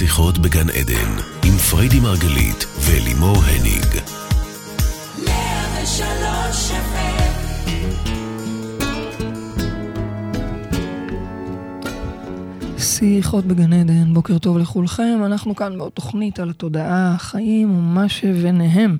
שיחות 0.00 0.38
בגן 0.38 0.70
עדן, 0.70 1.12
עם 1.44 1.56
פריידי 1.70 2.00
מרגלית 2.00 2.66
ולימור 2.80 3.36
הניג. 3.36 4.00
שיחות 12.78 13.44
בגן 13.44 13.72
עדן, 13.72 14.14
בוקר 14.14 14.38
טוב 14.38 14.58
לכולכם, 14.58 15.18
אנחנו 15.26 15.56
כאן 15.56 15.78
בעוד 15.78 15.92
תוכנית 15.92 16.40
על 16.40 16.50
התודעה, 16.50 17.14
החיים 17.14 17.70
ומה 17.70 18.08
שביניהם. 18.08 18.96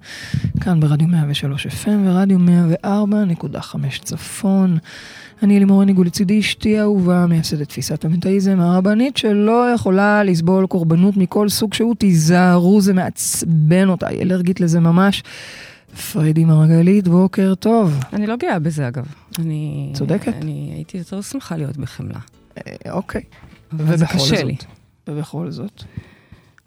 כאן 0.61 0.81
ברדיו 0.81 1.09
103 1.09 1.67
FM 1.67 1.91
ורדיו 2.07 2.39
104.5 2.85 3.99
צפון. 4.03 4.79
אני 5.43 5.59
לימור 5.59 5.83
הניגו 5.83 6.05
לצידי 6.05 6.41
אשתי 6.41 6.81
אהובה, 6.81 7.27
מייסדת 7.27 7.69
תפיסת 7.69 8.05
המטאיזם 8.05 8.61
הרבנית 8.61 9.17
שלא 9.17 9.67
יכולה 9.75 10.25
לסבול 10.25 10.67
קורבנות 10.67 11.17
מכל 11.17 11.49
סוג 11.49 11.75
שהוא, 11.75 11.95
תיזהרו, 11.95 12.81
זה 12.81 12.95
מעצבן 12.95 13.89
אותה, 13.89 14.09
היא 14.09 14.23
אלרגית 14.23 14.61
לזה 14.61 14.81
ממש. 14.81 15.23
פריידי 16.13 16.45
מרגלית, 16.45 17.09
בוקר 17.09 17.55
טוב. 17.55 17.99
אני 18.13 18.27
לא 18.27 18.37
גאה 18.37 18.59
בזה 18.59 18.89
אגב. 18.89 19.05
אני... 19.39 19.91
צודקת. 19.95 20.35
אני 20.43 20.73
הייתי 20.75 20.99
יותר 20.99 21.21
שמחה 21.21 21.57
להיות 21.57 21.77
בחמלה. 21.77 22.19
אה, 22.59 22.93
אוקיי. 22.93 23.23
אבל 23.73 23.97
זה 23.97 24.07
קשה 24.07 24.37
זאת, 24.37 24.45
לי. 24.45 24.57
ובכל 25.09 25.51
זאת. 25.51 25.85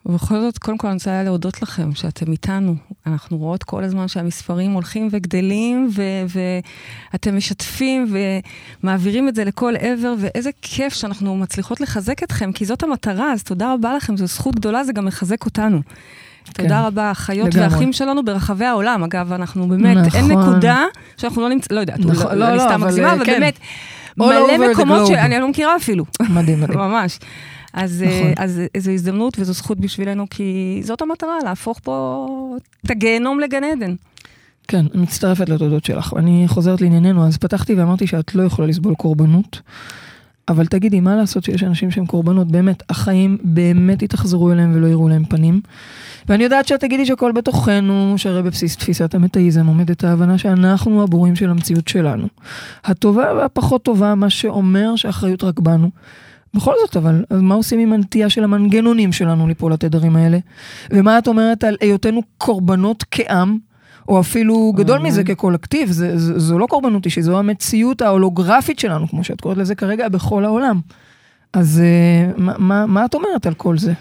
ובכל 0.05 0.39
זאת, 0.39 0.57
קודם 0.57 0.77
כל 0.77 0.87
אני 0.87 0.93
רוצה 0.93 1.23
להודות 1.23 1.61
לכם 1.61 1.95
שאתם 1.95 2.31
איתנו. 2.31 2.75
אנחנו 3.07 3.37
רואות 3.37 3.63
כל 3.63 3.83
הזמן 3.83 4.07
שהמספרים 4.07 4.71
הולכים 4.71 5.07
וגדלים, 5.11 5.89
ו- 5.95 6.39
ואתם 7.13 7.37
משתפים 7.37 8.13
ומעבירים 8.83 9.27
את 9.27 9.35
זה 9.35 9.43
לכל 9.43 9.73
עבר, 9.79 10.13
ואיזה 10.17 10.49
כיף 10.61 10.93
שאנחנו 10.93 11.35
מצליחות 11.35 11.81
לחזק 11.81 12.23
אתכם, 12.23 12.51
כי 12.51 12.65
זאת 12.65 12.83
המטרה, 12.83 13.33
אז 13.33 13.43
תודה 13.43 13.73
רבה 13.73 13.95
לכם, 13.95 14.17
זו 14.17 14.25
זכות 14.25 14.55
גדולה, 14.55 14.83
זה 14.83 14.93
גם 14.93 15.05
מחזק 15.05 15.45
אותנו. 15.45 15.81
כן, 16.45 16.63
תודה 16.63 16.87
רבה, 16.87 17.11
אחיות 17.11 17.53
לגמרי. 17.53 17.73
ואחים 17.73 17.93
שלנו 17.93 18.25
ברחבי 18.25 18.65
העולם. 18.65 19.03
אגב, 19.03 19.33
אנחנו 19.33 19.67
באמת, 19.67 19.97
נכון. 19.97 20.19
אין 20.19 20.39
נקודה 20.39 20.85
שאנחנו 21.17 21.41
לא 21.41 21.49
נמצאים, 21.49 21.75
לא 21.75 21.79
יודעת, 21.79 21.99
נכון, 21.99 22.31
לא, 22.31 22.33
לא, 22.33 22.47
אני 22.47 22.57
לא, 22.57 22.61
סתם 22.63 22.73
אבל, 22.73 22.85
מגזימה, 22.85 23.07
אה, 23.07 23.13
אבל 23.13 23.25
כן. 23.25 23.31
באמת, 23.31 23.59
מלא 24.17 24.71
מקומות. 24.71 25.07
שאני 25.07 25.39
לא 25.39 25.47
מכירה 25.47 25.75
אפילו. 25.75 26.05
מדהים, 26.29 26.61
מדהים. 26.61 26.79
ממש. 26.89 27.19
אז, 27.73 28.03
נכון. 28.03 28.17
נכון. 28.17 28.33
אז 28.37 28.61
זו 28.77 28.91
הזדמנות 28.91 29.39
וזו 29.39 29.53
זכות 29.53 29.79
בשבילנו, 29.79 30.25
כי 30.29 30.81
זאת 30.83 31.01
המטרה, 31.01 31.37
להפוך 31.43 31.79
פה 31.83 32.27
את 32.85 32.91
הגיהנום 32.91 33.39
לגן 33.39 33.63
עדן. 33.63 33.95
כן, 34.67 34.85
אני 34.93 35.01
מצטרפת 35.01 35.49
לתודות 35.49 35.85
שלך. 35.85 36.13
אני 36.17 36.43
חוזרת 36.47 36.81
לענייננו, 36.81 37.27
אז 37.27 37.37
פתחתי 37.37 37.73
ואמרתי 37.73 38.07
שאת 38.07 38.35
לא 38.35 38.43
יכולה 38.43 38.67
לסבול 38.67 38.95
קורבנות, 38.95 39.61
אבל 40.47 40.65
תגידי, 40.65 40.99
מה 40.99 41.15
לעשות 41.15 41.43
שיש 41.43 41.63
אנשים 41.63 41.91
שהם 41.91 42.05
קורבנות? 42.05 42.47
באמת, 42.47 42.83
החיים 42.89 43.37
באמת 43.43 44.01
יתאכזרו 44.01 44.51
אליהם 44.51 44.71
ולא 44.75 44.87
יראו 44.87 45.09
להם 45.09 45.25
פנים. 45.25 45.61
ואני 46.29 46.43
יודעת 46.43 46.67
שאת 46.67 46.79
תגידי 46.79 47.05
שהכל 47.05 47.31
בתוכנו, 47.31 48.13
שהרי 48.17 48.43
בבסיס 48.43 48.77
תפיסת 48.77 49.15
המטאיזם 49.15 49.67
עומדת 49.67 50.03
ההבנה 50.03 50.37
שאנחנו 50.37 51.03
הבורים 51.03 51.35
של 51.35 51.49
המציאות 51.49 51.87
שלנו. 51.87 52.27
הטובה 52.83 53.33
והפחות 53.37 53.83
טובה, 53.83 54.15
מה 54.15 54.29
שאומר 54.29 54.95
שהאחריות 54.95 55.43
רק 55.43 55.59
בנו. 55.59 55.89
בכל 56.53 56.73
זאת, 56.85 56.97
אבל, 56.97 57.25
אז 57.29 57.41
מה 57.41 57.55
עושים 57.55 57.79
עם 57.79 57.93
הנטייה 57.93 58.29
של 58.29 58.43
המנגנונים 58.43 59.11
שלנו 59.11 59.47
ליפול 59.47 59.73
לתדרים 59.73 60.15
האלה? 60.15 60.37
ומה 60.91 61.17
את 61.17 61.27
אומרת 61.27 61.63
על 61.63 61.77
היותנו 61.81 62.21
קורבנות 62.37 63.03
כעם? 63.11 63.57
או 64.07 64.19
אפילו 64.19 64.73
גדול 64.75 64.97
אוקיי. 64.97 65.09
מזה 65.11 65.23
כקולקטיב, 65.23 65.91
זה, 65.91 66.17
זה, 66.17 66.39
זו 66.39 66.59
לא 66.59 66.65
קורבנות 66.65 67.05
אישית, 67.05 67.23
זו 67.23 67.39
המציאות 67.39 68.01
ההולוגרפית 68.01 68.79
שלנו, 68.79 69.07
כמו 69.09 69.23
שאת 69.23 69.41
קוראת 69.41 69.57
לזה 69.57 69.75
כרגע, 69.75 70.09
בכל 70.09 70.45
העולם. 70.45 70.79
אז 71.53 71.81
אה, 71.83 72.31
מה, 72.37 72.53
מה, 72.57 72.85
מה 72.85 73.05
את 73.05 73.13
אומרת 73.13 73.45
על 73.45 73.53
כל 73.53 73.77
זה? 73.77 73.93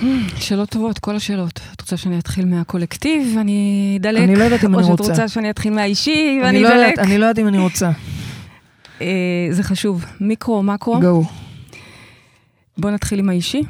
שאלות 0.36 0.68
טובות, 0.68 0.98
כל 0.98 1.16
השאלות. 1.16 1.60
את 1.74 1.80
רוצה 1.80 1.96
שאני 1.96 2.18
אתחיל 2.18 2.44
מהקולקטיב 2.44 3.34
ואני 3.36 3.98
אדלק? 4.00 4.22
אני 4.22 4.36
לא 4.36 4.44
יודעת 4.44 4.64
אם 4.64 4.74
או 4.74 4.78
אני 4.78 4.88
שאת 4.88 5.00
רוצה. 5.00 5.12
רוצה 5.12 5.28
שאני 5.28 5.50
אתחיל 5.50 5.72
מהאישי 5.72 6.38
אני 6.40 6.46
ואני 6.46 6.62
לא, 6.62 6.68
אדלק? 6.68 6.98
אני 6.98 7.18
לא 7.18 7.24
יודעת 7.24 7.38
אם 7.38 7.48
אני 7.48 7.58
רוצה. 7.58 7.90
אה, 9.00 9.06
זה 9.50 9.62
חשוב. 9.62 10.04
מיקרו, 10.20 10.62
מקרו. 10.62 11.00
גו. 11.00 11.24
בואו 12.78 12.92
נתחיל 12.92 13.18
עם 13.18 13.28
האישי. 13.28 13.62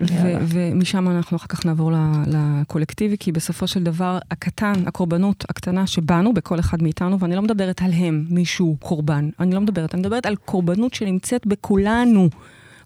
ו-. 0.00 0.06
ומשם 0.48 1.08
אנחנו 1.08 1.36
אחר 1.36 1.46
כך 1.46 1.66
נעבור 1.66 1.92
לקולקטיבי, 2.26 3.16
כי 3.18 3.32
בסופו 3.32 3.66
של 3.66 3.82
דבר, 3.82 4.18
הקטן, 4.30 4.72
הקורבנות 4.86 5.44
הקטנה 5.48 5.86
שבנו, 5.86 6.34
בכל 6.34 6.60
אחד 6.60 6.82
מאיתנו, 6.82 7.18
ואני 7.20 7.36
לא 7.36 7.42
מדברת 7.42 7.82
על 7.82 7.92
הם, 7.92 8.24
מישהו 8.30 8.76
קורבן, 8.80 9.28
אני 9.40 9.54
לא 9.54 9.60
מדברת, 9.60 9.94
אני 9.94 10.00
מדברת 10.00 10.26
על 10.26 10.36
קורבנות 10.36 10.94
שנמצאת 10.94 11.46
בכולנו. 11.46 12.28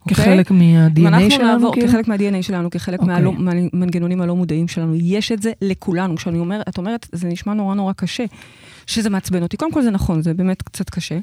אוקיי? 0.02 0.14
כחלק 0.16 0.50
מה-DNA 0.50 1.30
שלנו, 1.30 1.44
נעבור, 1.52 1.72
כאילו? 1.72 1.88
כחלק 1.88 2.08
מה-DNA 2.08 2.42
שלנו, 2.42 2.70
כחלק 2.70 3.00
אוקיי. 3.00 3.14
מהלא- 3.14 3.32
מהמנגנונים 3.38 4.20
הלא 4.20 4.36
מודעים 4.36 4.68
שלנו, 4.68 4.94
יש 4.94 5.32
את 5.32 5.42
זה 5.42 5.52
לכולנו. 5.62 6.16
כשאני 6.16 6.38
אומרת, 6.38 6.68
את 6.68 6.78
אומרת, 6.78 7.06
זה 7.12 7.28
נשמע 7.28 7.54
נורא 7.54 7.74
נורא 7.74 7.92
קשה, 7.92 8.24
שזה 8.86 9.10
מעצבן 9.10 9.42
אותי. 9.42 9.56
קודם 9.56 9.72
כל 9.72 9.82
זה 9.82 9.90
נכון, 9.90 10.22
זה 10.22 10.34
באמת 10.34 10.62
קצת 10.62 10.90
קשה. 10.90 11.18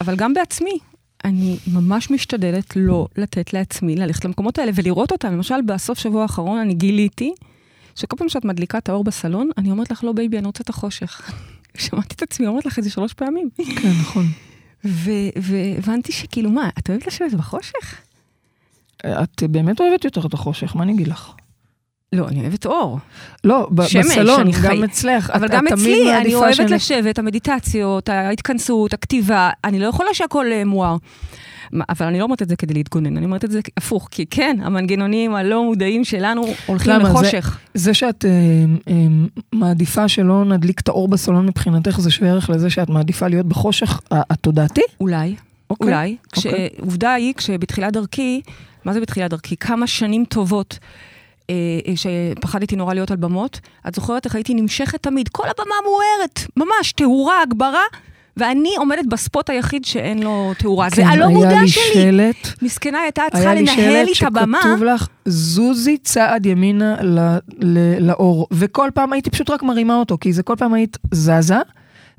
אבל 0.00 0.16
גם 0.16 0.34
בעצמי, 0.34 0.78
אני 1.24 1.56
ממש 1.72 2.10
משתדלת 2.10 2.76
לא 2.76 3.08
לתת 3.16 3.52
לעצמי 3.52 3.96
ללכת 3.96 4.24
למקומות 4.24 4.58
האלה 4.58 4.72
ולראות 4.74 5.12
אותם. 5.12 5.32
למשל, 5.32 5.62
בסוף 5.66 5.98
שבוע 5.98 6.22
האחרון 6.22 6.58
אני 6.58 6.74
גיליתי 6.74 7.32
שכל 7.94 8.16
פעם 8.16 8.28
שאת 8.28 8.44
מדליקה 8.44 8.78
את 8.78 8.88
האור 8.88 9.04
בסלון, 9.04 9.50
אני 9.58 9.70
אומרת 9.70 9.90
לך, 9.90 10.04
לא 10.04 10.12
baby, 10.12 10.38
אני 10.38 10.46
רוצה 10.46 10.62
את 10.62 10.68
החושך. 10.68 11.30
שמעתי 11.78 12.14
את 12.14 12.22
עצמי 12.22 12.46
אומרת 12.46 12.66
לך 12.66 12.78
את 12.78 12.84
זה 12.84 12.90
שלוש 12.90 13.12
פעמים. 13.12 13.48
כן, 13.56 13.90
נכון. 14.00 14.26
והבנתי 15.36 16.12
שכאילו, 16.12 16.50
מה, 16.50 16.70
את 16.78 16.90
אוהבת 16.90 17.06
לשבת 17.06 17.34
בחושך? 17.34 18.00
את 19.06 19.42
באמת 19.42 19.80
אוהבת 19.80 20.04
יותר 20.04 20.26
את 20.26 20.34
החושך, 20.34 20.76
מה 20.76 20.82
אני 20.82 20.92
אגיד 20.92 21.08
לך? 21.08 21.32
לא, 22.12 22.28
אני 22.28 22.40
אוהבת 22.40 22.66
אור. 22.66 22.98
לא, 23.44 23.68
ב- 23.70 23.82
שמש, 23.86 24.06
בסלון, 24.06 24.40
אני 24.40 24.52
גם 24.52 24.60
חי- 24.60 24.84
אצלך. 24.84 25.30
אבל 25.30 25.46
את- 25.46 25.50
גם 25.50 25.66
את 25.66 25.72
אצלי, 25.72 26.16
אני 26.16 26.34
אוהבת 26.34 26.54
שאני- 26.54 26.72
לשבת, 26.72 27.18
המדיטציות, 27.18 28.08
ההתכנסות, 28.08 28.92
הכתיבה, 28.94 29.50
אני 29.64 29.78
לא 29.78 29.86
יכולה 29.86 30.08
שהכל 30.14 30.46
אה, 30.52 30.64
מואר. 30.64 30.96
אבל 31.88 32.06
אני 32.06 32.18
לא 32.18 32.24
אומרת 32.24 32.42
את 32.42 32.48
זה 32.48 32.56
כדי 32.56 32.74
להתגונן, 32.74 33.16
אני 33.16 33.26
אומרת 33.26 33.44
את 33.44 33.50
זה 33.50 33.60
הפוך, 33.76 34.08
כי 34.10 34.26
כן, 34.30 34.56
המנגנונים 34.62 35.34
הלא 35.34 35.64
מודעים 35.64 36.04
שלנו 36.04 36.44
הולכים 36.66 36.92
למה? 36.92 37.04
זה- 37.04 37.10
לחושך. 37.10 37.58
זה 37.74 37.94
שאת 37.94 38.24
אה, 38.24 38.30
אה, 38.88 38.94
מעדיפה 39.52 40.08
שלא 40.08 40.44
נדליק 40.44 40.80
את 40.80 40.88
האור 40.88 41.08
בסלון 41.08 41.46
מבחינתך, 41.46 42.00
זה 42.00 42.10
שווה 42.10 42.30
ערך 42.30 42.50
לזה 42.50 42.70
שאת 42.70 42.88
מעדיפה 42.88 43.28
להיות 43.28 43.46
בחושך 43.46 44.00
התודעתי? 44.10 44.80
אולי, 45.00 45.34
אוקיי. 45.70 45.86
אולי. 45.88 46.16
כש- 46.32 46.46
אוקיי. 46.46 46.68
עובדה 46.80 47.12
היא, 47.12 47.34
כשבתחילת 47.34 47.92
דרכי, 47.92 48.40
מה 48.84 48.92
זה 48.92 49.00
בתחילת 49.00 49.30
דרכי? 49.30 49.56
כמה 49.56 49.86
שנים 49.86 50.24
טובות. 50.28 50.78
אה, 51.50 51.54
אה, 51.86 51.92
שפחדתי 51.96 52.76
נורא 52.76 52.94
להיות 52.94 53.10
על 53.10 53.16
במות, 53.16 53.60
את 53.88 53.94
זוכרת 53.94 54.24
איך 54.24 54.34
הייתי 54.34 54.54
נמשכת 54.54 55.02
תמיד, 55.02 55.28
כל 55.28 55.44
הבמה 55.48 55.74
מוארת, 55.84 56.40
ממש, 56.56 56.92
תאורה, 56.92 57.42
הגברה, 57.42 57.82
ואני 58.36 58.70
עומדת 58.78 59.06
בספוט 59.08 59.50
היחיד 59.50 59.84
שאין 59.84 60.22
לו 60.22 60.52
תאורה. 60.58 60.88
זה 60.94 61.06
הלא 61.06 61.22
כן, 61.24 61.28
היה 61.28 61.38
מודע 61.38 61.60
לי 61.60 61.68
שלי. 61.68 61.82
שלט, 61.94 62.48
מסכנה, 62.62 63.00
הייתה 63.00 63.22
צריכה 63.32 63.50
היה 63.50 63.54
לי 63.54 63.62
לנהל 63.62 64.04
לי 64.04 64.14
שלט 64.14 64.28
את 64.32 64.36
הבמה. 64.36 64.58
שכתוב 64.62 64.82
לך, 64.84 65.08
זוזי 65.24 65.98
צעד 65.98 66.46
ימינה 66.46 66.96
ל- 67.02 67.36
ל- 67.60 68.06
לאור. 68.06 68.46
וכל 68.52 68.88
פעם 68.94 69.12
הייתי 69.12 69.30
פשוט 69.30 69.50
רק 69.50 69.62
מרימה 69.62 69.96
אותו, 69.96 70.18
כי 70.20 70.32
זה 70.32 70.42
כל 70.42 70.54
פעם 70.58 70.74
היית 70.74 70.96
זזה, 71.14 71.56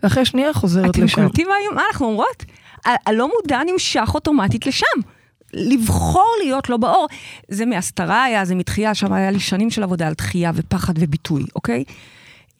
ואחרי 0.03 0.25
שנייה 0.25 0.53
חוזרת 0.53 0.89
אתם 0.89 1.03
לשם. 1.03 1.21
קולטים 1.21 1.47
מה- 1.47 1.75
מה 1.75 1.81
אנחנו 1.91 2.05
אומרות? 2.05 2.45
הלא 2.85 3.29
מודע 3.41 3.59
נמשך 3.73 4.09
אוטומטית 4.13 4.67
לשם. 4.67 4.85
לבחור 5.53 6.35
להיות 6.43 6.69
לא 6.69 6.77
באור. 6.77 7.07
זה 7.47 7.65
מהסתרה 7.65 8.23
היה, 8.23 8.45
זה 8.45 8.55
מתחייה, 8.55 8.95
שם 8.95 9.13
היה 9.13 9.31
לי 9.31 9.39
שנים 9.39 9.69
של 9.69 9.83
עבודה 9.83 10.07
על 10.07 10.13
דחייה 10.13 10.51
ופחד 10.55 10.93
וביטוי, 10.97 11.43
אוקיי? 11.55 11.83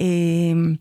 אמ, 0.02 0.76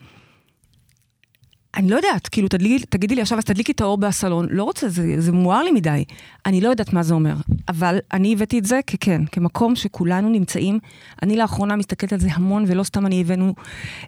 אני 1.76 1.90
לא 1.90 1.96
יודעת, 1.96 2.28
כאילו, 2.28 2.48
תדליק, 2.48 2.84
תגידי 2.84 3.14
לי 3.14 3.22
עכשיו, 3.22 3.38
אז 3.38 3.44
תדליקי 3.44 3.72
את 3.72 3.80
האור 3.80 3.98
בסלון. 3.98 4.46
לא 4.50 4.64
רוצה, 4.64 4.88
זה, 4.88 5.14
זה 5.18 5.32
מואר 5.32 5.62
לי 5.62 5.70
מדי. 5.70 6.04
אני 6.46 6.60
לא 6.60 6.68
יודעת 6.68 6.92
מה 6.92 7.02
זה 7.02 7.14
אומר. 7.14 7.34
אבל 7.68 7.98
אני 8.12 8.32
הבאתי 8.32 8.58
את 8.58 8.64
זה 8.64 8.80
ככן, 8.86 9.22
כמקום 9.32 9.76
שכולנו 9.76 10.28
נמצאים. 10.28 10.78
אני 11.22 11.36
לאחרונה 11.36 11.76
מסתכלת 11.76 12.12
על 12.12 12.20
זה 12.20 12.28
המון, 12.32 12.64
ולא 12.66 12.82
סתם 12.82 13.06
אני 13.06 13.20
הבאנו, 13.20 13.54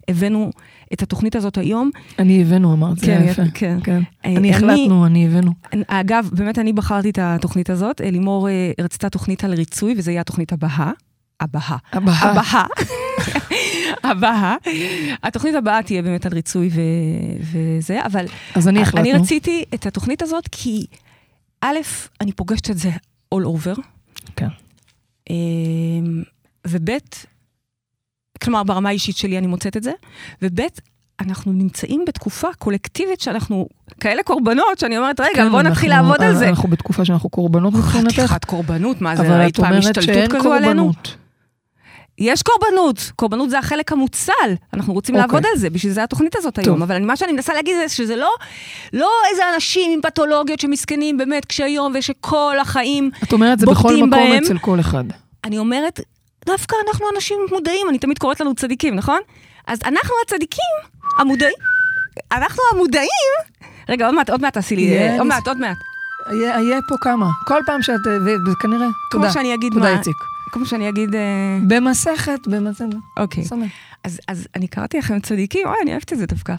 הבאנו 0.08 0.50
את 0.92 1.02
התוכנית 1.02 1.36
הזאת 1.36 1.58
היום. 1.58 1.90
אני 2.18 2.42
הבאנו, 2.42 2.72
אמרת, 2.72 2.98
זה 2.98 3.06
כן, 3.06 3.20
היה 3.22 3.30
יפה. 3.30 3.42
כן. 3.54 3.78
כן. 3.84 4.02
אה, 4.24 4.36
אני 4.36 4.50
החלטנו, 4.54 5.06
אני 5.06 5.26
הבאנו. 5.26 5.52
אגב, 5.86 6.30
באמת 6.32 6.58
אני 6.58 6.72
בחרתי 6.72 7.10
את 7.10 7.18
התוכנית 7.22 7.70
הזאת. 7.70 8.00
אה, 8.00 8.10
לימור 8.10 8.48
אה, 8.48 8.72
רצתה 8.80 9.08
תוכנית 9.08 9.44
על 9.44 9.54
ריצוי, 9.54 9.94
וזה 9.96 10.10
יהיה 10.10 10.20
התוכנית 10.20 10.52
הבאה. 10.52 10.90
הבאה. 11.40 11.76
הבאה. 11.92 12.30
הבאה. 12.30 12.66
הבאה. 14.10 14.56
התוכנית 15.22 15.54
הבאה 15.54 15.82
תהיה 15.82 16.02
באמת 16.02 16.26
על 16.26 16.32
ריצוי 16.32 16.70
ו- 16.72 17.42
וזה, 17.42 18.06
אבל 18.06 18.26
אז 18.54 18.68
אני 18.68 18.82
החלטנו. 18.82 19.00
אני 19.00 19.12
רציתי 19.12 19.64
את 19.74 19.86
התוכנית 19.86 20.22
הזאת 20.22 20.48
כי, 20.52 20.86
א', 21.60 21.76
אני 22.20 22.32
פוגשת 22.32 22.70
את 22.70 22.78
זה 22.78 22.90
all 23.34 23.38
over, 23.38 23.80
כן. 24.36 24.48
אמ, 25.30 26.22
וב', 26.66 26.90
כלומר, 28.42 28.62
ברמה 28.62 28.88
האישית 28.88 29.16
שלי 29.16 29.38
אני 29.38 29.46
מוצאת 29.46 29.76
את 29.76 29.82
זה, 29.82 29.92
וב', 30.42 30.60
אנחנו 31.20 31.52
נמצאים 31.52 32.04
בתקופה 32.06 32.48
קולקטיבית 32.58 33.20
שאנחנו 33.20 33.66
כאלה 34.00 34.22
קורבנות, 34.22 34.78
שאני 34.78 34.98
אומרת, 34.98 35.20
רגע, 35.20 35.30
כן, 35.34 35.50
בואו 35.50 35.62
נתחיל 35.62 35.92
אנחנו- 35.92 36.08
לעבוד 36.10 36.22
על 36.26 36.34
זה. 36.36 36.48
אנחנו 36.48 36.68
בתקופה 36.68 37.04
שאנחנו 37.04 37.28
קורבנות 37.30 37.74
מבחינתך, 37.74 38.14
חתיכת 38.14 38.44
קורבנות, 38.44 39.00
מה 39.00 39.16
זה, 39.16 39.38
ראית 39.38 39.56
פעם 39.60 39.72
השתלטות 39.72 40.32
כזו 40.32 40.52
עלינו? 40.52 40.82
קורבנות. 40.82 41.16
יש 42.18 42.42
קורבנות, 42.42 43.12
קורבנות 43.16 43.50
זה 43.50 43.58
החלק 43.58 43.92
המוצל, 43.92 44.32
אנחנו 44.74 44.92
רוצים 44.92 45.14
אוקיי. 45.14 45.26
לעבוד 45.26 45.42
על 45.52 45.58
זה, 45.58 45.70
בשביל 45.70 45.92
זה 45.92 46.02
התוכנית 46.02 46.36
הזאת 46.36 46.54
טוב. 46.54 46.64
היום, 46.64 46.82
אבל 46.82 46.94
אני- 46.94 47.04
מה 47.04 47.16
שאני 47.16 47.32
מנסה 47.32 47.54
להגיד 47.54 47.76
זה 47.82 47.88
שזה 47.88 48.16
לא, 48.16 48.30
לא 48.92 49.08
איזה 49.30 49.42
אנשים 49.54 49.90
עם 49.94 50.00
פתולוגיות 50.02 50.60
שמסכנים 50.60 51.18
באמת 51.18 51.44
קשי 51.44 51.68
יום 51.68 51.92
ושכל 51.98 52.56
החיים, 52.60 53.10
את 53.24 53.32
אומרת 53.32 53.58
זה 53.58 53.66
בכל 53.66 53.82
בוגדים 53.82 54.06
מקום 54.06 54.10
בהם. 54.30 54.42
אצל 54.44 54.58
כל 54.58 54.80
אחד. 54.80 55.04
אני 55.44 55.58
אומרת, 55.58 56.00
דווקא 56.46 56.76
אנחנו 56.88 57.06
אנשים 57.16 57.38
מודעים, 57.50 57.88
אני 57.88 57.98
תמיד 57.98 58.18
קוראת 58.18 58.40
לנו 58.40 58.54
צדיקים, 58.54 58.94
נכון? 58.94 59.20
אז 59.66 59.78
אנחנו 59.84 60.14
הצדיקים, 60.24 60.74
המודעים, 61.18 61.54
אנחנו 62.32 62.62
המודעים, 62.74 63.08
רגע, 63.88 64.06
עוד 64.06 64.14
מעט, 64.14 64.30
עוד 64.30 64.40
מעט 64.40 64.54
תעשי 64.54 64.76
לי. 64.76 64.82
עוד 65.18 65.26
מעט, 65.26 65.48
עוד 65.48 65.58
מעט. 65.58 65.76
יהיה 66.32 66.78
פה 66.88 66.94
כמה. 67.00 67.26
כל 67.46 67.60
פעם 67.66 67.82
שאת... 67.82 68.00
ו- 68.06 68.50
וכנראה, 68.52 68.78
כמו 68.86 68.92
תודה. 69.10 69.30
שאני 69.30 69.54
אגיד 69.54 69.72
תודה, 69.72 69.84
מה- 69.92 69.98
איציק. 69.98 70.16
כמו 70.52 70.66
שאני 70.66 70.88
אגיד, 70.88 71.14
אה, 71.14 71.20
במסכת, 71.68 72.46
במסכת. 72.46 72.84
אוקיי. 73.16 73.44
אז, 74.04 74.20
אז 74.28 74.46
אני 74.56 74.68
קראתי 74.68 74.98
לכם 74.98 75.20
צדיקים, 75.20 75.66
אוי, 75.68 75.76
אני 75.82 75.90
אוהבת 75.90 76.12
את 76.12 76.18
זה 76.18 76.26
דווקא. 76.26 76.54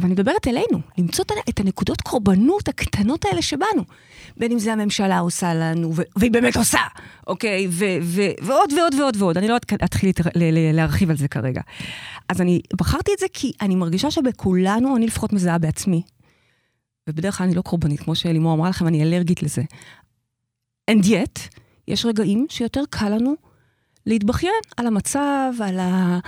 ואני 0.00 0.12
מדברת 0.12 0.48
אלינו, 0.48 0.80
למצוא 0.98 1.24
את 1.48 1.60
הנקודות 1.60 2.00
קורבנות 2.00 2.68
הקטנות 2.68 3.24
האלה 3.24 3.42
שבנו. 3.42 3.84
בין 4.36 4.52
אם 4.52 4.58
זה 4.58 4.72
הממשלה 4.72 5.18
עושה 5.18 5.54
לנו, 5.54 5.92
והיא 6.16 6.30
באמת 6.30 6.56
עושה, 6.56 6.78
אוקיי? 7.26 7.66
ו- 7.70 7.98
ו- 8.02 8.32
ועוד 8.42 8.72
ועוד 8.72 8.94
ועוד 8.94 9.16
ועוד. 9.16 9.38
אני 9.38 9.48
לא 9.48 9.56
אתחיל 9.84 10.12
להרחיב 10.72 11.10
על 11.10 11.16
זה 11.16 11.28
כרגע. 11.28 11.60
אז 12.28 12.40
אני 12.40 12.60
בחרתי 12.78 13.12
את 13.14 13.18
זה 13.18 13.26
כי 13.32 13.52
אני 13.60 13.74
מרגישה 13.74 14.10
שבכולנו, 14.10 14.96
אני 14.96 15.06
לפחות 15.06 15.32
מזהה 15.32 15.58
בעצמי. 15.58 16.02
ובדרך 17.08 17.38
כלל 17.38 17.46
אני 17.46 17.56
לא 17.56 17.62
קורבנית, 17.62 18.00
כמו 18.00 18.14
שלימור 18.14 18.54
אמרה 18.54 18.68
לכם, 18.68 18.86
אני 18.86 19.02
אלרגית 19.02 19.42
לזה. 19.42 19.62
And 20.90 21.04
yet, 21.04 21.40
יש 21.88 22.04
רגעים 22.04 22.46
שיותר 22.48 22.82
קל 22.90 23.08
לנו 23.08 23.34
להתבכיין 24.06 24.62
על 24.76 24.86
המצב, 24.86 25.52
על, 25.64 25.78
ה... 25.78 26.18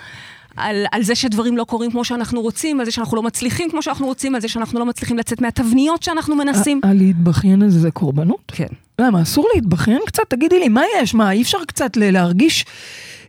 על, 0.57 0.85
על 0.93 1.03
זה 1.03 1.15
שדברים 1.15 1.57
לא 1.57 1.65
קורים 1.65 1.91
כמו 1.91 2.05
שאנחנו 2.05 2.41
רוצים, 2.41 2.81
על 2.81 2.87
זה 2.87 2.93
שאנחנו 2.93 3.17
לא 3.17 3.23
מצליחים 3.23 3.71
כמו 3.71 3.83
שאנחנו 3.83 4.07
רוצים, 4.07 4.35
על 4.35 4.41
זה 4.41 4.49
שאנחנו 4.49 4.79
לא 4.79 4.87
מצליחים 4.87 5.19
לצאת 5.19 5.41
מהתבניות 5.41 6.03
שאנחנו 6.03 6.37
מנסים. 6.37 6.81
ה- 6.85 6.89
הלהתבכיין 6.89 7.63
הזה 7.63 7.81
זה 7.81 7.91
קורבנות? 7.91 8.53
כן. 8.55 8.67
למה, 8.99 9.23
אסור 9.23 9.49
להתבכיין 9.55 9.99
קצת? 10.07 10.23
תגידי 10.29 10.59
לי, 10.61 10.69
מה 10.69 10.83
יש? 11.01 11.15
מה, 11.15 11.31
אי 11.33 11.43
אפשר 11.43 11.59
קצת 11.67 11.97
להרגיש 11.97 12.65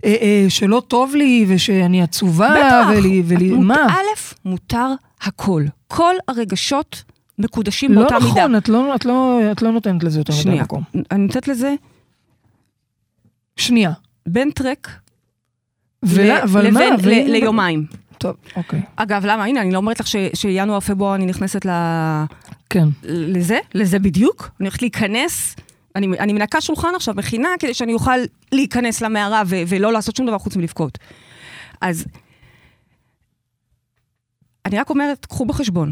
אה, 0.06 0.16
אה, 0.22 0.46
שלא 0.50 0.82
טוב 0.88 1.16
לי 1.16 1.46
ושאני 1.48 2.02
עצובה? 2.04 2.54
בטח. 2.58 2.88
ולי, 2.98 3.24
ולי, 3.26 3.50
מות- 3.50 3.66
מה? 3.66 3.76
א', 3.90 4.04
מותר 4.46 4.88
הכל. 5.22 5.64
כל 5.88 6.16
הרגשות 6.28 7.04
מקודשים 7.40 7.92
לא 7.94 8.00
באותה 8.02 8.16
מידה. 8.20 8.28
נכון, 8.30 8.56
את 8.56 8.70
לא, 8.70 8.96
את, 8.96 9.06
לא, 9.06 9.40
את 9.52 9.62
לא 9.62 9.72
נותנת 9.72 10.04
לזה 10.04 10.20
יותר 10.20 10.34
מדי 10.34 10.42
שנייה. 10.42 10.64
מקום. 10.64 10.84
אני 11.12 11.24
נותנת 11.24 11.48
לזה 11.48 11.74
שנייה. 13.58 13.92
בין 14.28 14.52
טרק 14.52 14.90
אבל 16.44 16.72
מה? 16.72 16.80
לבין 16.82 16.94
ואם- 17.02 17.28
ל- 17.28 17.32
ליומיים. 17.32 17.86
טוב, 18.18 18.36
אוקיי. 18.56 18.82
אגב, 18.96 19.26
למה? 19.26 19.44
הנה, 19.46 19.62
אני 19.62 19.72
לא 19.72 19.78
אומרת 19.78 20.00
לך 20.00 20.08
ש- 20.08 20.16
שינואר, 20.34 20.80
פברואר 20.80 21.16
אני 21.16 21.26
נכנסת 21.26 21.66
ל... 21.66 21.70
כן. 22.70 22.88
לזה, 23.04 23.60
לזה 23.76 24.00
בדיוק. 24.00 24.50
אני 24.60 24.68
הולכת 24.68 24.82
להיכנס, 24.82 25.56
אני, 25.96 26.08
אני 26.20 26.34
מנקה 26.34 26.62
שולחן 26.62 26.88
עכשיו, 26.96 27.14
מכינה, 27.18 27.50
כדי 27.60 27.74
שאני 27.74 27.94
אוכל 27.94 28.18
להיכנס 28.52 29.02
למערה 29.02 29.44
ו- 29.48 29.62
ולא 29.68 29.94
לעשות 29.94 30.16
שום 30.16 30.26
דבר 30.28 30.38
חוץ 30.38 30.56
מלבכות. 30.56 30.98
אז 31.82 32.06
אני 34.66 34.80
רק 34.80 34.90
אומרת, 34.90 35.26
קחו 35.26 35.46
בחשבון, 35.46 35.92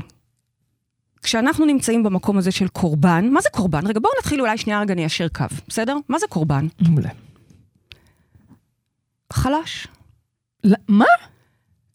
כשאנחנו 1.24 1.66
נמצאים 1.66 2.04
במקום 2.04 2.38
הזה 2.38 2.52
של 2.52 2.68
קורבן, 2.68 3.30
מה 3.32 3.42
זה 3.42 3.50
קורבן? 3.52 3.88
רגע, 3.88 4.00
בואו 4.00 4.14
נתחיל 4.20 4.42
אולי 4.42 4.58
שנייה 4.58 4.82
רגע 4.82 4.94
ניישר 4.94 5.28
קו, 5.28 5.44
בסדר? 5.68 5.98
מה 6.10 6.20
זה 6.20 6.26
קורבן? 6.30 6.68
מעולה. 6.82 7.10
חלש. 9.34 9.88
מה? 10.88 11.06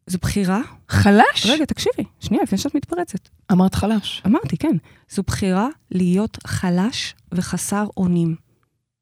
זו 0.07 0.19
בחירה. 0.23 0.61
חלש? 0.89 1.47
רגע, 1.47 1.65
תקשיבי, 1.65 2.05
שנייה, 2.21 2.43
לפני 2.43 2.59
שאת 2.59 2.75
מתפרצת. 2.75 3.29
אמרת 3.53 3.75
חלש. 3.75 4.23
אמרתי, 4.27 4.57
כן. 4.57 4.77
זו 5.11 5.23
בחירה 5.27 5.69
להיות 5.91 6.39
חלש 6.47 7.15
וחסר 7.35 7.87
אונים. 7.97 8.37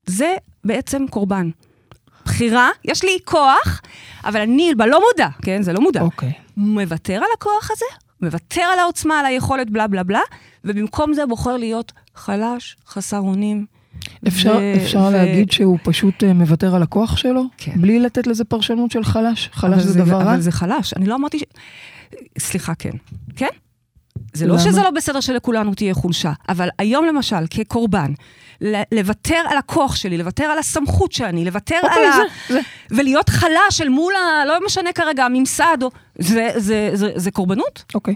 זה 0.06 0.34
בעצם 0.64 1.04
קורבן. 1.10 1.50
בחירה, 2.24 2.68
יש 2.84 3.04
לי 3.04 3.18
כוח, 3.24 3.82
אבל 4.24 4.40
אני 4.40 4.74
בלא 4.74 5.00
מודע, 5.00 5.28
כן? 5.42 5.62
זה 5.62 5.72
לא 5.72 5.80
מודע. 5.80 6.00
אוקיי. 6.00 6.32
מוותר 6.56 7.16
על 7.16 7.30
הכוח 7.38 7.70
הזה, 7.70 7.84
מוותר 8.20 8.62
על 8.62 8.78
העוצמה, 8.78 9.20
על 9.20 9.26
היכולת, 9.26 9.70
בלה 9.70 9.86
בלה 9.86 10.02
בלה, 10.02 10.20
ובמקום 10.64 11.14
זה 11.14 11.26
בוחר 11.26 11.56
להיות 11.56 11.92
חלש, 12.14 12.76
חסר 12.86 13.18
אונים. 13.18 13.66
אפשר, 14.28 14.56
ו- 14.60 14.76
אפשר 14.76 14.98
ו- 14.98 15.10
להגיד 15.10 15.52
שהוא 15.52 15.78
פשוט 15.82 16.24
אה, 16.24 16.32
מוותר 16.32 16.74
על 16.74 16.82
הכוח 16.82 17.16
שלו? 17.16 17.44
כן. 17.56 17.72
בלי 17.76 17.98
לתת 17.98 18.26
לזה 18.26 18.44
פרשנות 18.44 18.90
של 18.90 19.04
חלש? 19.04 19.50
חלש 19.52 19.72
אבל 19.72 19.82
זה 19.82 19.98
דבר 19.98 20.16
רע? 20.16 20.22
אבל 20.22 20.40
זה 20.40 20.52
חלש. 20.52 20.94
אני 20.94 21.06
לא 21.06 21.14
אמרתי 21.14 21.38
ש... 21.38 21.42
סליחה, 22.38 22.74
כן. 22.74 22.90
כן? 23.36 23.46
זה 24.32 24.46
לא 24.46 24.54
למה? 24.54 24.62
שזה 24.62 24.82
לא 24.82 24.90
בסדר 24.90 25.20
שלכולנו 25.20 25.74
תהיה 25.74 25.94
חולשה, 25.94 26.32
אבל 26.48 26.68
היום 26.78 27.04
למשל, 27.04 27.46
כקורבן, 27.50 28.12
לוותר 28.92 29.42
על 29.50 29.56
הכוח 29.58 29.96
שלי, 29.96 30.18
לוותר 30.18 30.44
על 30.44 30.58
הסמכות 30.58 31.12
שאני, 31.12 31.44
לוותר 31.44 31.74
על 31.74 31.84
אוקיי, 31.84 32.06
ה... 32.06 32.12
זה, 32.12 32.54
זה. 32.54 32.60
ולהיות 32.90 33.28
חלש 33.28 33.80
אל 33.80 33.88
מול 33.88 34.14
ה... 34.14 34.44
לא 34.46 34.58
משנה 34.66 34.92
כרגע, 34.92 35.24
הממסד, 35.24 35.78
או... 35.82 35.90
זה, 36.18 36.50
זה, 36.56 36.90
זה, 36.94 37.10
זה 37.16 37.30
קורבנות? 37.30 37.84
אוקיי. 37.94 38.14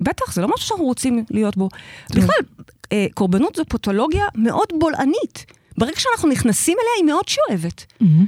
בטח, 0.00 0.32
זה 0.32 0.42
לא 0.42 0.48
משהו 0.54 0.68
שאנחנו 0.68 0.84
רוצים 0.84 1.24
להיות 1.30 1.56
בו. 1.56 1.68
בכלל, 2.10 2.34
אה, 2.92 3.06
קורבנות 3.14 3.54
זו 3.54 3.62
פתולוגיה 3.68 4.24
מאוד 4.34 4.68
בולענית. 4.78 5.46
ברגע 5.78 6.00
שאנחנו 6.00 6.28
נכנסים 6.28 6.76
אליה, 6.80 6.90
היא 6.96 7.04
מאוד 7.04 7.24
שואבת. 7.28 7.86
מהמם. 8.00 8.26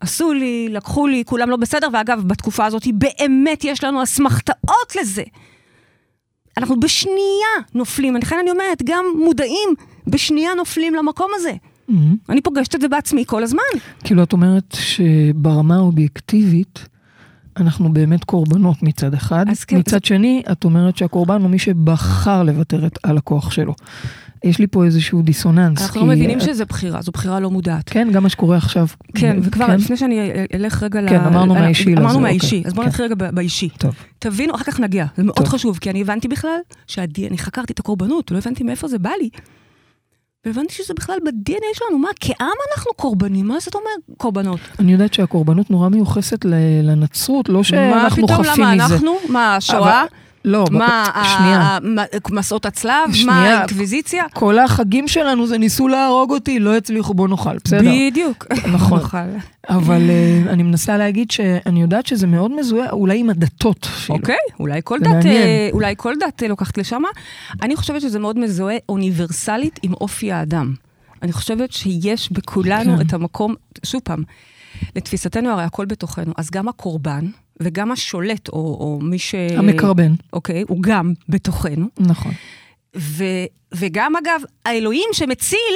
עשו 0.00 0.32
לי, 0.32 0.68
לקחו 0.70 1.06
לי, 1.06 1.22
כולם 1.26 1.50
לא 1.50 1.56
בסדר, 1.56 1.88
ואגב, 1.92 2.22
בתקופה 2.26 2.64
הזאת 2.66 2.86
באמת 2.94 3.64
יש 3.64 3.84
לנו 3.84 4.02
אסמכתאות 4.02 4.96
לזה. 5.00 5.22
אנחנו 6.58 6.80
בשנייה 6.80 7.48
נופלים, 7.74 8.16
לכן 8.16 8.36
אני 8.42 8.50
אומרת, 8.50 8.82
גם 8.84 9.04
מודעים, 9.24 9.68
בשנייה 10.06 10.54
נופלים 10.54 10.94
למקום 10.94 11.30
הזה. 11.34 11.52
מהמם. 11.88 12.16
אני 12.28 12.40
פוגשת 12.40 12.74
את 12.74 12.80
זה 12.80 12.88
בעצמי 12.88 13.24
כל 13.26 13.42
הזמן. 13.42 13.62
כאילו, 14.04 14.22
את 14.22 14.32
אומרת 14.32 14.76
שברמה 14.80 15.76
האובייקטיבית, 15.76 16.88
אנחנו 17.56 17.92
באמת 17.92 18.24
קורבנות 18.24 18.82
מצד 18.82 19.14
אחד. 19.14 19.44
כן, 19.66 19.78
מצד 19.78 20.04
שני, 20.04 20.42
את 20.52 20.64
אומרת 20.64 20.96
שהקורבן 20.96 21.42
הוא 21.42 21.50
מי 21.50 21.58
שבחר 21.58 22.42
לוותר 22.42 22.88
על 23.02 23.16
הכוח 23.18 23.50
שלו. 23.50 23.74
יש 24.44 24.58
לי 24.58 24.66
פה 24.66 24.84
איזשהו 24.84 25.22
דיסוננס. 25.22 25.82
אנחנו 25.82 26.00
לא 26.00 26.06
מבינים 26.06 26.38
את- 26.38 26.42
שזו 26.44 26.64
בחירה, 26.68 27.02
זו 27.02 27.12
בחירה 27.12 27.40
לא 27.40 27.50
מודעת. 27.50 27.88
כן, 27.88 28.08
גם 28.12 28.22
מה 28.22 28.28
שקורה 28.28 28.56
עכשיו. 28.56 28.86
כן, 29.14 29.36
וכבר 29.42 29.66
כן? 29.66 29.76
לפני 29.76 29.96
שאני 29.96 30.20
אלך 30.54 30.82
רגע 30.82 31.00
ל... 31.00 31.08
כן, 31.08 31.20
אמרנו 31.20 31.54
מהאישי 31.54 31.92
לזה, 31.94 32.02
אמרנו 32.02 32.20
מהאישי, 32.20 32.56
אוקיי. 32.56 32.66
אז 32.66 32.72
בואו 32.72 32.84
כן. 32.84 32.88
נתחיל 32.88 33.04
רגע 33.04 33.14
באישי. 33.30 33.68
טוב. 33.68 33.94
תבינו, 34.18 34.54
אחר 34.54 34.64
כך 34.64 34.80
נגיע, 34.80 35.06
זה 35.16 35.22
מאוד 35.24 35.36
טוב. 35.36 35.48
חשוב, 35.48 35.78
כי 35.78 35.90
אני 35.90 36.00
הבנתי 36.00 36.28
בכלל 36.28 36.50
שאני 36.86 37.38
חקרתי 37.38 37.72
את 37.72 37.78
הקורבנות, 37.78 38.30
לא 38.30 38.38
הבנתי 38.38 38.64
מאיפה 38.64 38.88
זה 38.88 38.98
בא 38.98 39.10
לי. 39.20 39.28
והבנתי 40.46 40.74
שזה 40.74 40.94
בכלל 40.94 41.16
ב-DNA 41.24 41.64
שלנו, 41.74 41.98
מה, 41.98 42.08
כעם 42.20 42.48
אנחנו 42.76 42.92
קורבנים? 42.96 43.48
מה 43.48 43.60
זאת 43.60 43.74
אומרת 43.74 44.18
קורבנות? 44.18 44.60
אני 44.78 44.92
יודעת 44.92 45.14
שהקורבנות 45.14 45.70
נורא 45.70 45.88
מיוחסת 45.88 46.44
לנצרות, 46.82 47.48
לא 47.48 47.58
מה 47.58 47.64
שאנחנו 47.64 48.26
פתאום, 48.26 48.44
חפים 48.44 48.64
למה 48.64 48.74
מזה. 48.84 48.94
אנחנו? 48.94 49.14
מה, 49.28 49.56
השואה? 49.56 49.78
אבל- 50.02 50.08
לא, 50.44 50.64
מה, 50.70 51.04
שנייה. 51.36 51.78
מסעות 52.30 52.66
הצלב? 52.66 53.08
מה, 53.08 53.14
שנייה. 53.14 53.56
האינקוויזיציה? 53.56 54.24
כל 54.34 54.58
החגים 54.58 55.08
שלנו 55.08 55.46
זה 55.46 55.58
ניסו 55.58 55.88
להרוג 55.88 56.30
אותי, 56.30 56.58
לא 56.58 56.76
הצליחו, 56.76 57.14
בוא 57.14 57.28
נאכל, 57.28 57.56
בסדר? 57.64 57.90
בדיוק. 58.10 58.46
נכון. 58.72 58.98
נאכל. 59.02 59.18
אבל 59.68 60.10
אה, 60.10 60.42
אני 60.52 60.62
מנסה 60.62 60.96
להגיד 60.96 61.30
שאני 61.30 61.82
יודעת 61.82 62.06
שזה 62.06 62.26
מאוד 62.26 62.56
מזוהה, 62.56 62.90
אולי 62.90 63.18
עם 63.18 63.30
הדתות 63.30 63.84
אפילו. 63.84 64.18
אוקיי, 64.18 64.36
אולי 64.60 64.80
כל 64.84 64.98
דת, 64.98 65.06
מעניין. 65.06 65.36
אה, 65.36 65.68
אולי 65.72 65.94
כל 65.96 66.14
דת 66.20 66.42
אה, 66.42 66.48
לוקחת 66.48 66.78
לשם. 66.78 67.02
אני 67.62 67.76
חושבת 67.76 68.00
שזה 68.00 68.18
מאוד 68.18 68.38
מזוהה 68.38 68.76
אוניברסלית 68.88 69.80
עם 69.82 69.92
אופי 69.92 70.32
האדם. 70.32 70.74
אני 71.22 71.32
חושבת 71.32 71.72
שיש 71.72 72.32
בכולנו 72.32 72.96
כן. 72.96 73.06
את 73.06 73.12
המקום, 73.12 73.54
שוב 73.84 74.00
פעם, 74.04 74.22
לתפיסתנו 74.96 75.50
הרי 75.50 75.62
הכל 75.62 75.84
בתוכנו, 75.84 76.32
אז 76.36 76.50
גם 76.50 76.68
הקורבן 76.68 77.24
וגם 77.62 77.92
השולט, 77.92 78.48
או, 78.48 78.54
או 78.54 78.98
מי 79.02 79.18
ש... 79.18 79.34
המקרבן, 79.34 80.12
אוקיי, 80.32 80.64
הוא 80.68 80.78
גם 80.82 81.12
בתוכנו. 81.28 81.86
נכון. 81.98 82.32
ו, 82.96 83.24
וגם 83.74 84.16
אגב, 84.16 84.40
האלוהים 84.64 85.08
שמציל, 85.12 85.74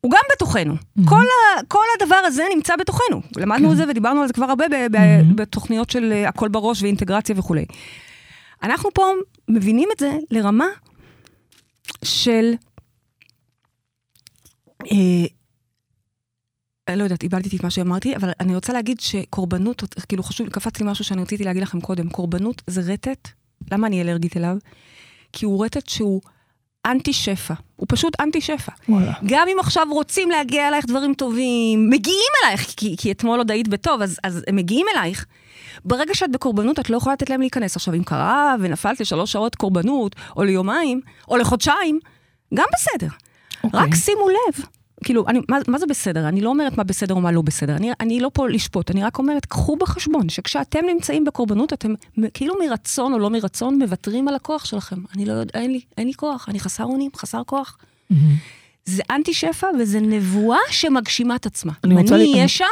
הוא 0.00 0.10
גם 0.12 0.20
בתוכנו. 0.32 0.74
כל, 1.08 1.14
ה, 1.14 1.64
כל 1.68 1.84
הדבר 2.00 2.16
הזה 2.24 2.42
נמצא 2.54 2.76
בתוכנו. 2.76 3.20
למדנו 3.36 3.68
כן. 3.68 3.74
זה 3.76 3.84
ודיברנו 3.88 4.20
על 4.20 4.26
זה 4.26 4.32
כבר 4.32 4.44
הרבה 4.44 4.64
ב, 4.68 4.74
ב, 4.92 4.96
Mhm. 4.96 5.34
בתוכניות 5.34 5.90
של 5.90 6.12
אה, 6.12 6.28
הכל 6.28 6.48
בראש 6.48 6.82
ואינטגרציה 6.82 7.34
וכולי. 7.38 7.64
אנחנו 8.62 8.90
פה 8.94 9.02
מבינים 9.48 9.88
את 9.94 10.00
זה 10.00 10.16
לרמה 10.30 10.66
של... 12.04 12.52
אה, 14.92 15.26
לא 16.94 17.04
יודעת, 17.04 17.22
איבדתי 17.22 17.56
את 17.56 17.62
מה 17.62 17.70
שאמרתי, 17.70 18.16
אבל 18.16 18.30
אני 18.40 18.54
רוצה 18.54 18.72
להגיד 18.72 19.00
שקורבנות, 19.00 19.82
כאילו 20.08 20.22
חשוב, 20.22 20.48
קפץ 20.48 20.80
לי 20.80 20.90
משהו 20.90 21.04
שאני 21.04 21.22
רציתי 21.22 21.44
להגיד 21.44 21.62
לכם 21.62 21.80
קודם, 21.80 22.08
קורבנות 22.08 22.62
זה 22.66 22.92
רטט, 22.92 23.28
למה 23.72 23.86
אני 23.86 24.02
אלרגית 24.02 24.36
אליו? 24.36 24.56
כי 25.32 25.44
הוא 25.44 25.64
רטט 25.64 25.88
שהוא 25.88 26.20
אנטי 26.86 27.12
שפע, 27.12 27.54
הוא 27.76 27.86
פשוט 27.88 28.20
אנטי 28.20 28.40
שפע. 28.40 28.72
וואלה. 28.88 29.12
גם 29.26 29.48
אם 29.52 29.56
עכשיו 29.60 29.86
רוצים 29.90 30.30
להגיע 30.30 30.68
אלייך 30.68 30.86
דברים 30.86 31.14
טובים, 31.14 31.90
מגיעים 31.90 32.30
אלייך, 32.44 32.74
כי, 32.76 32.96
כי 32.98 33.12
אתמול 33.12 33.38
עוד 33.38 33.50
היית 33.50 33.68
בטוב, 33.68 34.02
אז, 34.02 34.18
אז 34.22 34.42
הם 34.46 34.56
מגיעים 34.56 34.86
אלייך. 34.96 35.26
ברגע 35.84 36.14
שאת 36.14 36.32
בקורבנות, 36.32 36.78
את 36.78 36.90
לא 36.90 36.96
יכולה 36.96 37.12
לתת 37.12 37.30
להם 37.30 37.40
להיכנס. 37.40 37.76
עכשיו, 37.76 37.94
אם 37.94 38.04
קרה 38.04 38.54
ונפלת 38.60 39.00
לשלוש 39.00 39.32
שעות 39.32 39.54
קורבנות, 39.54 40.16
או 40.36 40.44
ליומיים, 40.44 41.00
או 41.28 41.36
לחודשיים, 41.36 42.00
גם 42.54 42.66
בסדר. 42.74 43.08
אוקיי. 43.64 43.80
רק 43.80 43.94
שימו 43.94 44.28
לב. 44.28 44.64
כאילו, 45.06 45.28
אני, 45.28 45.40
מה, 45.48 45.58
מה 45.68 45.78
זה 45.78 45.86
בסדר? 45.86 46.28
אני 46.28 46.40
לא 46.40 46.48
אומרת 46.48 46.78
מה 46.78 46.84
בסדר 46.84 47.14
או 47.14 47.20
מה 47.20 47.32
לא 47.32 47.42
בסדר. 47.42 47.76
אני, 47.76 47.90
אני 48.00 48.20
לא 48.20 48.30
פה 48.34 48.48
לשפוט, 48.48 48.90
אני 48.90 49.02
רק 49.04 49.18
אומרת, 49.18 49.46
קחו 49.46 49.76
בחשבון 49.76 50.28
שכשאתם 50.28 50.78
נמצאים 50.94 51.24
בקורבנות, 51.24 51.72
אתם 51.72 51.94
כאילו 52.34 52.54
מרצון 52.68 53.12
או 53.12 53.18
לא 53.18 53.30
מרצון 53.30 53.78
מוותרים 53.78 54.28
על 54.28 54.34
הכוח 54.34 54.64
שלכם. 54.64 54.96
אני 55.14 55.24
לא 55.24 55.32
יודע, 55.32 55.60
אין 55.60 55.72
לי, 55.72 55.80
אין 55.98 56.06
לי 56.06 56.14
כוח, 56.14 56.48
אני 56.48 56.60
חסר 56.60 56.84
אונים, 56.84 57.10
חסר 57.16 57.42
כוח. 57.46 57.78
מהמם. 58.10 58.34
זה 58.84 59.02
אנטי 59.10 59.34
שפע 59.34 59.66
וזה 59.80 60.00
נבואה 60.00 60.58
שמגשימה 60.70 61.36
את 61.36 61.46
עצמה. 61.46 61.72
אני 61.84 61.94
אם 61.94 61.98
רוצה 61.98 62.14
אני 62.14 62.32
אהיה 62.32 62.48
שם, 62.48 62.64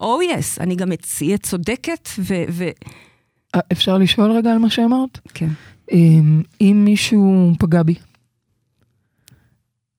או 0.00 0.20
oh 0.20 0.24
יס, 0.24 0.58
אני 0.58 0.76
גם 0.76 0.88
אהיה 1.22 1.38
צודקת 1.38 2.08
ו... 2.18 2.34
ו... 2.48 2.64
אה, 3.54 3.60
אפשר 3.72 3.98
לשאול 3.98 4.30
רגע 4.30 4.52
על 4.52 4.58
מה 4.58 4.70
שאמרת? 4.70 5.18
כן. 5.34 5.48
אם 6.60 6.82
מישהו 6.84 7.52
פגע 7.58 7.82
בי, 7.82 7.94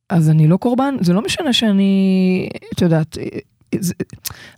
אז 0.09 0.29
אני 0.29 0.47
לא 0.47 0.57
קורבן? 0.57 0.95
זה 1.01 1.13
לא 1.13 1.21
משנה 1.21 1.53
שאני, 1.53 2.49
את 2.73 2.81
יודעת, 2.81 3.17
זה- 3.79 3.93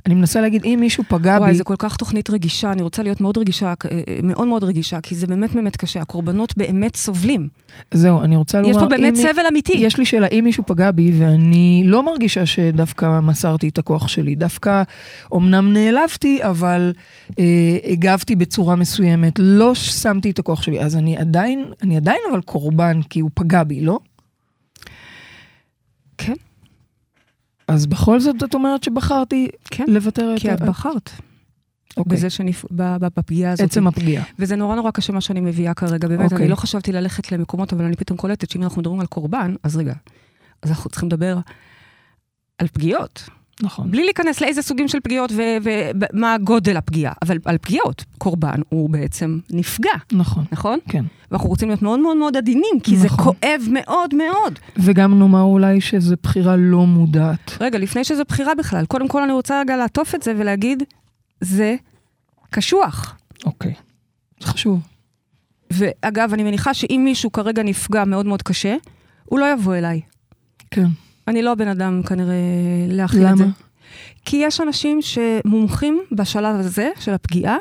אני 0.05 0.15
מנסה 0.15 0.41
להגיד, 0.41 0.63
אם 0.65 0.77
מישהו 0.81 1.03
פגע 1.07 1.37
וואי, 1.39 1.51
בי, 1.51 1.57
זה 1.57 1.63
כל 1.63 1.75
כך 1.79 1.95
תוכנית 1.95 2.29
רגישה, 2.29 2.71
אני 2.71 2.81
רוצה 2.81 3.03
להיות 3.03 3.21
מאוד 3.21 3.37
רגישה, 3.37 3.67
אה, 3.91 4.01
מאוד 4.23 4.47
מאוד 4.47 4.63
רגישה, 4.63 5.01
כי 5.01 5.15
זה 5.15 5.27
באמת 5.27 5.53
באמת 5.55 5.77
קשה. 5.77 6.01
הקורבנות 6.01 6.57
באמת 6.57 6.95
סובלים. 6.95 7.47
זהו, 7.93 8.21
אני 8.21 8.35
רוצה 8.35 8.61
לומר, 8.61 8.71
יש 8.71 8.77
פה 8.77 8.85
באמת 8.85 9.15
סבל 9.15 9.41
אמיתי. 9.51 9.73
יש 9.77 9.97
לי 9.97 10.05
שאלה, 10.05 10.27
אם 10.27 10.41
מישהו 10.43 10.63
פגע 10.67 10.91
בי 10.91 11.11
ואני 11.19 11.83
לא 11.85 12.03
מרגישה 12.03 12.45
שדווקא 12.45 13.19
מסרתי 13.19 13.67
את 13.69 13.77
הכוח 13.77 14.07
שלי, 14.07 14.35
דווקא 14.35 14.83
אמנם 15.35 15.73
נעלבתי, 15.73 16.39
אבל 16.43 16.93
אה, 17.39 17.43
הגבתי 17.91 18.35
בצורה 18.35 18.75
מסוימת, 18.75 19.33
לא 19.39 19.75
שמתי 19.75 20.29
את 20.31 20.39
הכוח 20.39 20.61
שלי, 20.61 20.79
אז 20.81 20.95
אני 20.95 21.17
עדיין, 21.17 21.65
אני 21.81 21.97
עדיין 21.97 22.19
אבל 22.31 22.41
קורבן, 22.41 22.99
כי 23.09 23.19
הוא 23.19 23.29
פגע 23.33 23.63
בי, 23.63 23.81
לא? 23.81 23.99
כן, 26.25 26.33
אז 27.67 27.85
בכל 27.85 28.19
זאת 28.19 28.43
את 28.43 28.53
אומרת 28.53 28.83
שבחרתי 28.83 29.49
כן. 29.65 29.85
לוותר 29.87 30.33
כי 30.37 30.53
את 30.53 30.61
בחרת. 30.61 31.09
אוקיי. 31.97 32.17
בזה 32.17 32.27
ב- 32.71 32.97
בפגיעה 32.97 33.51
הזאת. 33.51 33.65
עצם 33.65 33.87
הפגיעה. 33.87 34.23
וזה 34.39 34.55
נורא 34.55 34.75
נורא 34.75 34.91
קשה 34.91 35.13
מה 35.13 35.21
שאני 35.21 35.41
מביאה 35.41 35.73
כרגע, 35.73 36.07
באמת, 36.07 36.23
אוקיי. 36.23 36.37
אני 36.37 36.47
לא 36.47 36.55
חשבתי 36.55 36.91
ללכת 36.91 37.31
למקומות, 37.31 37.73
אבל 37.73 37.85
אני 37.85 37.95
פתאום 37.95 38.17
קולטת 38.17 38.49
שאם 38.49 38.63
אנחנו 38.63 38.81
מדברים 38.81 38.99
על 38.99 39.05
קורבן, 39.05 39.55
אז 39.63 39.77
רגע, 39.77 39.93
אז 40.63 40.69
אנחנו 40.69 40.89
צריכים 40.89 41.09
לדבר 41.09 41.37
על 42.57 42.67
פגיעות. 42.67 43.29
נכון. 43.61 43.91
בלי 43.91 44.03
להיכנס 44.03 44.41
לאיזה 44.41 44.61
סוגים 44.61 44.87
של 44.87 44.99
פגיעות 44.99 45.31
ומה 45.35 46.37
גודל 46.37 46.77
הפגיעה, 46.77 47.13
אבל 47.21 47.37
על 47.45 47.57
פגיעות, 47.57 48.05
קורבן 48.17 48.61
הוא 48.69 48.89
בעצם 48.89 49.39
נפגע, 49.49 49.91
נכון, 50.11 50.45
נכון? 50.51 50.79
כן. 50.89 51.05
ואנחנו 51.31 51.49
רוצים 51.49 51.67
להיות 51.67 51.81
מאוד 51.81 51.99
מאוד 51.99 52.17
מאוד 52.17 52.37
עדינים, 52.37 52.79
כי 52.83 52.97
זה 52.97 53.05
נכון. 53.05 53.23
כואב 53.23 53.61
מאוד 53.71 54.15
מאוד. 54.15 54.59
וגם 54.77 55.19
נאמר 55.19 55.41
אולי 55.41 55.81
שזו 55.81 56.15
בחירה 56.23 56.55
לא 56.55 56.85
מודעת. 56.85 57.57
רגע, 57.59 57.79
לפני 57.79 58.03
שזו 58.03 58.23
בחירה 58.27 58.55
בכלל, 58.55 58.85
קודם 58.85 59.07
כל 59.07 59.23
אני 59.23 59.33
רוצה 59.33 59.61
רגע 59.61 59.77
לעטוף 59.77 60.15
את 60.15 60.21
זה 60.21 60.33
ולהגיד, 60.37 60.83
זה 61.41 61.75
קשוח. 62.49 63.15
אוקיי. 63.45 63.73
זה 64.39 64.47
חשוב. 64.47 64.79
ואגב, 65.71 66.33
אני 66.33 66.43
מניחה 66.43 66.73
שאם 66.73 67.01
מישהו 67.03 67.31
כרגע 67.31 67.63
נפגע 67.63 68.05
מאוד 68.05 68.25
מאוד 68.25 68.41
קשה, 68.41 68.75
הוא 69.25 69.39
לא 69.39 69.53
יבוא 69.53 69.75
אליי. 69.75 70.01
כן. 70.71 70.87
אני 71.27 71.41
לא 71.41 71.55
בן 71.55 71.67
אדם 71.67 72.03
כנראה 72.03 72.35
להכיל 72.87 73.25
את 73.25 73.37
זה. 73.37 73.43
למה? 73.43 73.51
כי 74.25 74.37
יש 74.37 74.61
אנשים 74.61 74.99
שמומחים 75.01 76.01
בשלב 76.11 76.55
הזה 76.55 76.89
של 76.99 77.13
הפגיעה, 77.13 77.57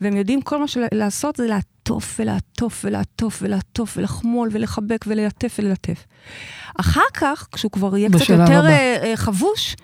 והם 0.00 0.16
יודעים 0.16 0.42
כל 0.42 0.58
מה 0.58 0.68
שלעשות 0.68 1.36
זה 1.36 1.46
לעטוף 1.46 2.16
ולעטוף 2.20 2.84
ולעטוף 2.84 3.38
ולעטוף 3.42 3.96
ולחמול 3.96 4.48
ולחבק 4.52 5.04
וללטף 5.06 5.56
וללטף. 5.58 6.06
אחר 6.80 7.00
כך, 7.14 7.48
כשהוא 7.52 7.72
כבר 7.72 7.96
יהיה 7.96 8.08
קצת 8.08 8.28
יותר 8.28 8.58
הבא. 8.58 8.68
אה, 8.68 8.96
אה, 9.02 9.16
חבוש 9.16 9.76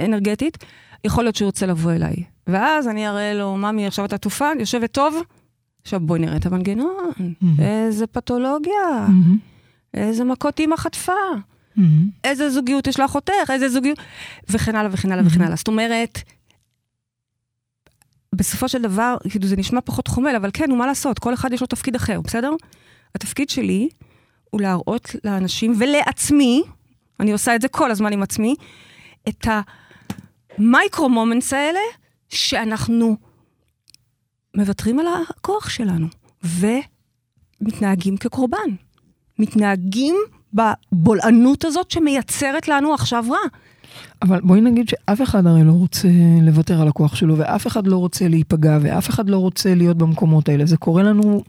אנרגטית, 0.00 0.58
יכול 1.04 1.24
להיות 1.24 1.36
שהוא 1.36 1.46
ירצה 1.46 1.66
לבוא 1.66 1.92
אליי. 1.92 2.16
ואז 2.46 2.88
אני 2.88 3.08
אראה 3.08 3.34
לו, 3.34 3.56
ממי, 3.56 3.86
עכשיו 3.86 4.04
את 4.04 4.12
עטופה, 4.12 4.48
יושבת 4.60 4.92
טוב? 4.92 5.22
עכשיו 5.82 6.00
בואי 6.00 6.20
נראה 6.20 6.36
את 6.36 6.46
המנגנון, 6.46 7.10
מהמם. 7.18 7.60
איזה 7.60 8.06
פתולוגיה, 8.06 8.72
מהמם. 8.92 9.38
איזה 9.94 10.24
מכות 10.24 10.60
אימא 10.60 10.76
חטפה. 10.76 11.12
מהמם. 11.76 12.08
איזה 12.24 12.50
זוגיות 12.50 12.86
יש 12.86 13.00
לאחותך, 13.00 13.50
איזה 13.50 13.68
זוגיות, 13.68 13.98
וכן 14.48 14.76
הלאה 14.76 14.90
וכן 14.92 15.12
הלאה 15.12 15.26
וכן 15.26 15.40
הלאה. 15.40 15.56
זאת 15.56 15.68
אומרת, 15.68 16.18
בסופו 18.34 18.68
של 18.68 18.82
דבר, 18.82 19.16
כאילו 19.28 19.46
זה 19.46 19.56
נשמע 19.56 19.80
פחות 19.80 20.08
חומל, 20.08 20.36
אבל 20.36 20.50
כן, 20.52 20.72
ומה 20.72 20.86
לעשות, 20.86 21.18
כל 21.18 21.34
אחד 21.34 21.52
יש 21.52 21.60
לו 21.60 21.66
תפקיד 21.66 21.94
אחר, 21.94 22.20
בסדר? 22.20 22.50
התפקיד 23.14 23.50
שלי 23.50 23.88
הוא 24.50 24.60
להראות 24.60 25.16
לאנשים 25.24 25.74
ולעצמי, 25.78 26.62
אני 27.20 27.32
עושה 27.32 27.54
את 27.54 27.62
זה 27.62 27.68
כל 27.68 27.90
הזמן 27.90 28.12
עם 28.12 28.22
עצמי, 28.22 28.54
את 29.28 29.46
המייקרו 30.58 31.08
מומנטס 31.08 31.52
האלה, 31.52 31.80
שאנחנו 32.28 33.16
מוותרים 34.54 34.98
על 34.98 35.06
הכוח 35.28 35.68
שלנו, 35.68 36.06
ומתנהגים 37.62 38.16
כקורבן. 38.16 38.70
מתנהגים 39.38 40.16
בבולענות 40.56 41.64
הזאת 41.64 41.90
שמייצרת 41.90 42.68
לנו 42.68 42.94
עכשיו 42.94 43.24
רע. 43.30 43.38
אבל 44.22 44.40
בואי 44.40 44.60
נגיד 44.60 44.88
שאף 44.88 45.22
אחד 45.22 45.46
הרי 45.46 45.64
לא 45.64 45.72
רוצה 45.72 46.08
לוותר 46.42 46.82
על 46.82 46.88
הכוח 46.88 47.14
שלו, 47.14 47.38
ואף 47.38 47.66
אחד 47.66 47.86
לא 47.86 47.96
רוצה 47.96 48.28
להיפגע, 48.28 48.78
ואף 48.80 49.10
אחד 49.10 49.30
לא 49.30 49.36
רוצה 49.36 49.74
להיות 49.74 49.96
במקומות 49.96 50.48
האלה. 50.48 50.66
זה 50.66 50.76
קורה 50.76 51.02
לנו, 51.02 51.42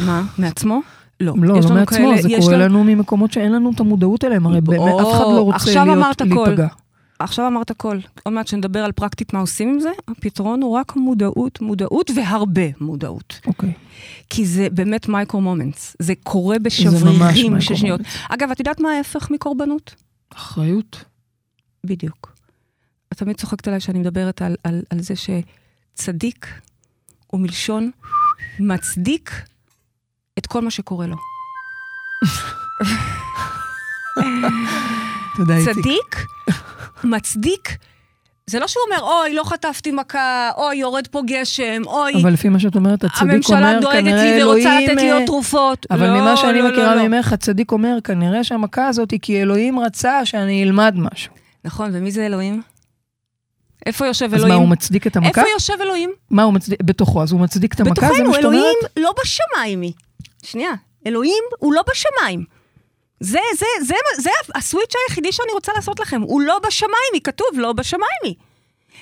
מה? 0.00 0.22
מעצמו? 0.38 0.80
לא. 1.20 1.32
לא, 1.42 1.54
לא 1.54 1.74
מעצמו, 1.74 1.86
כאלה- 1.86 2.22
זה 2.22 2.28
קורה 2.40 2.56
לנו- 2.56 2.64
לנו 2.64 2.84
ממקומות 2.84 3.32
שאין 3.32 3.52
לנו 3.52 3.70
את 3.74 3.80
המודעות 3.80 4.24
אליהם, 4.24 4.46
הרי 4.46 4.60
באמת 4.60 4.80
אף 5.00 5.12
אחד 5.12 5.24
לא 5.24 5.40
רוצה 5.40 5.56
להיות. 5.84 5.98
להיפגע. 6.46 6.66
עכשיו 7.18 7.46
אמרת 7.46 7.70
הכל. 7.70 7.98
עוד 8.22 8.34
מעט 8.34 8.46
שנדבר 8.46 8.84
על 8.84 8.92
פרקטית 8.92 9.32
מה 9.32 9.40
עושים 9.40 9.68
עם 9.68 9.80
זה, 9.80 9.90
הפתרון 10.08 10.62
הוא 10.62 10.76
רק 10.76 10.96
מודעות, 10.96 11.60
מודעות 11.60 12.10
והרבה 12.16 12.66
מודעות. 12.80 13.40
אוקיי. 13.46 13.72
כי 14.30 14.46
זה 14.46 14.68
באמת 14.70 15.08
מייקרו 15.08 15.40
מומנטס. 15.40 15.96
זה 15.98 16.12
קורה 16.22 16.58
בשברירים 16.58 17.60
של 17.60 17.74
שניות. 17.74 18.00
אגב, 18.28 18.50
את 18.50 18.58
יודעת 18.58 18.80
מה 18.80 18.90
ההפך 18.90 19.30
מקורבנות? 19.30 19.94
אחריות. 20.32 21.04
בדיוק. 21.86 22.34
את 23.12 23.18
תמיד 23.18 23.36
צוחקת 23.36 23.68
עליי 23.68 23.80
שאני 23.80 23.98
מדברת 23.98 24.42
על, 24.42 24.56
על, 24.64 24.82
על 24.90 25.00
זה 25.00 25.14
שצדיק 25.16 26.46
הוא 27.26 27.40
מלשון 27.40 27.90
מצדיק 28.58 29.30
את 30.38 30.46
כל 30.46 30.62
מה 30.62 30.70
שקורה 30.70 31.06
לו. 31.06 31.16
תודה, 35.36 35.56
איציק. 35.56 35.74
צדיק 35.74 36.26
מצדיק, 37.04 37.76
זה 38.46 38.58
לא 38.58 38.68
שהוא 38.68 38.82
אומר, 38.86 39.02
אוי, 39.02 39.34
לא 39.34 39.44
חטפתי 39.44 39.92
מכה, 39.92 40.50
אוי, 40.56 40.76
יורד 40.76 41.06
פה 41.06 41.22
גשם, 41.26 41.82
אוי, 41.86 42.12
אבל 42.22 42.32
לפי 42.32 42.48
מה 42.48 42.58
שאת 42.58 42.74
אומרת, 42.74 43.04
הצדיק 43.04 43.22
הממשלה 43.22 43.58
אומר, 43.58 43.80
דואגת 43.80 43.98
כנראה 43.98 44.24
לי 44.24 44.44
ורוצה 44.44 44.70
אלוהים... 44.70 44.90
לתת 44.90 45.02
לי 45.02 45.10
אה, 45.10 45.14
עוד 45.14 45.26
תרופות. 45.26 45.86
אבל 45.90 46.06
לא, 46.06 46.20
ממה 46.20 46.36
שאני 46.36 46.62
לא, 46.62 46.68
מכירה 46.68 46.94
לא, 46.94 47.02
לא. 47.02 47.08
ממך, 47.08 47.32
הצדיק 47.32 47.72
אומר, 47.72 47.98
כנראה 48.04 48.44
שהמכה 48.44 48.88
הזאת 48.88 49.10
היא 49.10 49.20
כי 49.22 49.42
אלוהים 49.42 49.78
רצה 49.78 50.24
שאני 50.24 50.64
אלמד 50.64 50.94
משהו. 50.96 51.32
נכון, 51.64 51.90
ומי 51.92 52.10
זה 52.10 52.26
אלוהים? 52.26 52.62
איפה 53.86 54.06
יושב 54.06 54.24
אז 54.24 54.32
מה, 54.32 54.36
אלוהים? 54.36 54.60
הוא 54.60 54.68
מצדיק 54.68 55.06
את 55.06 55.16
המכה? 55.16 55.40
איפה 55.40 55.50
יושב 55.54 55.74
אלוהים? 55.80 56.10
מה 56.30 56.42
הוא 56.42 56.52
מצדיק? 56.52 56.82
בתוכו, 56.82 57.22
אז 57.22 57.32
הוא 57.32 57.40
מצדיק 57.40 57.74
את 57.74 57.80
המכה? 57.80 57.92
בתוכנו, 57.92 58.30
מה 58.30 58.38
אלוהים? 58.38 58.76
לא 58.96 59.14
בשמיים 59.22 59.80
היא. 59.80 59.92
שנייה, 60.42 60.70
אלוהים 61.06 61.44
הוא 61.58 61.74
לא 61.74 61.82
בשמיים. 61.90 62.44
זה, 63.24 63.38
זה, 63.58 63.66
זה, 63.80 63.94
זה 64.18 64.30
הסוויץ' 64.54 64.92
היחידי 65.08 65.32
שאני 65.32 65.52
רוצה 65.52 65.72
לעשות 65.76 66.00
לכם. 66.00 66.20
הוא 66.22 66.42
לא 66.42 66.58
בשמיים 66.66 67.10
היא, 67.12 67.22
כתוב 67.24 67.48
לא 67.54 67.72
בשמיים 67.72 68.20
היא. 68.22 68.34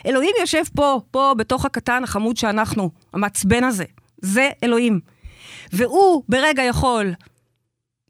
אלוהים 0.06 0.34
יושב 0.40 0.62
פה, 0.74 1.00
פה, 1.10 1.34
בתוך 1.36 1.64
הקטן 1.64 2.04
החמוד 2.04 2.36
שאנחנו, 2.36 2.90
המעצבן 3.12 3.64
הזה. 3.64 3.84
זה 4.20 4.50
אלוהים. 4.64 5.00
והוא 5.72 6.22
ברגע 6.28 6.62
יכול 6.62 7.12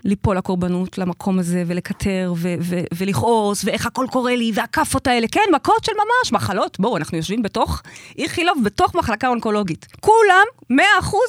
ליפול 0.04 0.36
לקורבנות, 0.36 0.98
למקום 0.98 1.38
הזה, 1.38 1.62
ולקטר, 1.66 2.32
ו- 2.36 2.54
ו- 2.60 2.84
ולכעוס, 2.94 3.64
ואיך 3.64 3.86
הכל 3.86 4.06
קורה 4.10 4.36
לי, 4.36 4.52
והכאפות 4.54 5.06
האלה, 5.06 5.26
כן, 5.32 5.40
מכות 5.54 5.84
של 5.84 5.92
ממש, 5.92 6.32
מחלות. 6.32 6.80
בואו, 6.80 6.96
אנחנו 6.96 7.16
יושבים 7.16 7.42
בתוך 7.42 7.82
איכילוב, 8.18 8.58
בתוך 8.64 8.94
מחלקה 8.94 9.28
אונקולוגית. 9.28 9.86
כולם, 10.00 10.46
100% 10.72 10.78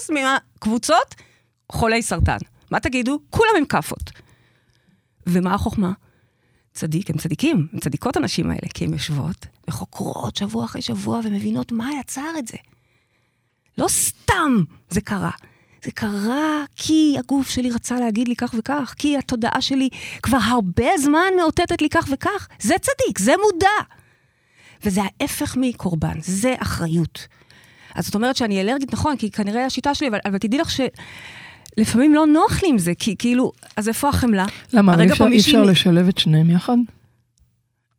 מהקבוצות, 0.09 1.15
חולי 1.71 2.01
סרטן. 2.01 2.37
מה 2.71 2.79
תגידו? 2.79 3.19
כולם 3.29 3.51
עם 3.57 3.65
כאפות. 3.65 4.22
ומה 5.27 5.53
החוכמה? 5.53 5.91
צדיק, 6.73 7.09
הם 7.09 7.17
צדיקים, 7.17 7.67
הם 7.73 7.79
צדיקות 7.79 8.17
הנשים 8.17 8.49
האלה, 8.49 8.69
כי 8.73 8.85
הן 8.85 8.93
יושבות 8.93 9.45
וחוקרות 9.67 10.35
שבוע 10.35 10.65
אחרי 10.65 10.81
שבוע 10.81 11.19
ומבינות 11.23 11.71
מה 11.71 11.89
יצר 11.99 12.31
את 12.39 12.47
זה. 12.47 12.57
לא 13.77 13.87
סתם 13.87 14.63
זה 14.89 15.01
קרה. 15.01 15.31
זה 15.83 15.91
קרה 15.91 16.63
כי 16.75 17.15
הגוף 17.19 17.49
שלי 17.49 17.71
רצה 17.71 17.99
להגיד 17.99 18.27
לי 18.27 18.35
כך 18.35 18.55
וכך, 18.57 18.93
כי 18.97 19.17
התודעה 19.17 19.61
שלי 19.61 19.89
כבר 20.21 20.37
הרבה 20.41 20.97
זמן 20.97 21.31
מאותתת 21.37 21.81
לי 21.81 21.89
כך 21.89 22.07
וכך. 22.11 22.47
זה 22.59 22.73
צדיק, 22.81 23.19
זה 23.19 23.33
מודע. 23.43 23.95
וזה 24.83 25.01
ההפך 25.03 25.57
מקורבן, 25.59 26.21
זה 26.21 26.55
אחריות. 26.59 27.27
אז 27.95 28.05
זאת 28.05 28.15
אומרת 28.15 28.35
שאני 28.35 28.61
אלרגית, 28.61 28.93
נכון, 28.93 29.17
כי 29.17 29.31
כנראה 29.31 29.65
השיטה 29.65 29.95
שלי, 29.95 30.07
אבל, 30.07 30.19
אבל 30.25 30.37
תדעי 30.37 30.59
לך 30.59 30.69
שלפעמים 31.75 32.13
לא 32.13 32.25
נוח 32.27 32.63
לי 32.63 32.69
עם 32.69 32.77
זה, 32.77 32.91
כי 32.99 33.15
כאילו, 33.19 33.51
אז 33.77 33.87
איפה 33.87 34.09
החמלה? 34.09 34.45
למה, 34.73 35.01
אי 35.01 35.11
אפשר, 35.11 35.27
אי 35.27 35.39
אפשר 35.39 35.63
לשלב 35.63 36.07
את 36.07 36.17
שניהם 36.17 36.49
יחד? 36.49 36.77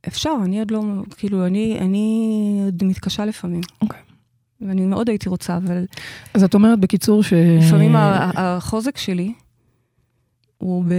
אפשר, 0.08 0.34
אני 0.44 0.58
עוד 0.58 0.70
לא, 0.70 0.82
כאילו, 1.16 1.46
אני, 1.46 1.78
אני 1.80 2.60
עוד 2.64 2.84
מתקשה 2.84 3.24
לפעמים. 3.24 3.60
אוקיי. 3.82 4.00
ואני 4.60 4.86
מאוד 4.86 5.08
הייתי 5.08 5.28
רוצה, 5.28 5.56
אבל 5.56 5.84
אז 6.34 6.44
את 6.44 6.54
אומרת 6.54 6.80
בקיצור 6.80 7.22
ש... 7.22 7.32
לפעמים 7.32 7.92
החוזק 7.96 8.98
שלי 8.98 9.32
הוא 10.58 10.84
ב... 10.88 10.94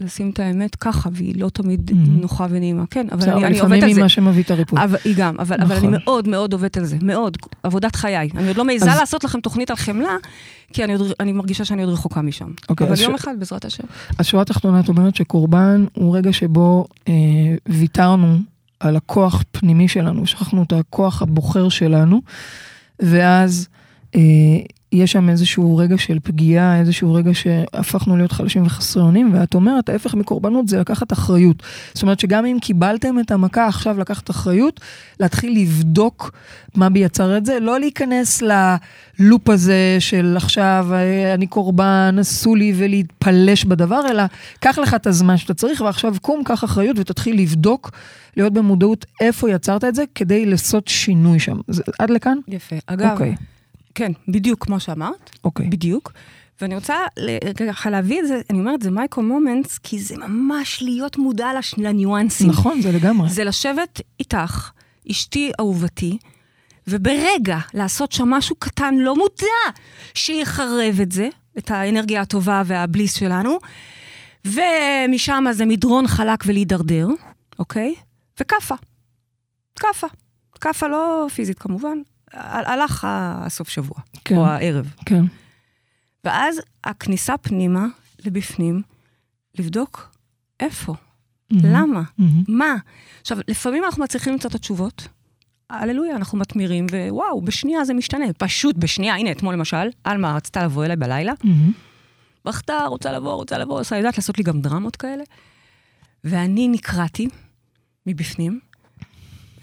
לשים 0.00 0.30
את 0.30 0.38
האמת 0.40 0.74
ככה, 0.74 1.08
והיא 1.12 1.34
לא 1.40 1.48
תמיד 1.48 1.90
Mhm. 1.90 1.94
נוחה 2.08 2.46
ונעימה. 2.50 2.84
כן, 2.90 3.06
אבל 3.12 3.22
אני, 3.22 3.32
אני 3.32 3.54
לפעמים 3.54 3.60
עובדת 3.62 3.82
על 3.82 3.88
היא 3.88 3.94
זה. 3.94 4.00
מה 4.02 4.08
שמביא 4.08 4.42
את 4.42 4.50
הריפוי. 4.50 4.84
אבל 4.84 4.96
היא 5.04 5.14
גם, 5.16 5.34
אבל, 5.38 5.56
אבל 5.60 5.76
אני 5.76 5.88
נכון. 5.88 6.00
מאוד 6.04 6.28
מאוד 6.28 6.52
עובדת 6.52 6.76
על 6.76 6.84
זה, 6.84 6.96
מאוד, 7.02 7.36
עבודת 7.62 7.96
חיי. 7.96 8.30
אני 8.36 8.48
עוד 8.48 8.56
לא 8.56 8.64
מעיזה 8.64 8.92
אז- 8.92 8.98
לעשות 8.98 9.24
לכם 9.24 9.40
תוכנית 9.40 9.70
על 9.70 9.76
חמלה, 9.76 10.16
כי 10.72 10.84
אני, 10.84 10.94
עוד, 10.94 11.12
אני 11.20 11.32
מרגישה 11.32 11.64
שאני 11.64 11.82
עוד 11.82 11.92
רחוקה 11.92 12.22
משם. 12.22 12.48
אוקיי, 12.68 12.86
אבל 12.86 13.00
יום 13.00 13.16
ש- 13.16 13.20
אחד, 13.20 13.34
בעזרת 13.38 13.64
השם. 13.64 13.84
אז 14.18 14.26
שורה 14.26 14.44
תחתונה, 14.44 14.80
את 14.80 14.88
אומרת 14.88 15.16
שקורבן 15.16 15.84
הוא 15.94 16.16
רגע 16.16 16.32
שבו 16.32 16.86
אה, 17.08 17.12
ויתרנו 17.68 18.38
על 18.80 18.96
הכוח 18.96 19.42
פנימי 19.52 19.88
שלנו, 19.88 20.26
שכחנו 20.26 20.62
את 20.62 20.72
הכוח 20.72 21.22
הבוחר 21.22 21.68
שלנו, 21.68 22.20
ואז 23.00 23.68
אה, 24.14 24.20
יש 24.92 25.12
שם 25.12 25.28
איזשהו 25.28 25.76
רגע 25.76 25.98
של 25.98 26.18
פגיעה, 26.22 26.78
איזשהו 26.78 27.14
רגע 27.14 27.34
שהפכנו 27.34 28.16
להיות 28.16 28.32
חלשים 28.32 28.66
וחסרי 28.66 29.02
אונים, 29.02 29.34
ואת 29.34 29.54
אומרת, 29.54 29.88
ההפך 29.88 30.14
מקורבנות 30.14 30.68
זה 30.68 30.80
לקחת 30.80 31.12
אחריות. 31.12 31.62
זאת 31.94 32.02
אומרת 32.02 32.20
שגם 32.20 32.46
אם 32.46 32.58
קיבלתם 32.60 33.20
את 33.20 33.30
המכה, 33.30 33.66
עכשיו 33.66 33.98
לקחת 33.98 34.30
אחריות, 34.30 34.80
להתחיל 35.20 35.62
לבדוק 35.62 36.32
מה 36.74 36.88
בי 36.88 36.98
יצר 36.98 37.36
את 37.36 37.46
זה, 37.46 37.60
לא 37.60 37.80
להיכנס 37.80 38.42
ללופ 38.42 39.48
הזה 39.48 39.96
של 39.98 40.34
עכשיו 40.36 40.86
אה, 40.92 41.34
אני 41.34 41.46
קורבן, 41.46 42.16
עשו 42.20 42.54
לי 42.54 42.72
ולהתפלש 42.76 43.64
בדבר, 43.64 44.00
אלא 44.10 44.22
קח 44.60 44.78
לך 44.78 44.94
את 44.94 45.06
הזמן 45.06 45.36
שאתה 45.36 45.54
צריך, 45.54 45.80
ועכשיו 45.80 46.14
קום, 46.22 46.44
קח 46.44 46.64
אחריות 46.64 46.98
ותתחיל 46.98 47.40
לבדוק, 47.40 47.90
להיות 48.36 48.52
במודעות 48.52 49.06
איפה 49.20 49.50
יצרת 49.50 49.84
את 49.84 49.94
זה, 49.94 50.04
כדי 50.14 50.46
לעשות 50.46 50.88
שינוי 50.88 51.38
שם. 51.38 51.56
זה, 51.68 51.82
עד 51.98 52.10
לכאן? 52.10 52.38
יפה. 52.48 52.76
אגב, 52.86 53.10
אוקיי, 53.10 53.34
כן, 53.94 54.12
בדיוק 54.28 54.64
כמו 54.64 54.80
שאמרת, 54.80 55.30
אוקיי. 55.44 55.66
בדיוק. 55.68 56.12
ואני 56.60 56.74
רוצה 56.74 56.96
ככה 57.68 57.90
להביא 57.90 58.20
את 58.20 58.26
זה, 58.28 58.40
אני 58.50 58.58
אומרת, 58.58 58.82
זה 58.82 58.90
מייקרו 58.90 59.22
מומנטס, 59.22 59.78
כי 59.78 59.98
זה 59.98 60.16
ממש 60.16 60.82
להיות 60.82 61.16
מודע 61.18 61.48
לש- 61.58 61.74
לניואנסים. 61.78 62.48
נכון, 62.48 62.80
זה 62.82 62.92
לגמרי. 62.92 63.28
זה 63.28 63.44
לשבת 63.44 64.00
איתך, 64.20 64.70
אשתי 65.10 65.52
אהובתי, 65.60 66.18
וברגע 66.88 67.58
לעשות 67.74 68.12
שם 68.12 68.28
משהו 68.30 68.56
קטן, 68.58 68.94
לא 68.94 69.16
מודע, 69.16 69.78
שיחרב 70.14 71.00
את 71.02 71.12
זה, 71.12 71.28
את 71.58 71.70
האנרגיה 71.70 72.20
הטובה 72.20 72.62
והבליס 72.66 73.16
שלנו, 73.16 73.58
ומשם 74.44 75.44
זה 75.52 75.66
מדרון 75.66 76.06
חלק 76.06 76.44
ולהידרדר, 76.46 77.08
אוקיי? 77.58 77.94
וכאפה. 78.40 78.74
כאפה. 79.76 80.06
כאפה 80.60 80.86
לא 80.88 81.26
פיזית 81.34 81.58
כמובן, 81.58 81.98
הלך 82.32 83.06
הסוף 83.10 83.68
שבוע, 83.68 83.98
כן, 84.24 84.36
או 84.36 84.46
הערב. 84.46 84.94
כן. 85.06 85.24
ואז 86.24 86.60
הכניסה 86.84 87.36
פנימה, 87.36 87.86
לבפנים, 88.24 88.82
לבדוק 89.58 90.16
איפה, 90.60 90.94
מהמם, 91.50 91.66
למה, 91.66 92.02
מהמם. 92.18 92.42
מה? 92.48 92.76
עכשיו, 93.20 93.38
לפעמים 93.48 93.84
אנחנו 93.84 94.04
מצליחים 94.04 94.32
למצוא 94.32 94.50
את 94.50 94.54
התשובות. 94.54 95.08
הללויה, 95.70 96.16
אנחנו 96.16 96.38
מתמירים, 96.38 96.86
ווואו, 97.10 97.42
בשנייה 97.42 97.84
זה 97.84 97.94
משתנה. 97.94 98.24
פשוט 98.38 98.76
בשנייה. 98.76 99.14
הנה, 99.14 99.30
אתמול 99.30 99.54
למשל, 99.54 99.88
עלמה 100.04 100.36
רצתה 100.36 100.64
לבוא 100.64 100.84
אליי 100.84 100.96
בלילה, 100.96 101.32
מהמם. 101.44 101.72
בכתה, 102.44 102.84
רוצה 102.86 103.12
לבוא, 103.12 103.34
רוצה 103.34 103.58
לבוא, 103.58 103.80
עושה, 103.80 103.96
יודעת 103.96 104.18
לעשות 104.18 104.38
לי 104.38 104.44
גם 104.44 104.60
דרמות 104.60 104.96
כאלה. 104.96 105.24
ואני 106.24 106.68
נקרעתי 106.68 107.28
מבפנים, 108.06 108.60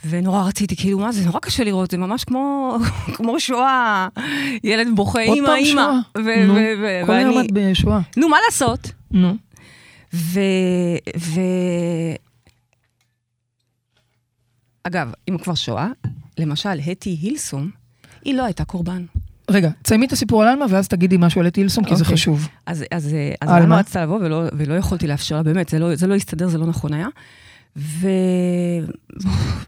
ונורא 0.09 0.43
רציתי, 0.43 0.75
כאילו, 0.75 0.99
מה 0.99 1.11
זה, 1.11 1.25
נורא 1.25 1.39
קשה 1.39 1.63
לראות, 1.63 1.91
זה 1.91 1.97
ממש 1.97 2.23
כמו, 2.23 2.77
כמו 3.15 3.39
שואה, 3.39 4.07
ילד 4.63 4.87
בוכה, 4.95 5.25
עוד 5.25 5.35
אימא, 5.35 5.47
פעם 5.47 5.55
אימא. 5.55 5.81
שואה. 5.81 6.45
נו, 6.45 6.53
ו- 6.53 7.05
כל 7.05 7.13
היום 7.13 7.39
את 7.39 7.51
בשואה. 7.53 7.99
נו, 8.17 8.29
מה 8.29 8.37
לעשות? 8.45 8.91
נו. 9.11 9.35
ו... 10.13 10.39
ו... 11.17 11.41
אגב, 14.83 15.11
אם 15.29 15.37
כבר 15.37 15.55
שואה, 15.55 15.87
למשל, 16.37 16.79
הטי 16.91 17.17
הילסום, 17.21 17.69
היא 18.25 18.35
לא 18.35 18.45
הייתה 18.45 18.65
קורבן. 18.65 19.05
רגע, 19.51 19.69
תסיימי 19.81 20.05
את 20.05 20.11
הסיפור 20.11 20.41
על 20.41 20.47
עלמה, 20.47 20.65
ואז 20.69 20.87
תגידי 20.87 21.15
משהו 21.19 21.41
על 21.41 21.47
אתי 21.47 21.61
הילסון, 21.61 21.83
כי 21.83 21.95
זה 21.95 22.03
אוקיי. 22.03 22.17
חשוב. 22.17 22.47
אז, 22.65 22.83
אז, 22.91 23.15
אז 23.41 23.49
על 23.49 23.59
למה 23.59 23.65
מה? 23.65 23.79
רצתה 23.79 24.03
לבוא 24.03 24.19
ולא, 24.19 24.43
ולא 24.53 24.73
יכולתי 24.73 25.07
לאפשר 25.07 25.35
לה, 25.35 25.43
באמת, 25.43 25.69
זה 25.69 25.79
לא, 25.79 25.95
זה 25.95 26.07
לא 26.07 26.15
הסתדר, 26.15 26.47
זה 26.47 26.57
לא 26.57 26.65
נכון 26.65 26.93
היה. 26.93 27.07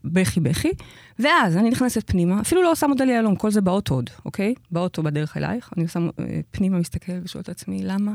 ובכי 0.03 0.39
בכי, 0.39 0.71
ואז 1.19 1.57
אני 1.57 1.69
נכנסת 1.69 2.11
פנימה, 2.11 2.41
אפילו 2.41 2.63
לא 2.63 2.71
עושה 2.71 2.87
מודל 2.87 3.09
יהלום, 3.09 3.35
כל 3.35 3.51
זה 3.51 3.61
באוטו 3.61 3.95
עוד, 3.95 4.09
אוקיי? 4.25 4.53
באוטו 4.71 5.03
בדרך 5.03 5.37
אלייך, 5.37 5.69
אני 5.77 5.83
עושה 5.83 5.99
אה, 5.99 6.39
פנימה, 6.51 6.77
מסתכל 6.77 7.11
ושואלת 7.23 7.45
את 7.45 7.49
עצמי, 7.49 7.83
למה? 7.83 8.11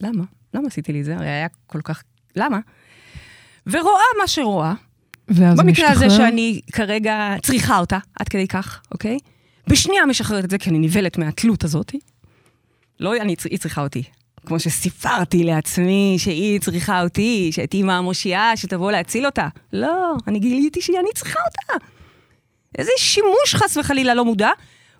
למה? 0.00 0.24
למה 0.54 0.66
עשיתי 0.66 0.92
לי 0.92 1.04
זה? 1.04 1.16
הרי 1.16 1.28
היה 1.28 1.46
כל 1.66 1.80
כך... 1.84 2.02
למה? 2.36 2.58
ורואה 3.66 4.02
מה 4.20 4.26
שרואה, 4.26 4.74
ואז 5.28 5.58
במקרה 5.58 5.90
הזה 5.90 6.06
משתחרר. 6.06 6.26
שאני 6.26 6.60
כרגע 6.72 7.34
צריכה 7.42 7.78
אותה, 7.78 7.98
עד 8.20 8.28
כדי 8.28 8.48
כך, 8.48 8.82
אוקיי? 8.92 9.18
בשנייה 9.66 10.06
משחררת 10.06 10.44
את 10.44 10.50
זה, 10.50 10.58
כי 10.58 10.70
אני 10.70 10.78
נבהלת 10.78 11.18
מהתלות 11.18 11.64
הזאת. 11.64 11.94
לא 13.00 13.16
אני, 13.16 13.34
היא 13.50 13.58
צריכה 13.58 13.82
אותי. 13.82 14.02
כמו 14.46 14.60
שסיפרתי 14.60 15.44
לעצמי 15.44 16.14
שהיא 16.18 16.60
צריכה 16.60 17.02
אותי, 17.02 17.48
שאת 17.52 17.74
אימא 17.74 17.92
המושיעה, 17.92 18.56
שתבוא 18.56 18.92
להציל 18.92 19.26
אותה. 19.26 19.48
לא, 19.72 20.14
אני 20.26 20.38
גיליתי 20.38 20.82
שאני 20.82 21.08
צריכה 21.14 21.40
אותה. 21.46 21.84
איזה 22.78 22.90
שימוש 22.96 23.54
חס 23.54 23.76
וחלילה 23.76 24.14
לא 24.14 24.24
מודע. 24.24 24.50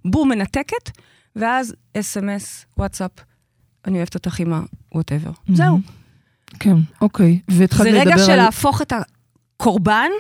בום, 0.05 0.29
מנתקת, 0.29 0.91
ואז 1.37 1.75
אס.אם.אס, 1.97 2.67
וואטסאפ, 2.79 3.11
אני 3.87 3.97
אוהבת 3.97 4.15
אותך 4.15 4.39
אימא, 4.39 4.59
whatever. 4.95 5.31
זהו. 5.55 5.79
כן, 6.61 6.77
אוקיי. 7.01 7.39
והתחלת 7.49 7.83
זה 7.83 7.91
לדבר 7.91 8.01
רגע 8.01 8.15
על... 8.15 8.27
של 8.27 8.37
להפוך 8.37 8.83
את 8.83 8.93
הקורבן 8.93 10.11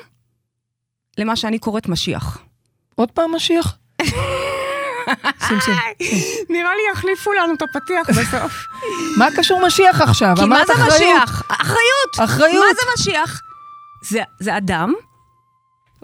למה 1.18 1.36
שאני 1.36 1.58
קוראת 1.58 1.88
משיח. 1.88 2.38
עוד 2.94 3.10
פעם 3.10 3.34
משיח? 3.34 3.78
שים, 5.48 5.60
שים. 5.60 5.74
נראה 6.50 6.70
לי 6.74 6.82
יחליפו 6.92 7.32
לנו 7.32 7.54
את 7.54 7.62
הפתיח 7.62 8.10
בסוף. 8.10 8.66
מה 9.18 9.28
קשור 9.36 9.66
משיח 9.66 10.00
עכשיו? 10.00 10.34
כי 10.36 10.44
מה 10.44 10.66
זה. 10.66 10.72
משיח? 10.86 11.42
אחריות. 11.48 12.30
אחריות. 12.30 12.64
מה 12.68 12.74
זה 12.74 12.82
משיח? 12.98 13.42
זה, 14.40 14.56
אדם, 14.56 14.92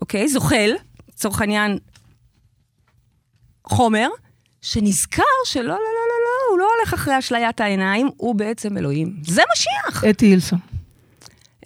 אוקיי? 0.01 0.29
זוחל, 0.29 0.71
לצורך 1.09 1.41
העניין, 1.41 1.79
חומר, 3.65 4.09
שנזכר 4.63 5.23
שלא, 5.45 5.63
לא, 5.63 5.69
לא, 5.69 5.75
לא, 5.75 6.19
לא, 6.25 6.51
הוא 6.51 6.59
לא 6.59 6.69
הולך 6.77 6.95
אחרי 6.95 7.19
אשליית 7.19 7.61
העיניים, 7.61 8.09
הוא 8.17 8.35
בעצם 8.35 8.79
אלוהים. 8.79 9.17
זה 9.23 9.43
משיח. 9.53 10.05
אתי 10.05 10.27
הילסון. 10.27 10.59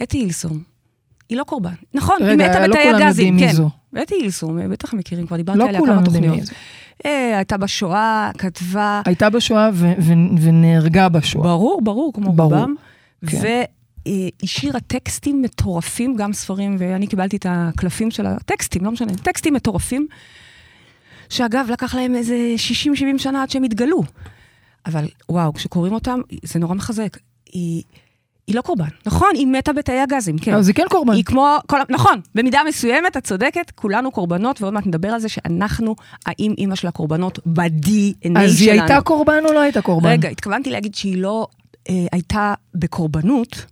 אתי 0.03 0.19
הילסום. 0.19 0.63
היא 1.29 1.39
לא 1.39 1.45
קורבן. 1.45 1.75
נכון, 1.95 2.17
היא 2.21 2.31
רגע, 2.31 2.49
מתה 2.49 2.67
לא 2.67 2.75
בתאי 2.75 2.93
כולם 2.93 3.03
הגזים, 3.03 3.39
יודעים 3.39 3.39
כן. 3.39 3.63
מי 3.63 3.71
זו. 3.93 4.03
אתי 4.03 4.15
הילסום, 4.15 4.71
בטח 4.71 4.95
מכירים, 4.95 5.27
כבר 5.27 5.37
דיברתי 5.37 5.59
לא 5.59 5.65
עליה 5.65 5.81
כולם 5.81 5.95
כמה 5.95 6.05
יודעים 6.05 6.25
תוכניות. 6.25 6.49
אה, 7.07 7.37
הייתה 7.37 7.57
בשואה, 7.57 8.31
כתבה, 8.39 9.03
הייתה 9.07 9.31
בשואה 9.31 9.71
ו- 9.73 9.93
ו- 9.99 10.43
ונהרגה 10.43 11.09
בשואה. 11.09 11.45
ברור, 11.45 11.81
ברור, 11.85 12.13
כמו 12.13 12.33
ברור, 12.33 12.55
רובם. 12.55 12.75
כן. 13.27 13.37
והשאירה 14.07 14.81
טקסטים 14.81 15.43
מטורפים, 15.43 16.17
גם 16.17 16.33
ספרים, 16.33 16.77
ואני 16.79 17.07
קיבלתי 17.07 17.37
את 17.37 17.47
הקלפים 17.49 18.11
של 18.11 18.27
הטקסטים, 18.27 18.85
לא 18.85 18.91
משנה, 18.91 19.13
טקסטים 19.17 19.55
מטורפים, 19.55 20.07
שאגב, 21.29 21.67
לקח 21.73 21.95
להם 21.95 22.15
איזה 22.15 22.55
60-70 23.17 23.19
שנה 23.19 23.43
עד 23.43 23.51
שהם 23.51 23.63
התגלו. 23.63 24.03
אבל 24.87 25.05
וואו, 25.29 25.53
כשקוראים 25.53 25.93
אותם, 25.93 26.21
זה 26.43 26.59
נורא 26.59 26.75
מחזק. 26.75 27.19
היא, 27.53 27.83
היא 28.53 28.57
לא 28.57 28.63
קורבן. 28.63 28.89
נכון, 29.07 29.29
היא 29.35 29.47
מתה 29.47 29.73
בתאי 29.73 30.01
הגזים, 30.01 30.39
כן. 30.39 30.55
אז 30.55 30.69
היא 30.69 30.75
כן 30.75 30.83
קורבן. 30.91 31.13
היא 31.13 31.25
כמו, 31.25 31.57
כל, 31.67 31.79
נכון, 31.89 32.21
במידה 32.35 32.61
מסוימת, 32.69 33.17
את 33.17 33.25
צודקת, 33.27 33.71
כולנו 33.75 34.11
קורבנות, 34.11 34.63
ועוד 34.63 34.75
מעט 34.75 34.87
נדבר 34.87 35.09
על 35.09 35.21
זה 35.21 35.29
שאנחנו, 35.29 35.97
האם 36.27 36.55
אימא 36.59 36.75
של 36.75 36.89
הקורבנות 36.89 37.39
ב-DNA 37.47 38.23
שלנו. 38.23 38.39
אז 38.41 38.61
היא 38.61 38.71
הייתה 38.71 39.01
קורבן 39.01 39.43
או 39.49 39.53
לא 39.53 39.61
הייתה 39.61 39.83
קורבן? 39.83 40.09
רגע, 40.11 40.29
התכוונתי 40.29 40.71
להגיד 40.71 40.95
שהיא 40.95 41.17
לא 41.23 41.47
אה, 41.91 41.95
הייתה 42.13 42.55
בקורבנות, 42.75 43.65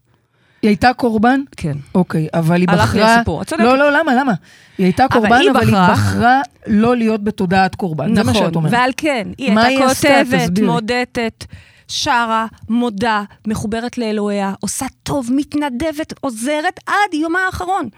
היא 0.63 0.69
הייתה 0.69 0.91
קורבן? 0.97 1.41
כן. 1.57 1.77
אוקיי, 1.95 2.29
אבל 2.35 2.61
היא 2.61 2.67
הלך 2.71 2.95
לי 2.95 3.01
בחרה... 3.01 3.15
הסיפור, 3.17 3.43
את 3.43 3.47
צודקת. 3.47 3.65
לא, 3.65 3.79
לא, 3.79 3.93
למה, 3.93 4.15
למה? 4.15 4.33
היא 4.79 4.85
הייתה 4.87 5.05
אבל 5.05 5.13
קורבן, 5.13 5.37
היא 5.37 5.51
אבל 5.51 5.61
היא 5.61 5.69
בחרה- 5.69 5.93
בחרה 5.93 6.41
לא 6.67 6.97
להיות 6.97 7.25
בתודעת 7.25 7.75
קורבן. 7.75 8.15
זה 8.15 8.23
מה 8.23 8.35
שאת 8.35 8.43
נכון, 8.43 8.55
אומרת. 8.55 8.73
ועל 8.73 8.91
כן, 8.97 9.29
היא 9.39 9.59
הייתה? 9.59 9.85
כותבת. 9.89 10.59
מודדת, 10.63 11.47
שרה, 11.91 12.47
מודה, 12.69 13.23
מחוברת 13.47 13.99
לאלוהיה, 13.99 14.55
עושה 14.61 14.87
טוב, 15.03 15.29
מתנדבת, 15.37 16.13
עוזרת 16.21 16.81
עד 16.87 17.15
יומה 17.15 17.39
האחרון. 17.47 17.89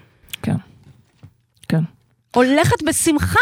כן. 0.43 0.57
כן. 1.69 1.83
הולכת 2.35 2.83
בשמחה. 2.87 3.39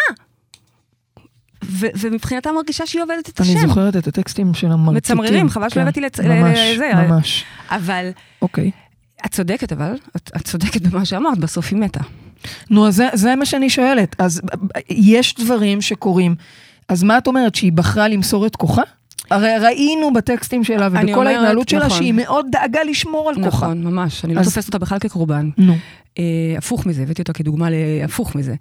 ו- 1.64 1.86
ומבחינתה 2.00 2.52
מרגישה 2.52 2.86
שהיא 2.86 3.02
עובדת 3.02 3.28
את 3.28 3.40
השם. 3.40 3.52
אני 3.58 3.68
זוכרת 3.68 3.96
את 3.96 4.06
הטקסטים 4.06 4.54
של 4.54 4.66
המרציתים. 4.72 5.18
מצמררים, 5.18 5.48
חבל 5.48 5.68
שלא 5.68 5.74
כן, 5.74 5.80
הבאתי 5.80 6.00
לצ- 6.00 6.22
ממש, 6.28 6.58
לזה. 6.74 6.90
ממש. 6.94 7.44
אבל 7.70 8.10
אוקיי. 8.42 8.70
את 9.26 9.30
צודקת, 9.32 9.72
אבל, 9.72 9.94
את, 10.16 10.30
את 10.36 10.42
צודקת 10.44 10.82
במה 10.82 11.04
שאמרת, 11.04 11.38
בסוף 11.38 11.66
היא 11.70 11.78
מתה. 11.78 12.00
נו, 12.70 12.86
אז 12.88 12.94
זה, 12.96 13.08
זה 13.12 13.36
מה 13.36 13.46
שאני 13.46 13.70
שואלת. 13.70 14.16
אז 14.20 14.40
יש 14.88 15.34
דברים 15.34 15.80
שקורים. 15.80 16.34
אז 16.88 17.02
מה 17.02 17.18
את 17.18 17.26
אומרת, 17.26 17.54
שהיא 17.54 17.72
בחרה 17.72 18.08
למסור 18.08 18.46
את 18.46 18.56
כוחה? 18.56 18.82
הרי 19.30 19.58
ראינו 19.58 20.12
בטקסטים 20.12 20.64
שלה 20.64 20.88
ובכל 20.92 21.26
ההתנהלות 21.26 21.68
שלה 21.68 21.86
נכון. 21.86 21.98
שהיא 21.98 22.12
מאוד 22.12 22.46
דאגה 22.52 22.82
לשמור 22.82 23.28
על 23.28 23.34
כוחה. 23.34 23.46
נכון, 23.66 23.82
ממש. 23.84 24.24
אני 24.24 24.34
לא 24.34 24.40
אז- 24.40 24.46
תופסת 24.46 24.66
אותה 24.66 24.78
בכלל 24.78 24.98
כקורבן. 24.98 25.50
נו, 25.58 25.74
אה, 26.18 26.24
הפוך 26.58 26.86
מזה, 26.86 27.02
הבאתי 27.02 27.22
אותה 27.22 27.32
כדוגמה 27.32 27.68
להפוך 27.70 28.34
מזה. 28.34 28.54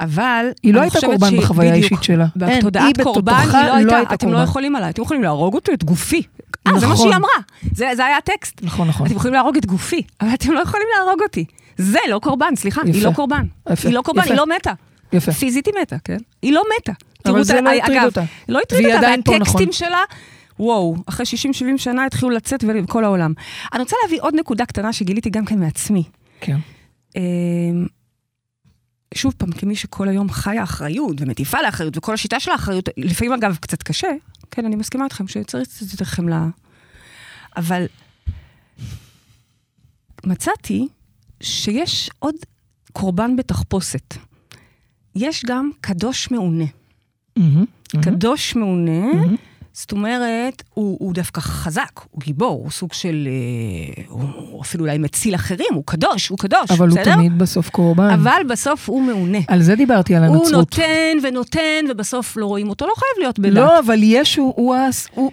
אבל... 0.00 0.46
היא 0.62 0.74
לא 0.74 0.80
הייתה 0.80 1.00
קורבן 1.00 1.28
שהיא- 1.28 1.40
בחוויה 1.40 1.72
האישית 1.72 2.02
שלה. 2.02 2.26
אין, 2.46 2.58
בתודעת 2.58 2.96
היא 2.98 3.04
קורבן 3.04 3.32
היא 3.32 3.48
לא 3.52 3.74
הייתה, 3.74 3.96
הייתה 3.96 4.14
אתם 4.14 4.26
לא 4.26 4.32
קורבן. 4.32 4.44
יכולים 4.44 4.76
עליי, 4.76 4.90
אתם 4.90 5.02
יכולים 5.02 5.22
להרוג 5.22 5.54
אותי, 5.54 5.72
את 5.74 5.84
גופי. 5.84 6.22
אה, 6.66 6.78
זה 6.78 6.86
מה 6.86 6.92
נכון. 6.92 7.06
שהיא 7.06 7.16
אמרה. 7.16 7.30
זה 7.72 7.90
זה 7.96 8.04
היה 8.04 8.16
הטקסט. 8.16 8.60
נכון, 8.62 8.88
נכון. 8.88 9.06
אתם 9.06 9.16
יכולים 9.16 9.34
להרוג 9.34 9.56
את 9.56 9.66
גופי, 9.66 10.02
אבל 10.20 10.28
אתם 10.34 10.52
לא 10.52 10.60
יכולים 10.60 10.86
להרוג 10.96 11.22
אותי. 11.22 11.44
זה 11.78 11.98
לא 12.10 12.18
קורבן, 12.18 12.56
סליחה, 12.56 12.80
היא 12.84 12.94
יפה. 12.94 13.08
לא 13.08 13.12
קורבן. 13.12 13.46
יפה, 13.72 13.88
היא 13.88 13.94
לא 13.96 14.02
קורבן, 14.02 14.20
יפה. 14.22 14.30
היא 14.30 14.38
לא 14.38 14.46
מתה. 14.56 14.72
יפה. 15.12 15.32
פיזית 15.32 15.66
היא 15.66 15.74
מתה, 15.82 15.96
כן? 16.04 16.16
היא 16.42 16.52
לא 16.52 16.62
מתה. 16.80 16.92
תראו 17.24 17.38
את 17.40 17.44
זה 17.44 17.60
לא 17.60 17.70
הטריד 17.70 18.02
אותה. 18.04 18.22
לא 18.48 18.60
הטריד 18.60 18.86
אותה, 18.86 19.06
והטקסטים 19.06 19.40
נכון. 19.40 19.72
שלה, 19.72 20.02
וואו, 20.58 20.96
אחרי 21.06 21.26
60-70 21.26 21.78
שנה 21.78 22.06
התחילו 22.06 22.30
לצאת 22.30 22.64
בכל 22.64 23.04
העולם. 23.04 23.32
אני 23.72 23.82
רוצה 23.82 23.96
להביא 24.02 24.18
עוד 24.22 24.34
נקודה 24.34 24.66
קטנה 24.66 24.92
שגיליתי 24.92 25.30
גם 25.30 25.44
כן 25.44 25.58
מעצמי. 25.58 26.02
כן. 26.40 26.56
אמ, 27.16 27.86
שוב 29.14 29.34
פעם, 29.38 29.52
כמי 29.52 29.76
שכל 29.76 30.08
היום 30.08 30.30
חיה 30.30 30.62
אחריות 30.62 31.16
ומטיפה 31.20 31.62
לאחריות, 31.62 31.96
וכל 31.96 32.14
השיטה 32.14 32.40
של 32.40 32.50
האחריות, 32.50 32.88
לפעמים 32.96 33.32
אגב 33.32 33.56
קצת 33.60 33.82
קשה, 33.82 34.08
כן, 34.50 34.64
אני 34.64 34.76
מסכימה 34.76 35.04
איתכם 35.04 35.28
שצריך 35.28 35.68
קצת 35.68 35.92
יותר 35.92 36.04
חמלה, 36.04 36.46
אבל 37.56 37.86
מצאתי 40.26 40.88
שיש 41.40 42.10
עוד 42.18 42.34
קורבן 42.92 43.36
בתחפושת. 43.36 44.14
יש 45.16 45.44
גם 45.44 45.70
קדוש 45.80 46.30
מעונה. 46.30 46.64
מהמם, 47.36 47.64
קדוש 48.02 48.56
מעונה, 48.56 49.00
מהמם. 49.14 49.36
זאת 49.76 49.92
אומרת, 49.92 50.62
הוא, 50.74 50.96
הוא 51.00 51.14
דווקא 51.14 51.40
חזק, 51.40 52.00
הוא 52.10 52.20
גיבור, 52.20 52.60
הוא 52.62 52.70
סוג 52.70 52.92
של... 52.92 53.28
אה, 53.30 54.02
הוא, 54.08 54.22
הוא 54.50 54.62
אפילו 54.62 54.84
אולי 54.84 54.98
מציל 54.98 55.34
אחרים, 55.34 55.66
הוא 55.74 55.82
קדוש, 55.86 56.28
הוא 56.28 56.38
קדוש, 56.38 56.70
אבל 56.70 56.88
הוא 56.88 56.98
בסדר? 56.98 57.14
תמיד 57.14 57.38
בסוף 57.38 57.68
קורבן. 57.70 58.10
אבל 58.10 58.42
בסוף 58.48 58.88
הוא 58.88 59.02
מעונה. 59.02 59.38
על 59.48 59.62
זה 59.62 59.74
דיברתי, 59.74 60.14
על 60.14 60.24
הוא 60.24 60.36
הנצרות. 60.36 60.52
נותן 60.52 61.18
ונותן, 61.22 61.84
ובסוף 61.90 62.36
לא 62.36 62.46
רואים 62.46 62.68
אותו, 62.68 62.86
לא 62.86 62.92
חייב 62.96 63.18
להיות 63.18 63.38
בדת. 63.38 63.52
לא, 63.52 63.78
אבל 63.78 63.98
ישו 64.02 64.52
הוא. 64.56 64.76
הוא... 65.14 65.30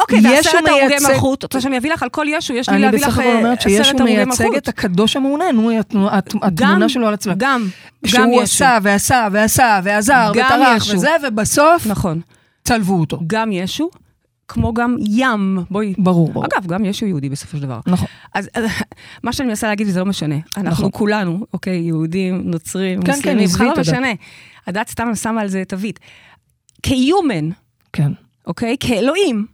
אוקיי, 0.00 0.18
ישו 0.18 0.28
ועשרת 0.28 0.68
הרוגי 0.68 0.94
מלכות. 1.08 1.42
רוצה 1.42 1.60
שאני 1.60 1.78
אביא 1.78 1.92
לך 1.92 2.02
על 2.02 2.08
כל 2.08 2.26
ישו, 2.28 2.54
יש 2.54 2.68
לי 2.68 2.74
אני 2.74 2.82
להביא 2.82 2.98
לך 2.98 3.06
בסך 3.06 3.18
הכל 3.18 3.28
אה, 3.28 3.38
אומרת 3.38 3.60
שישו 3.60 3.80
עשרת 3.82 4.00
הרוגי 4.00 4.16
מייצג 4.16 4.44
מלכות. 4.44 4.56
את 4.56 4.68
הקדוש 4.68 5.16
המעונן, 5.16 5.56
הוא 5.56 5.72
התמונה 6.42 6.88
שלו 6.88 7.06
על 7.08 7.14
עצמה. 7.14 7.34
גם, 7.36 7.68
גם 8.04 8.10
שהוא 8.10 8.42
ישו. 8.42 8.42
עשה 8.42 8.78
ועשה 8.82 9.28
ועשה 9.32 9.80
ועזר 9.84 10.30
וטרח. 10.34 10.86
וזה, 10.94 11.10
ובסוף 11.26 11.86
נכון. 11.86 12.20
צלבו 12.64 13.00
אותו. 13.00 13.20
גם 13.26 13.52
ישו, 13.52 13.90
כמו 14.48 14.74
גם 14.74 14.96
ים. 15.00 15.58
בואי. 15.70 15.94
ברור, 15.98 16.32
ברור. 16.32 16.46
אגב, 16.46 16.66
גם 16.66 16.84
ישו 16.84 17.06
יהודי 17.06 17.28
בסופו 17.28 17.56
של 17.56 17.62
דבר. 17.62 17.80
נכון. 17.86 18.08
אז 18.34 18.48
אז 18.54 18.64
מה 19.22 19.32
שאני 19.32 19.48
מנסה 19.48 19.66
להגיד, 19.66 19.88
וזה 19.88 20.00
לא 20.00 20.06
משנה. 20.06 20.36
אנחנו 20.56 20.70
נכון. 20.70 20.90
כולנו, 20.92 21.46
אוקיי, 21.52 21.76
יהודים, 21.76 22.42
נוצרים, 22.44 23.02
כן, 23.02 23.12
מוסלמים, 23.12 23.38
עזבי 23.38 23.54
בכלל 23.54 23.66
לא 23.66 23.72
את 23.72 23.78
הדת. 23.78 23.88
משנה. 23.88 24.08
הדת 24.66 24.88
סתם 24.88 25.14
שמה 25.14 25.40
על 25.40 25.48
זה 25.48 25.62
תווית. 25.68 26.00
כיומן, 26.82 27.50
כן. 27.92 28.12
אוקיי? 28.46 28.76
כאלוהים, 28.80 29.46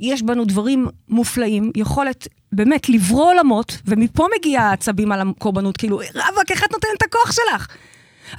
יש 0.00 0.22
בנו 0.22 0.44
דברים 0.44 0.86
מופלאים, 1.08 1.72
יכולת 1.76 2.28
באמת 2.52 2.88
לברוא 2.88 3.30
עולמות, 3.32 3.78
ומפה 3.84 4.26
מגיע 4.38 4.62
העצבים 4.62 5.12
על 5.12 5.28
הקורבנות, 5.28 5.76
כאילו, 5.76 5.96
רבאק, 5.96 6.50
איך 6.50 6.64
את 6.64 6.72
נותנת 6.72 6.90
את 6.96 7.02
הכוח 7.02 7.32
שלך? 7.32 7.76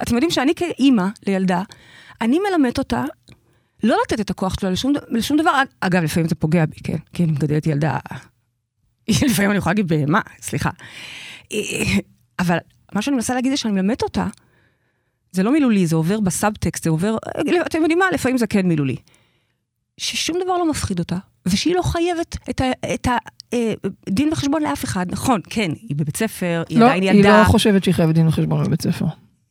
אתם 0.02 0.14
יודעים 0.14 0.30
שאני 0.30 0.54
כאימא 0.54 1.06
לילדה, 1.26 1.62
אני 2.20 2.38
מלמדת 2.38 2.78
אותה 2.78 3.04
לא 3.82 3.96
לתת 4.04 4.20
את 4.20 4.30
הכוח 4.30 4.60
שלה 4.60 4.70
לשום, 4.70 4.92
לשום 5.08 5.36
דבר. 5.36 5.62
אגב, 5.80 6.02
לפעמים 6.02 6.28
זה 6.28 6.34
פוגע 6.34 6.66
בי, 6.66 6.76
כן? 6.84 6.96
כי 7.12 7.24
אני 7.24 7.32
מגדלת 7.32 7.66
ילדה... 7.66 7.98
לפעמים 9.28 9.50
אני 9.50 9.58
יכולה 9.58 9.72
להגיד 9.72 9.88
בהמה, 9.88 10.20
סליחה. 10.42 10.70
אבל 12.38 12.56
מה 12.92 13.02
שאני 13.02 13.16
מנסה 13.16 13.34
להגיד 13.34 13.50
זה 13.50 13.56
שאני 13.56 13.74
מלמדת 13.74 14.02
אותה, 14.02 14.26
זה 15.32 15.42
לא 15.42 15.52
מילולי, 15.52 15.86
זה 15.86 15.96
עובר 15.96 16.20
בסאבטקסט, 16.20 16.84
זה 16.84 16.90
עובר... 16.90 17.16
אתם 17.66 17.80
יודעים 17.80 17.98
מה? 17.98 18.04
לפעמים 18.12 18.38
זה 18.38 18.46
כן 18.46 18.66
מילולי. 18.66 18.96
ששום 19.96 20.38
דבר 20.44 20.58
לא 20.58 20.70
מפחיד 20.70 20.98
אותה, 20.98 21.16
ושהיא 21.46 21.74
לא 21.74 21.82
חייבת 21.82 22.36
את, 22.50 22.60
ה, 22.60 22.64
את 22.94 23.06
ה, 23.06 23.16
אה, 23.52 23.72
דין 24.08 24.32
וחשבון 24.32 24.62
לאף 24.62 24.84
אחד. 24.84 25.06
נכון, 25.10 25.40
כן, 25.50 25.70
היא 25.82 25.96
בבית 25.96 26.16
ספר, 26.16 26.62
היא 26.68 26.78
לא, 26.78 26.84
עדיין 26.84 27.02
היא 27.02 27.10
ילדה. 27.10 27.40
לא 27.40 27.44
חושבת 27.44 27.84
שהיא 27.84 27.94
חייבת 27.94 28.14
דין 28.14 28.28
וחשבון 28.28 28.64
בבית 28.64 28.82
ספר. 28.82 29.06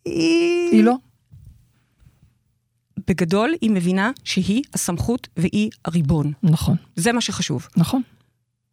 היא... 0.05 0.71
היא 0.71 0.83
לא? 0.83 0.95
בגדול, 3.07 3.53
היא 3.61 3.71
מבינה 3.71 4.11
שהיא 4.23 4.63
הסמכות 4.73 5.27
והיא 5.37 5.69
הריבון. 5.85 6.31
נכון, 6.43 6.75
זה 6.95 7.11
מה 7.11 7.21
שחשוב, 7.21 7.67
נכון. 7.77 8.01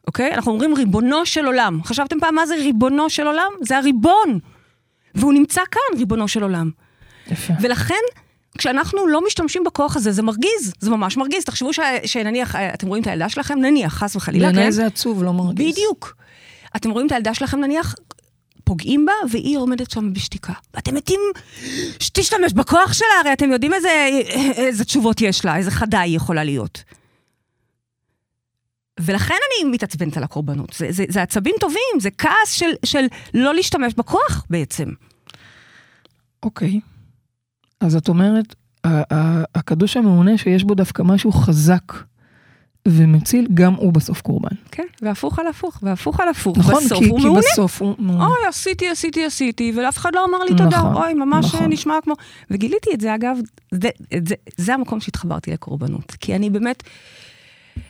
אוקיי? 0.07 0.35
אנחנו 0.35 0.53
אומרים 0.53 0.75
ריבונו 0.75 1.27
של 1.27 1.47
עולם. 1.47 1.81
חשבתם 1.85 2.21
פעם 2.21 2.35
מה 2.35 2.47
זה 2.47 2.55
ריבונו 2.55 3.11
של 3.11 3.27
עולם? 3.27 3.51
זה 3.63 3.79
הריבון. 3.79 4.39
והוא 5.15 5.33
נמצא 5.33 5.61
כאן, 5.71 5.99
ריבונו 5.99 6.29
של 6.29 6.43
עולם. 6.43 6.71
יפה. 7.31 7.55
ולכן, 7.61 7.95
כשאנחנו 8.57 9.07
לא 9.07 9.27
משתמשים 9.27 9.65
בכוח 9.65 9.97
הזה, 9.97 10.13
זה 10.13 10.23
מרגיז, 10.23 10.73
זה 10.81 10.91
ממש 10.91 11.17
מרגיז. 11.17 11.45
תחשבו 11.45 11.73
ש, 11.73 11.81
שנניח, 12.05 12.57
אה, 12.57 12.75
אתם 12.75 12.87
רואים 12.87 13.03
את 13.03 13.09
הילדה 13.09 13.29
שלכם, 13.29 13.59
נניח, 13.59 13.95
חס 13.95 14.17
וחלילה, 14.17 14.49
כן? 14.49 14.55
בעיניי 14.55 14.73
זה 14.73 14.87
עצוב, 14.87 15.23
לא 15.23 15.33
מרגיז. 15.33 15.73
בדיוק. 15.73 16.17
אתם 16.77 16.91
רואים 16.91 17.07
את 17.07 17.13
הילדה 17.13 17.35
שלכם, 17.35 17.61
נניח, 17.61 17.95
פוגעים 18.65 19.07
בה, 19.07 19.13
והיא 19.31 19.59
עומדת 19.59 19.91
שם 19.91 20.13
בשתיקה. 20.13 20.53
ואתם 20.75 20.95
מתים 20.95 21.21
שתשתמש 22.01 22.53
בכוח 22.53 22.93
שלה, 22.93 23.21
הרי 23.21 23.33
אתם 23.33 23.53
יודעים 23.53 23.75
איזה, 23.75 24.09
איזה 24.57 24.85
תשובות 24.85 25.21
יש 25.21 25.45
לה, 25.45 25.57
איזה 25.57 25.71
חדה 25.71 26.01
היא 26.01 26.17
יכולה 26.17 26.45
להיות. 26.45 26.83
ולכן 29.01 29.35
אני 29.35 29.71
מתעצבנת 29.71 30.17
על 30.17 30.23
הקורבנות. 30.23 30.73
זה, 30.79 30.87
זה, 30.91 31.05
זה 31.09 31.23
עצבים 31.23 31.55
טובים, 31.61 32.01
זה 32.01 32.11
כעס 32.11 32.51
של, 32.51 32.71
של 32.85 33.07
לא 33.35 33.55
להשתמש 33.55 33.95
בכוח 33.95 34.47
בעצם. 34.51 34.89
אוקיי. 36.43 36.81
אז 37.81 37.97
את 37.97 38.09
אומרת, 38.09 38.55
הקדוש 39.55 39.97
המעונה 39.97 40.39
שיש 40.39 40.65
בו 40.65 40.75
דווקא 40.75 41.03
משהו 41.03 41.33
חזק 41.33 41.93
ומציל, 42.89 43.47
גם 43.55 43.75
הוא 43.75 43.93
בסוף 43.93 44.21
קורבן. 44.21 44.57
כן, 44.71 44.83
והפוך 45.03 45.39
על 45.39 45.47
הפוך, 45.47 45.79
והפוך 45.83 46.21
על 46.21 46.29
הפוך. 46.29 46.59
נכון, 46.59 46.85
בסוף 46.85 46.99
כי, 46.99 47.09
הוא 47.09 47.19
כי 47.21 47.25
מעונה. 47.27 47.41
בסוף 47.53 47.83
הוא 47.83 47.95
מעונה. 47.99 48.27
אוי, 48.27 48.35
עשיתי, 48.49 48.89
עשיתי, 48.89 49.25
עשיתי, 49.25 49.73
ואף 49.77 49.97
אחד 49.99 50.11
לא 50.15 50.25
אמר 50.25 50.39
לי 50.39 50.51
תודה. 50.51 50.67
נכון, 50.67 50.95
אוי, 50.95 51.15
ממש 51.15 51.55
נכון. 51.55 51.73
נשמע 51.73 51.95
כמו... 52.05 52.15
וגיליתי 52.51 52.91
את 52.95 53.01
זה, 53.01 53.15
אגב, 53.15 53.37
זה, 53.71 53.89
זה, 54.27 54.35
זה 54.57 54.75
המקום 54.75 55.01
שהתחברתי 55.01 55.51
לקורבנות. 55.51 56.11
כי 56.21 56.37
אני 56.37 56.51
באמת 56.51 56.83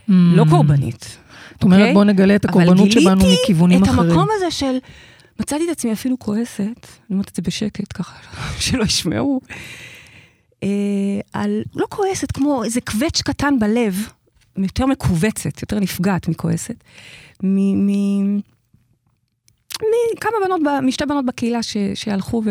לא 0.08 0.42
Mm. 0.44 0.50
קורבנית. 0.50 1.18
זאת 1.52 1.62
אומרת, 1.62 1.80
אוקיי? 1.80 1.94
בוא 1.94 2.04
נגלה 2.04 2.36
את 2.36 2.44
אבל 2.44 2.50
הקורבנות 2.50 2.92
שבנו 2.92 3.16
גיליתי 3.16 3.42
מכיוונים 3.42 3.82
את 3.82 3.88
אחרים. 3.88 4.10
המקום 4.10 4.28
הזה 4.36 4.50
של... 4.50 4.78
מצאתי 5.40 5.64
את 5.64 5.68
עצמי 5.70 5.92
אפילו 5.92 6.18
כועסת, 6.18 6.60
אני 6.60 7.10
אומרת 7.10 7.28
את 7.28 7.34
זה 7.36 7.42
בשקט, 7.42 7.92
ככה, 7.94 8.16
שלא 8.64 8.84
ישמעו, 8.84 9.40
אה, 10.62 10.68
על... 11.32 11.62
לא 11.74 11.86
כועסת, 11.90 12.32
כמו 12.32 12.64
איזה 12.64 12.80
קווץ' 12.80 13.22
קטן 13.22 13.58
בלב, 13.58 14.08
יותר 14.56 14.86
מכווצת, 14.86 15.62
יותר 15.62 15.80
נפגעת 15.80 16.28
מכועסת, 16.28 16.84
מ... 17.42 17.86
מ... 17.86 18.40
מכמה 20.14 20.32
בנות, 20.44 20.60
משתי 20.82 21.06
בנות 21.06 21.26
בקהילה 21.26 21.62
ש, 21.62 21.76
שהלכו 21.94 22.42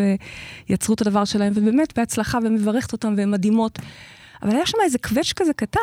ויצרו 0.68 0.94
את 0.94 1.00
הדבר 1.00 1.24
שלהם, 1.24 1.52
ובאמת 1.56 1.98
בהצלחה, 1.98 2.38
ומברכת 2.42 2.92
אותן, 2.92 3.14
והן 3.16 3.30
מדהימות. 3.30 3.78
אבל 4.42 4.50
היה 4.50 4.66
שם 4.66 4.78
איזה 4.84 4.98
קווץ' 4.98 5.32
כזה 5.32 5.52
קטן, 5.52 5.80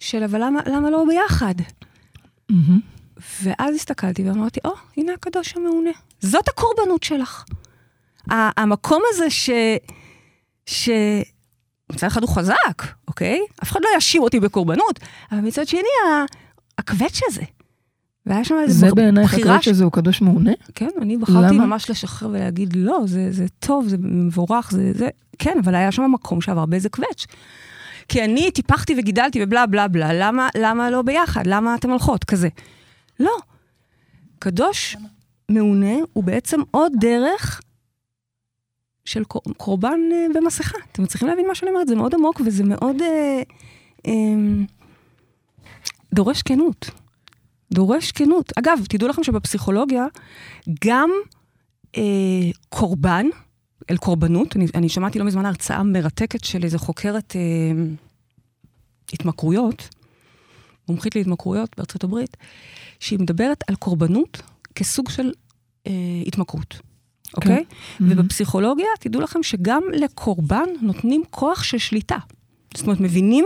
של 0.00 0.22
אבל 0.22 0.44
למה, 0.44 0.60
למה 0.66 0.90
לא 0.90 1.04
ביחד? 1.08 1.54
מהמם. 2.50 2.93
ואז 3.42 3.74
הסתכלתי 3.74 4.28
ואמרתי, 4.28 4.60
או, 4.64 4.70
oh, 4.70 4.78
הנה 4.96 5.12
הקדוש 5.12 5.56
המעונה. 5.56 5.90
זאת 6.20 6.48
הקורבנות 6.48 7.02
שלך. 7.02 7.44
המקום 8.30 9.02
הזה 9.10 9.30
ש... 9.30 9.50
ש... 10.66 10.88
מצד 11.92 12.06
אחד 12.06 12.22
הוא 12.22 12.30
חזק, 12.30 12.82
אוקיי? 13.08 13.40
אף 13.62 13.72
אחד 13.72 13.80
לא 13.84 13.88
יאשים 13.94 14.22
אותי 14.22 14.40
בקורבנות, 14.40 15.00
אבל 15.32 15.40
מצד 15.40 15.66
שני, 15.68 15.80
הקווץ' 16.78 17.20
הזה, 17.28 17.42
והיה 18.26 18.44
שם 18.44 18.54
איזה 18.62 18.78
זה 18.78 18.86
בח- 18.86 18.94
בעינייך, 18.94 19.32
בחירה 19.32 19.52
ראית 19.52 19.62
ש... 19.62 19.68
שזהו 19.68 19.90
קדוש 19.90 20.20
מעונה? 20.20 20.52
כן, 20.74 20.88
אני 21.00 21.16
בחרתי 21.16 21.54
למה? 21.54 21.66
ממש 21.66 21.90
לשחרר 21.90 22.28
ולהגיד, 22.28 22.76
לא, 22.76 23.00
זה, 23.06 23.32
זה 23.32 23.46
טוב, 23.58 23.88
זה 23.88 23.96
מבורך, 24.00 24.70
זה, 24.70 24.92
זה... 24.94 25.08
כן, 25.38 25.58
אבל 25.64 25.74
היה 25.74 25.92
שם 25.92 26.12
מקום 26.12 26.40
שעבר 26.40 26.66
באיזה 26.66 26.88
קווץ'. 26.88 27.26
כי 28.08 28.24
אני 28.24 28.50
טיפחתי 28.50 28.94
וגידלתי 28.98 29.44
ובלה 29.44 29.66
בלה 29.66 29.88
בלה, 29.88 30.12
למה, 30.12 30.48
למה 30.58 30.90
לא 30.90 31.02
ביחד? 31.02 31.46
למה 31.46 31.74
אתן 31.74 31.90
הולכות? 31.90 32.24
כזה. 32.24 32.48
לא. 33.20 33.36
קדוש 34.38 34.96
מעונה 35.48 35.94
הוא 36.12 36.24
בעצם 36.24 36.60
עוד 36.70 36.92
דרך 37.00 37.60
של 39.04 39.24
קור- 39.24 39.42
קורבן 39.56 40.00
אה, 40.12 40.26
במסכה. 40.34 40.78
אתם 40.92 41.06
צריכים 41.06 41.28
להבין 41.28 41.46
מה 41.48 41.54
שאני 41.54 41.70
אומרת, 41.70 41.88
זה 41.88 41.94
מאוד 41.96 42.14
עמוק 42.14 42.40
וזה 42.46 42.64
מאוד 42.64 42.96
אה, 43.02 43.42
אה, 44.06 44.12
דורש 46.14 46.42
כנות. 46.42 46.90
דורש 47.72 48.12
כנות. 48.12 48.52
אגב, 48.58 48.78
תדעו 48.88 49.08
לכם 49.08 49.22
שבפסיכולוגיה, 49.24 50.06
גם 50.84 51.10
אה, 51.96 52.02
קורבן, 52.68 53.26
אל 53.90 53.96
קורבנות, 53.96 54.56
אני, 54.56 54.66
אני 54.74 54.88
שמעתי 54.88 55.18
לא 55.18 55.24
מזמן 55.24 55.46
הרצאה 55.46 55.82
מרתקת 55.82 56.44
של 56.44 56.64
איזו 56.64 56.78
חוקרת 56.78 57.36
אה, 57.36 57.40
התמכרויות, 59.12 59.93
מומחית 60.88 61.16
להתמכרויות 61.16 61.70
בארצות 61.76 62.04
הברית, 62.04 62.36
שהיא 63.00 63.18
מדברת 63.18 63.64
על 63.68 63.76
קורבנות 63.76 64.42
כסוג 64.74 65.10
של 65.10 65.32
אה, 65.86 65.92
התמכרות, 66.26 66.80
אוקיי? 67.36 67.64
Mhm. 67.68 68.02
ובפסיכולוגיה, 68.08 68.86
תדעו 69.00 69.20
לכם 69.20 69.42
שגם 69.42 69.82
לקורבן 69.92 70.68
נותנים 70.80 71.22
כוח 71.30 71.62
של 71.62 71.78
שליטה. 71.78 72.18
זאת 72.76 72.86
אומרת, 72.86 73.00
מבינים 73.00 73.44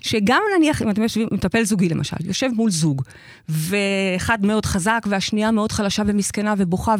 שגם 0.00 0.42
נניח, 0.56 0.82
אם 0.82 0.90
אתם 0.90 1.02
יושבים, 1.02 1.28
מטפל 1.30 1.64
זוגי 1.64 1.88
למשל, 1.88 2.16
יושב 2.20 2.48
מול 2.54 2.70
זוג, 2.70 3.02
ואחד 3.48 4.46
מאוד 4.46 4.66
חזק 4.66 5.06
והשנייה 5.08 5.50
מאוד 5.50 5.72
חלשה 5.72 6.02
ומסכנה 6.06 6.54
ובוכה, 6.58 6.94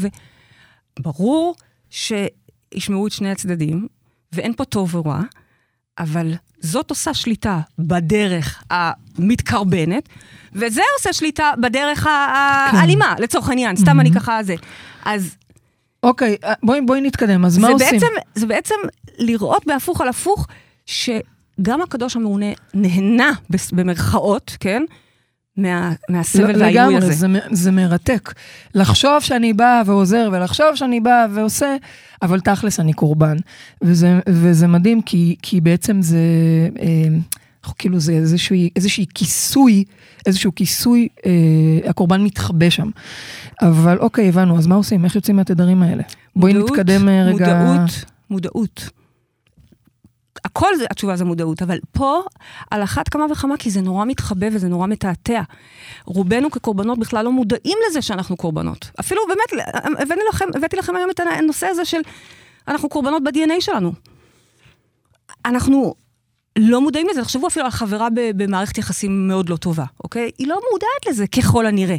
וברור 0.99 1.55
שישמעו 1.91 3.07
את 3.07 3.13
שני 3.13 3.31
הצדדים, 3.31 3.87
ואין 4.33 4.55
פה 4.55 4.65
טוב 4.65 4.95
ורע, 4.95 5.23
אבל 6.01 6.35
זאת 6.61 6.91
עושה 6.91 7.15
שליטה 7.15 7.61
בדרך 7.79 8.63
המתקרבנת, 8.71 10.09
וזה 10.53 10.81
עושה 10.99 11.13
שליטה 11.13 11.53
בדרך 11.61 12.01
כן. 12.01 12.11
האלימה, 12.77 13.15
לצורך 13.19 13.49
העניין, 13.49 13.77
סתם 13.77 13.97
Mhm. 13.97 14.01
אני 14.01 14.13
ככה 14.13 14.43
זה. 14.43 14.55
אז 15.05 15.37
אוקיי, 16.03 16.37
אה, 16.45 16.53
בואי 16.63 16.81
בואי 16.81 17.01
נתקדם, 17.01 17.45
אז 17.45 17.59
מה 17.59 17.67
זה 17.67 17.73
עושים? 17.73 17.89
בעצם, 18.01 18.07
זה 18.35 18.47
בעצם 18.47 18.75
לראות 19.19 19.67
בהפוך 19.67 20.01
על 20.01 20.09
הפוך, 20.09 20.47
שגם 20.87 21.83
הקדוש 21.83 22.17
המעונה 22.17 22.47
נהנה, 22.75 23.31
במרכאות, 23.73 24.57
כן? 24.61 24.83
מה, 25.57 25.93
מהסבל 26.09 26.53
לא, 26.53 26.59
והעילוי 26.59 26.95
לגמרי, 26.95 26.97
הזה. 26.97 27.13
זה, 27.13 27.27
זה 27.51 27.71
מרתק. 27.71 28.33
לחשוב 28.75 29.21
שאני 29.21 29.53
באה 29.53 29.83
ועוזר, 29.87 30.29
ולחשוב 30.33 30.75
שאני 30.75 31.01
באה 31.01 31.27
ועושה, 31.35 31.77
אבל 32.23 32.41
תכלס 32.41 32.81
אני 32.81 32.93
קורבן. 32.93 33.37
וזה, 33.83 34.21
וזה 34.29 34.67
מדהים, 34.67 35.03
כי, 35.03 35.37
כי 35.43 35.61
בעצם 35.61 36.03
זה, 36.03 36.19
אה, 36.81 37.19
כאילו 37.79 38.01
זה 38.01 38.13
איזשהו, 38.13 38.57
איזשהו 38.77 39.05
כיסוי, 39.15 39.85
איזשהו 40.27 40.55
כיסוי, 40.55 41.09
אה, 41.27 41.91
הקורבן 41.91 42.25
מתחבא 42.25 42.71
שם. 42.71 42.91
אבל 43.63 43.99
אוקיי, 43.99 44.29
הבנו, 44.29 44.59
אז 44.59 44.67
מה 44.67 44.75
עושים? 44.75 45.05
איך 45.05 45.17
יוצאים 45.17 45.37
מהתדרים 45.37 45.83
האלה? 45.83 46.03
בואי 46.37 46.53
מודעות, 46.53 46.71
נתקדם 46.71 47.09
אה, 47.09 47.25
רגע. 47.25 47.65
מודעות, 47.65 48.05
מודעות. 48.31 48.91
הכל 50.45 50.77
זה, 50.77 50.85
התשובה 50.91 51.17
זה 51.17 51.25
מודעות, 51.25 51.63
אבל 51.63 51.79
פה 51.93 52.21
על 52.71 52.83
אחת 52.83 53.09
כמה 53.09 53.27
וכמה, 53.33 53.57
כי 53.57 53.71
זה 53.71 53.81
נורא 53.81 54.05
מתחבא 54.05 54.47
וזה 54.53 54.69
נורא 54.69 54.87
מתעתע. 54.87 55.43
רובנו 56.05 56.51
כקורבנות 56.51 56.99
בכלל 56.99 57.25
לא 57.25 57.33
מודעים 57.33 57.79
לזה 57.89 58.03
שאנחנו 58.03 58.37
קורבנות. 58.37 58.91
אפילו 59.01 59.21
באמת, 59.29 59.67
הבאתי 59.99 60.21
לכם, 60.29 60.45
הבאתי 60.55 60.77
לכם 60.77 60.97
היום 60.97 61.11
את 61.11 61.21
הנושא 61.21 61.67
הזה 61.67 61.85
של 61.85 62.01
אנחנו 62.69 62.89
קורבנות 62.89 63.23
ב-DNA 63.25 63.61
שלנו. 63.61 63.93
אנחנו 65.45 65.95
לא 66.59 66.81
מודעים 66.81 67.09
לזה, 67.09 67.23
תחשבו 67.23 67.47
אפילו 67.47 67.65
על 67.65 67.71
חברה 67.71 68.09
במערכת 68.37 68.79
יחסים 68.79 69.29
מאוד 69.29 69.49
לא 69.49 69.57
טובה, 69.57 69.85
אוקיי? 70.05 70.31
היא 70.39 70.49
לא 70.49 70.61
מודעת 70.73 71.07
לזה 71.09 71.27
ככל 71.27 71.67
הנראה. 71.67 71.97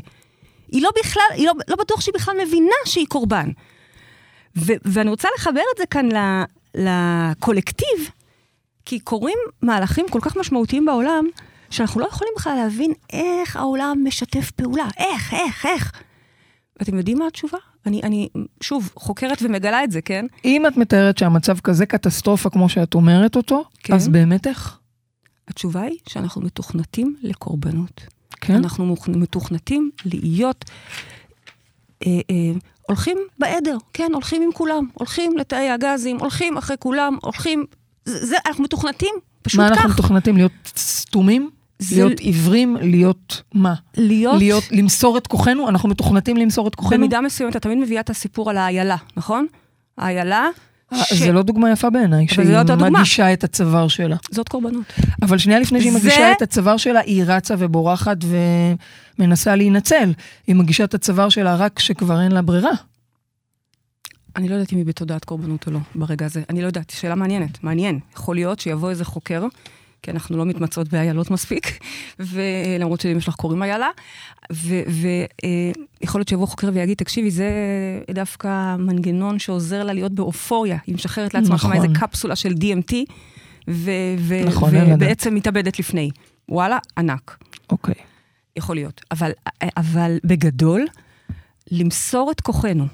היא 0.72 0.82
לא 0.84 0.90
בכלל, 1.00 1.24
היא 1.34 1.48
לא, 1.48 1.54
לא 1.68 1.76
בטוח 1.76 2.02
שהיא 2.02 2.14
בכלל 2.16 2.36
מבינה 2.46 2.76
שהיא 2.86 3.08
קורבן. 3.08 3.50
ו- 4.58 4.74
ואני 4.86 5.10
רוצה 5.10 5.28
לחבר 5.38 5.62
את 5.74 5.78
זה 5.78 5.86
כאן 5.86 6.10
ל- 6.12 6.44
לקולקטיב, 6.76 8.10
כי 8.86 9.00
קורים 9.00 9.38
מהלכים 9.62 10.06
כל 10.10 10.20
כך 10.22 10.38
משמעותיים 10.38 10.86
בעולם, 10.86 11.26
שאנחנו 11.70 12.02
לא 12.02 12.08
יכולים 12.08 12.34
בכלל 12.38 12.56
להבין 12.56 12.94
איך 13.14 13.56
העולם 13.56 13.98
משתף 14.04 14.52
פעולה. 14.52 14.88
איך, 14.98 15.34
איך, 15.34 15.66
איך. 15.66 15.92
ואתם 16.80 16.98
יודעים 16.98 17.20
מה 17.20 17.28
התשובה? 17.28 17.58
אני, 17.86 18.02
אני, 18.04 18.30
שוב, 18.62 18.92
חוקרת 18.96 19.38
ומגלה 19.42 19.84
את 19.84 19.92
זה, 19.92 20.02
כן? 20.02 20.26
אם 20.46 20.68
את 20.68 20.78
מתארת 20.78 21.18
שהמצב 21.18 21.60
כזה 21.60 21.86
קטסטרופה 21.86 22.50
כמו 22.50 22.70
שאת 22.70 22.94
אומרת 22.94 23.36
אותו, 23.36 23.64
כן. 23.84 23.94
אז 23.94 24.08
באמת 24.08 24.48
איך? 24.48 24.80
התשובה 25.48 25.82
היא 25.82 25.98
שאנחנו 26.10 26.42
מתוכנתים 26.42 27.16
לקורבנות. 27.22 28.02
כן? 28.42 28.56
אנחנו 28.56 28.96
מתוכנתים 29.08 29.92
להיות, 30.06 30.66
אה, 32.06 32.12
אה, 32.30 32.52
הולכים 32.88 33.18
בעדר, 33.40 33.78
כן, 33.94 34.12
הולכים 34.14 34.42
עם 34.42 34.52
כולם, 34.52 34.88
הולכים 34.94 35.38
לתאי 35.38 35.70
הגזים, 35.70 36.20
הולכים 36.20 36.58
אחרי 36.58 36.76
כולם, 36.80 37.18
הולכים, 37.22 37.66
זה, 38.12 38.26
זה 38.26 38.36
אנחנו 38.48 38.64
מתוכנתים, 38.64 39.14
פשוט 39.42 39.60
מה 39.60 39.70
כך. 39.70 39.76
אנחנו 39.78 39.90
מתוכנתים? 39.90 40.36
להיות 40.38 40.52
סתומים? 40.78 41.50
זה 41.80 41.96
להיות 42.06 42.20
עיוורים? 42.20 42.78
להיות 42.82 43.42
מה? 43.54 43.74
להיות, 43.98 44.38
להיות, 44.38 44.64
למסור 44.72 45.18
את 45.18 45.28
כוחנו? 45.28 45.70
אנחנו 45.70 45.90
מתוכנתים 45.90 46.38
למסור 46.38 46.68
את 46.68 46.76
כוחנו? 46.76 46.98
במידה 46.98 47.22
מסוימת, 47.22 47.52
אתה 47.56 47.60
תמיד 47.60 47.78
מביאה 47.78 48.02
את 48.02 48.10
הסיפור 48.10 48.50
על 48.50 48.58
האיילה, 48.58 48.96
נכון? 49.18 49.46
האיילה, 49.98 50.48
אה, 50.94 51.04
ש- 51.04 51.14
זה 51.14 51.32
לא 51.32 51.42
דוגמה 51.42 51.72
יפה 51.72 51.90
בעיניי, 51.90 52.28
שהיא 52.28 52.46
לא 52.54 52.60
אותה 52.60 52.76
דוגמה. 52.76 53.00
מגישה 53.00 53.34
את 53.34 53.44
הצוואר 53.44 53.88
שלה. 53.88 54.16
זאת 54.32 54.50
קורבנות. 54.50 54.84
אבל 55.22 55.38
שנייה 55.38 55.60
לפני 55.60 55.82
שהיא 55.82 55.92
זה- 55.92 55.98
מגישה 56.00 56.32
את 56.32 56.42
הצוואר 56.42 56.78
שלה, 56.78 57.00
היא 57.00 57.24
רצה 57.28 57.56
ובורחת 57.58 58.18
ומנסה 59.20 59.56
להינצל. 59.56 60.14
היא 60.48 60.56
מגישה 60.56 60.84
את 60.84 60.94
הצוואר 60.94 61.30
שלה 61.30 61.56
רק 61.56 61.72
כשכבר 61.76 62.22
אין 62.22 62.32
לה 62.32 62.42
ברירה. 62.42 62.72
אני 64.36 64.50
לא 64.50 64.54
יודעת 64.54 64.74
אם 64.74 64.78
היא 64.78 64.86
בתודעת 64.86 65.26
קורבנות 65.26 65.68
או 65.68 65.72
לא 65.72 65.80
ברגע 65.96 66.26
הזה. 66.26 66.44
אני 66.50 66.62
לא 66.62 66.68
יודעת, 66.68 66.90
שאלה 66.90 67.16
מעניינת, 67.16 67.64
מעניין. 67.64 68.00
יכול 68.14 68.36
להיות 68.36 68.60
שיבוא 68.60 68.90
איזה 68.90 69.06
חוקר, 69.06 69.46
כי 70.02 70.12
אנחנו 70.12 70.38
לא 70.38 70.46
מתמצאות 70.46 70.88
באיילות 70.88 71.32
מספיק, 71.32 71.80
ולמרות 72.20 73.02
שאמא 73.02 73.20
שלך 73.20 73.36
קוראים 73.36 73.64
איילה, 73.64 73.90
ויכול 74.52 76.20
להיות 76.20 76.28
שיבוא 76.28 76.48
חוקר 76.48 76.70
ויגיד, 76.74 76.98
תקשיבי, 76.98 77.32
זה 77.32 77.50
דווקא 78.12 78.76
מנגנון 78.76 79.40
שעוזר 79.40 79.84
לה 79.84 79.94
להיות 79.94 80.12
באופוריה. 80.12 80.78
היא 80.88 80.96
משחררת 80.96 81.34
לעצמה 81.34 81.56
נכון. 81.56 81.74
איזה 81.74 81.88
קפסולה 81.94 82.36
של 82.36 82.52
DMT, 82.52 82.94
ו- 83.68 83.92
ו- 84.18 84.46
נכון. 84.46 84.74
ובעצם 84.94 85.36
מתאבדת 85.36 85.80
לפני. 85.80 86.10
וואלה, 86.50 86.78
ענק. 86.98 87.38
אוקיי. 87.70 87.96
יכול 88.56 88.76
להיות. 88.76 89.02
אבל, 89.12 89.32
אבל 89.78 90.18
בגדול, 90.24 90.86
למסור 91.72 92.32
את 92.32 92.42
כוחנו, 92.42 92.88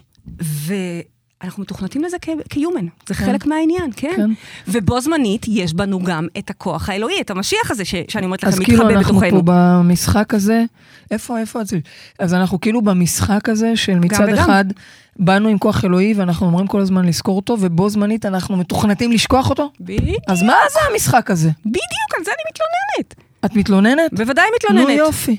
ואנחנו 1.42 1.64
מתוכנתים 1.64 2.04
לזה 2.04 2.18
כיומן, 2.50 2.86
זה 3.08 3.14
כן. 3.14 3.26
חלק 3.26 3.46
מהעניין, 3.46 3.92
כן? 3.96 4.14
כן. 4.16 4.30
ובו 4.68 5.02
זמנית, 5.02 5.46
יש 5.48 5.74
בנו 5.74 6.00
גם 6.00 6.28
את 6.38 6.50
הכוח 6.50 6.90
האלוהי, 6.90 7.22
את 7.22 7.30
המשיח 7.32 7.72
הזה, 7.72 7.86
ש- 7.86 7.96
שאני 8.08 8.26
אומרת 8.26 8.44
אז 8.44 8.54
לכם, 8.56 8.64
כאילו 8.66 8.78
מתחבא 8.86 8.98
אנחנו 9.00 9.20
בתוכנו. 9.20 9.40
פה 9.46 9.52
במשחק 9.82 10.34
הזה, 10.34 10.64
איפה, 11.12 11.40
איפה 11.40 11.62
את 11.62 11.68
זה? 11.68 11.78
אז 12.20 12.34
אנחנו 12.34 12.62
כאילו 12.62 12.82
במשחק 12.82 13.50
הזה 13.50 13.76
של 13.76 13.96
מצד. 14.00 14.30
אחד, 14.30 14.66
באנו 15.20 15.50
עם 15.50 15.58
כוח 15.58 15.86
אלוהי 15.86 16.14
ואנחנו 16.14 16.46
אומרים 16.46 16.68
כל 16.68 16.80
הזמן 16.82 17.06
לזכור 17.06 17.36
אותו, 17.36 17.58
ובו 17.60 17.90
זמנית 17.90 18.26
אנחנו 18.26 18.58
מתוכנתים 18.58 19.12
לשכוח 19.12 19.50
אותו? 19.50 19.72
בדיוק, 19.80 20.20
אז 20.28 20.44
מה 20.44 20.56
זה 20.74 20.80
המשחק 20.92 21.32
הזה? 21.32 21.50
בדיוק, 21.66 22.14
על 22.18 22.24
זה 22.24 22.32
אני 22.32 22.44
מתלוננת. 22.52 23.16
את 23.46 23.56
מתלוננת? 23.56 24.14
בוודאי 24.14 24.46
נו 24.46 24.56
מתלוננת. 24.76 24.98
יופי. 24.98 25.38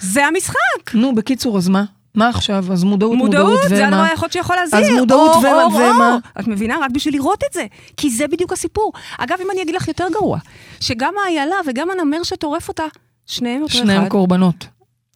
זה 0.00 0.26
המשחק. 0.26 0.94
נו, 0.94 1.14
בקיצור, 1.14 1.58
אז 1.58 1.68
מה? 1.68 1.84
מה 2.14 2.28
עכשיו? 2.28 2.64
אז 2.72 2.84
מודעות, 2.84 3.16
מודעות, 3.16 3.46
מודעות, 3.46 3.68
זה 3.68 3.84
הדבר 3.86 3.96
ומה? 3.98 4.06
היחיד 4.08 4.32
שיכול 4.32 4.56
להזהיר. 4.56 4.86
אז 4.86 4.98
מודעות 4.98 5.30
אור, 5.30 5.38
ומה- 5.38 5.62
אור, 5.62 5.74
ומה? 5.74 6.08
אור. 6.12 6.18
את 6.40 6.48
מבינה? 6.48 6.76
רק 6.82 6.90
בשביל 6.90 7.14
לראות 7.14 7.42
את 7.48 7.54
זה. 7.54 7.66
כי 7.96 8.10
זה 8.10 8.26
בדיוק 8.28 8.52
הסיפור. 8.52 8.92
אגב, 9.18 9.38
אם 9.44 9.50
אני 9.50 9.62
אגיד 9.62 9.74
לך 9.74 9.88
יותר 9.88 10.06
גרוע, 10.12 10.38
שגם 10.80 11.14
האיילה 11.24 11.56
וגם 11.66 11.88
הנמר 11.90 12.22
שטורף 12.22 12.68
אותה, 12.68 12.84
שניהם 13.26 13.62
אותו 13.62 13.74
שניהם 13.74 14.00
אחד. 14.02 14.10
קורבנות. 14.10 14.66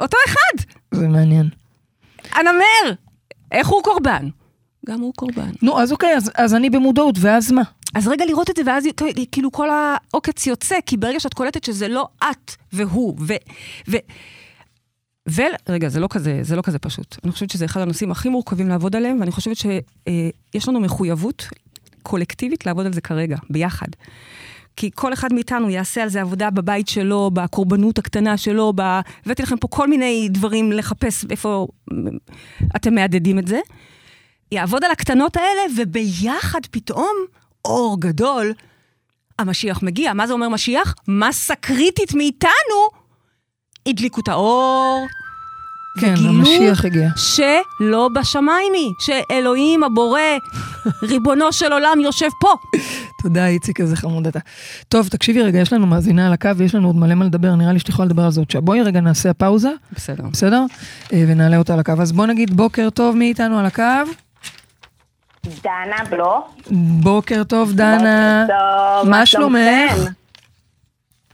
אותו 0.01 0.17
אחד. 0.29 0.65
זה 0.95 1.09
מעניין. 1.09 1.49
הנמר! 2.33 2.95
איך 3.53 3.69
הוא 3.69 3.83
קורבן? 3.83 4.29
גם 4.87 5.01
הוא 5.01 5.13
קורבן. 5.17 5.51
נו, 5.63 5.81
אז 5.81 5.93
אוקיי, 5.93 6.17
אז, 6.17 6.31
אז 6.35 6.55
אני 6.55 6.71
במודעות, 6.71 7.15
ואז 7.21 7.53
מה? 7.53 7.63
אז 7.95 8.09
רגע 8.09 8.25
לראות 8.25 8.51
את 8.51 8.57
זה, 8.57 8.63
ואז 8.67 8.85
כאילו 9.33 9.53
כל 9.53 9.69
העוקץ 9.71 10.47
יוצא, 10.47 10.77
כי 10.87 10.97
ברגע 10.97 11.21
שאת 11.21 11.35
קולטת 11.35 11.65
שזה 11.65 11.89
לא 11.89 12.09
את 12.31 12.53
והוא, 12.73 13.17
ו... 13.21 13.35
ו... 13.89 13.97
ו... 15.29 15.43
רגע, 15.69 15.89
זה 15.89 16.01
לא, 16.01 16.09
כזה, 16.11 16.39
זה 16.43 16.57
לא 16.57 16.63
כזה 16.63 16.79
פשוט. 16.79 17.17
אני 17.25 17.33
חושבת 17.33 17.51
שזה 17.51 17.65
אחד 17.65 17.81
הנושאים 17.81 18.11
הכי 18.11 18.29
מורכבים 18.29 18.69
לעבוד 18.69 18.97
עליהם, 18.97 19.21
ואני 19.21 19.31
חושבת 19.31 19.57
שיש 19.57 20.69
לנו 20.69 20.81
מחויבות 20.81 21.49
קולקטיבית 22.03 22.67
לעבוד 22.67 22.87
על 22.87 22.93
זה 22.93 23.01
כרגע, 23.01 23.37
ביחד. 23.51 23.87
כי 24.77 24.91
כל 24.95 25.13
אחד 25.13 25.33
מאיתנו 25.33 25.71
יעשה 25.71 26.03
על 26.03 26.09
זה 26.09 26.21
עבודה 26.21 26.51
בבית 26.51 26.89
שלו, 26.89 27.31
בקורבנות 27.35 27.99
הקטנה 27.99 28.37
שלו, 28.37 28.73
ב... 28.77 28.81
הבאתי 29.27 29.43
לכם 29.43 29.57
פה 29.57 29.69
כל 29.69 29.89
מיני 29.89 30.29
דברים 30.31 30.73
לחפש 30.73 31.25
איפה 31.31 31.67
אתם 32.77 32.95
מהדהדים 32.95 33.39
את 33.39 33.47
זה. 33.47 33.61
יעבוד 34.53 34.85
על 34.85 34.91
הקטנות 34.91 35.37
האלה, 35.37 35.63
וביחד 35.77 36.61
פתאום, 36.71 37.17
אור 37.65 38.01
גדול, 38.01 38.53
המשיח 39.39 39.83
מגיע. 39.83 40.13
מה 40.13 40.27
זה 40.27 40.33
אומר 40.33 40.49
משיח? 40.49 40.95
מסה 41.09 41.55
קריטית 41.55 42.15
מאיתנו 42.15 43.06
הדליקו 43.87 44.21
את 44.21 44.29
האור. 44.29 45.07
כן, 46.01 46.13
וגילו 46.15 46.29
המשיח 46.29 46.85
הגיע. 46.85 47.09
שלא 47.17 48.09
בשמיים 48.15 48.73
היא, 48.75 48.93
שאלוהים 48.99 49.85
הבורא, 49.85 50.21
ריבונו 51.11 51.53
של 51.53 51.73
עולם, 51.73 52.01
יושב 52.01 52.29
פה. 52.41 52.49
תודה, 53.23 53.47
איציק, 53.47 53.81
איזה 53.81 53.97
חמוד 53.97 54.27
אתה. 54.27 54.39
טוב, 54.89 55.09
תקשיבי 55.09 55.43
רגע, 55.43 55.59
יש 55.59 55.73
לנו 55.73 55.87
מאזינה 55.87 56.27
על 56.27 56.33
הקו 56.33 56.51
ויש 56.57 56.75
לנו 56.75 56.89
עוד 56.89 56.97
מלא 56.97 57.15
מה 57.15 57.25
לדבר, 57.25 57.55
נראה 57.55 57.73
לי 57.73 57.79
שאת 57.79 57.89
יכולה 57.89 58.07
לדבר 58.07 58.23
על 58.25 58.31
זה 58.31 58.41
עוד 58.41 58.51
שעה. 58.51 58.61
בואי 58.61 58.83
רגע 58.83 59.01
נעשה 59.01 59.35
פאוזה, 59.35 59.71
בסדר. 59.93 60.25
בסדר? 60.33 60.65
אה, 61.13 61.25
ונעלה 61.29 61.57
אותה 61.57 61.73
על 61.73 61.81
הקו. 61.81 61.93
אז 62.01 62.13
בוא 62.13 62.27
נגיד 62.27 62.57
בוקר 62.57 62.91
טוב, 62.91 63.17
מי 63.17 63.29
איתנו 63.29 63.59
על 63.59 63.67
הקו? 63.67 63.83
דנה 65.63 66.05
בלוך. 66.11 66.55
בוקר 67.03 67.45
טוב, 67.45 67.73
דנה. 67.73 68.45
בוקר 68.47 68.55
טוב, 68.59 69.09
מה 69.11 69.19
מה 69.19 69.27
שלומך? 69.27 70.11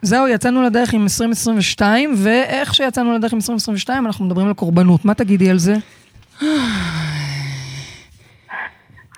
זהו, 0.03 0.29
יצאנו 0.29 0.63
לדרך 0.63 0.95
עם 0.95 1.03
2022, 1.03 2.15
ואיך 2.17 2.75
שיצאנו 2.75 3.13
לדרך 3.13 3.33
עם 3.33 3.37
2022, 3.37 4.07
אנחנו 4.07 4.25
מדברים 4.25 4.47
על 4.47 4.55
קורבנות. 4.55 5.05
מה 5.05 5.15
תגידי 5.15 5.51
על 5.51 5.59
זה? 5.59 5.75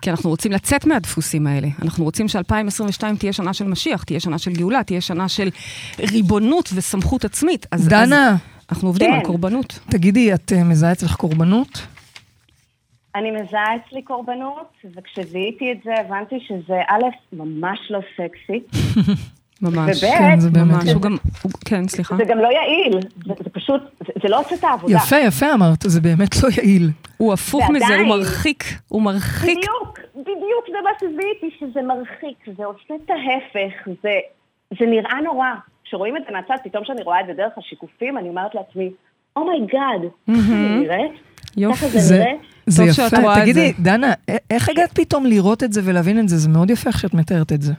כי 0.02 0.10
אנחנו 0.10 0.30
רוצים 0.30 0.52
לצאת 0.52 0.86
מהדפוסים 0.86 1.46
האלה. 1.46 1.68
אנחנו 1.82 2.04
רוצים 2.04 2.28
ש-2022 2.28 3.02
תהיה 3.18 3.32
שנה 3.32 3.54
של 3.54 3.64
משיח, 3.64 4.04
תהיה 4.04 4.20
שנה 4.20 4.38
של 4.38 4.52
גאולה, 4.52 4.84
תהיה 4.84 5.00
שנה 5.00 5.28
של 5.28 5.48
ריבונות 5.98 6.70
וסמכות 6.74 7.24
עצמית. 7.24 7.66
אז, 7.70 7.88
דנה, 7.88 8.30
אז 8.30 8.36
אנחנו 8.70 8.88
עובדים 8.88 9.10
כן. 9.10 9.16
על 9.16 9.24
קורבנות. 9.24 9.78
תגידי, 9.90 10.34
את 10.34 10.52
אה, 10.52 10.64
מזהה 10.64 10.92
אצלך 10.92 11.16
קורבנות? 11.16 11.86
אני 13.14 13.30
מזהה 13.30 13.76
אצלי 13.76 14.02
קורבנות, 14.02 14.72
וכשזיהיתי 14.96 15.72
את 15.72 15.78
זה 15.84 15.90
הבנתי 16.00 16.36
שזה 16.48 16.80
א', 16.88 17.04
ממש 17.32 17.78
לא 17.90 18.00
סקסי, 18.16 18.60
ממש. 19.62 20.04
וב', 20.04 20.10
כן, 20.10 20.40
זה 20.40 20.50
באמת 20.50 20.66
ממש. 20.72 20.88
הוא 20.92 21.02
גם, 21.02 21.16
הוא, 21.42 21.52
כן, 21.64 21.88
סליחה. 21.88 22.16
זה 22.16 22.24
גם 22.24 22.38
לא 22.38 22.48
יעיל, 22.48 23.00
זה, 23.26 23.32
זה 23.44 23.50
פשוט, 23.52 23.82
זה, 24.00 24.12
זה 24.22 24.28
לא 24.28 24.40
עושה 24.40 24.54
את 24.54 24.64
העבודה. 24.64 24.94
יפה, 24.96 25.16
יפה 25.16 25.54
אמרת, 25.54 25.78
זה 25.82 26.00
באמת 26.00 26.42
לא 26.42 26.48
יעיל. 26.56 26.90
הוא 27.16 27.32
הפוך 27.32 27.70
מזה, 27.70 27.84
ועדיין- 27.84 28.00
הוא 28.08 28.16
מרחיק, 28.16 28.64
הוא 28.88 29.02
מרחיק. 29.02 29.58
בדיוק, 29.58 29.98
בדיוק 30.14 30.64
זה 30.66 30.76
מה 30.84 30.90
שזיהיתי, 31.00 31.56
שזה 31.60 31.80
מרחיק, 31.82 32.56
זה 32.58 32.64
עושה 32.64 32.94
את 33.04 33.10
ההפך, 33.10 33.88
זה, 34.02 34.10
זה 34.80 34.86
נראה 34.86 35.20
נורא. 35.24 35.46
כשרואים 35.84 36.16
את 36.16 36.22
זה 36.26 36.32
מהצד, 36.32 36.54
פתאום 36.64 36.84
כשאני 36.84 37.02
רואה 37.02 37.20
את 37.20 37.26
זה 37.26 37.32
דרך 37.32 37.52
השיקופים, 37.58 38.18
אני 38.18 38.28
אומרת 38.28 38.54
לעצמי, 38.54 38.90
oh 39.36 39.52
my 39.52 39.68
god, 39.68 40.00
ככה 40.28 40.40
זה 40.42 40.54
נראית? 40.80 41.12
יופי. 41.56 41.76
ככה 41.78 41.88
זה 41.88 41.98
זה, 41.98 42.18
נראה? 42.18 42.32
זה 42.66 42.84
יפה. 42.84 43.34
תגידי. 43.40 43.72
דנה, 43.78 44.12
איך 44.50 44.68
הגעת 44.68 44.92
פתאום 45.00 45.26
לראות 45.26 45.64
את 45.64 45.72
זה 45.72 45.80
ולהבין 45.84 46.18
את 46.18 46.28
זה? 46.28 46.36
זה 46.36 46.48
מאוד 46.48 46.70
יפה 46.70 46.90
איך 46.90 46.98
שאת 46.98 47.14
מתארת 47.14 47.52
את 47.52 47.62
זה. 47.62 47.72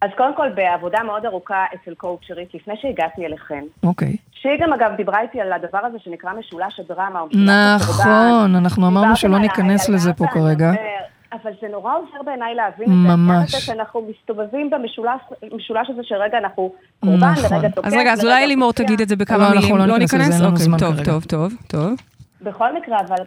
אז 0.00 0.10
קודם 0.16 0.34
כל, 0.36 0.48
בעבודה 0.54 1.02
מאוד 1.02 1.26
ארוכה 1.26 1.64
אצל 1.74 1.94
קואוצ'רית, 1.94 2.54
לפני 2.54 2.74
שהגעתי 2.80 3.26
אליכן, 3.26 3.64
אוקיי. 3.82 4.16
שהיא 4.32 4.58
גם 4.60 4.72
אגב 4.72 4.90
דיברה 4.96 5.20
איתי 5.20 5.40
על 5.40 5.52
הדבר 5.52 5.78
הזה 5.78 5.98
שנקרא 6.04 6.32
משולש 6.32 6.80
הדרמה. 6.80 7.20
נכון, 7.76 8.54
אנחנו 8.56 8.86
אמרנו 8.86 9.16
שלא 9.16 9.38
ניכנס 9.38 9.88
לזה 9.88 10.12
פה 10.12 10.24
כרגע. 10.26 10.70
אבל 11.32 11.50
זה 11.60 11.68
נורא 11.68 11.92
עוזר 11.96 12.22
בעיניי 12.24 12.54
להבין 12.54 12.88
את 12.88 13.10
זה. 13.10 13.16
ממש. 13.16 13.50
שאנחנו 13.50 14.08
מסתובבים 14.10 14.70
במשולש 14.70 15.90
הזה 15.90 16.00
שרגע 16.04 16.38
אנחנו 16.38 16.72
קורבן, 17.00 17.26
נכון. 17.26 17.56
לרגע 17.56 17.68
תוקף, 17.68 17.86
אז 17.86 17.94
רגע, 17.94 18.12
אז 18.12 18.24
אולי 18.24 18.46
לימור. 18.46 18.72
תגיד 18.72 19.00
את 19.00 19.08
זה 19.08 19.14
לא, 19.14 19.24
בכמה 19.24 19.52
אנחנו 19.52 19.74
מילים. 19.74 19.88
לא 19.88 19.98
ניכנס 19.98 20.28
לזה, 20.28 20.46
אוקיי, 20.46 20.66
טוב. 20.78 21.04
טוב, 21.04 21.24
טוב, 21.24 21.52
טוב. 21.68 21.92
בכל 22.42 22.74
מקרה, 22.74 23.00
אבל 23.00 23.24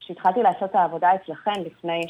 כשהתחלתי 0.00 0.42
לעשות 0.42 0.70
את 0.70 0.74
העבודה 0.74 1.08
אצלכם 1.14 1.60
לפני 1.66 2.00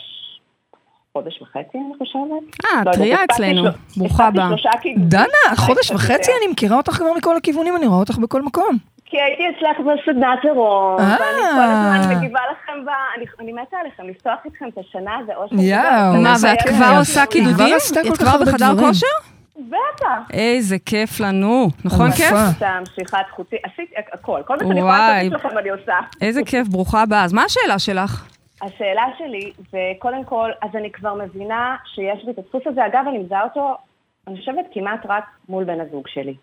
חודש 1.19 1.43
וחצי, 1.43 1.79
אני 1.79 1.95
חושבת. 1.99 2.65
אה, 2.65 2.83
לא 2.87 2.93
טריה 2.93 3.17
הספקתי 3.17 3.33
אצלנו. 3.35 3.71
ברוכה 3.97 4.27
הבאה. 4.27 4.49
דנה, 4.97 5.57
חודש 5.57 5.91
וחצי. 5.91 6.31
אני 6.43 6.53
מכירה 6.53 6.77
אותך 6.77 6.93
כבר 6.93 7.13
מכל 7.17 7.37
הכיוונים, 7.37 7.77
אני 7.77 7.87
רואה 7.87 7.99
אותך 7.99 8.19
בכל 8.19 8.43
מקום. 8.43 8.77
כי 9.05 9.17
הייתי 9.21 9.43
אצלך 9.59 9.87
בסדנת 9.87 10.39
עירום, 10.43 11.01
אה. 11.01 11.17
ואני 11.21 11.43
כל 11.53 11.61
הזמן 11.61 12.17
מגיבה 12.17 12.41
לכם 12.53 12.85
ב... 12.87 12.89
אני, 13.17 13.25
אני 13.41 13.53
מתה 13.53 13.77
עליכם, 13.81 14.03
לפתוח 14.09 14.39
איתכם 14.45 14.69
את 14.69 14.79
השנה 14.79 15.19
הזה, 15.19 15.33
או 15.37 15.49
שזה... 15.49 15.63
יאו, 15.63 16.23
מה, 16.23 16.35
ואת. 16.43 16.63
כבר 16.69 16.95
עושה 16.99 17.27
קידודים? 17.27 17.77
את 18.13 18.17
כבר 18.17 18.39
בחדר. 18.41 18.73
כושר? 18.79 19.07
בטח. 19.59 20.33
איזה 20.33 20.77
כיף 20.87 21.21
לנו. 21.21 21.69
נכון. 21.85 22.11
כיף? 22.11 22.33
את 22.57 22.63
המשיכת 22.63 23.19
חוטי, 23.31 23.57
עשיתי 23.65 23.95
הכל, 24.13 24.41
כל 24.47 24.57
מה 24.57 24.65
שאני 24.69 24.79
יכולה. 24.79 25.23
לעשות 25.23 25.33
לכם 25.33 25.59
אני 25.59 25.71
עושה. 25.71 25.95
איזה 26.21 26.41
כיף, 26.47 26.69
ברוכה 26.69 27.03
הבאה. 27.03 27.25
אז 27.25 27.33
מה 27.33 27.43
השאלה 27.45 27.79
שלך? 27.79 28.25
השאלה 28.63 29.05
שלי 29.19 29.53
זה, 29.71 29.93
קודם 29.99 30.25
כל, 30.25 30.51
אז 30.63 30.71
אני 30.75 30.91
כבר 30.91 31.15
מבינה 31.15 31.77
שיש 31.95 32.25
לי 32.25 32.31
את 32.31 32.39
הדפוס 32.39 32.63
הזה. 32.67 32.87
אגב, 32.87 33.05
אני 33.09 33.19
מזהה 33.19 33.45
אותו, 33.45 33.75
אני 34.27 34.39
חושבת, 34.39 34.65
כמעט 34.73 35.07
רק 35.09 35.25
מול 35.49 35.65
בן 35.65 35.81
הזוג 35.81 36.09
שלי. 36.09 36.35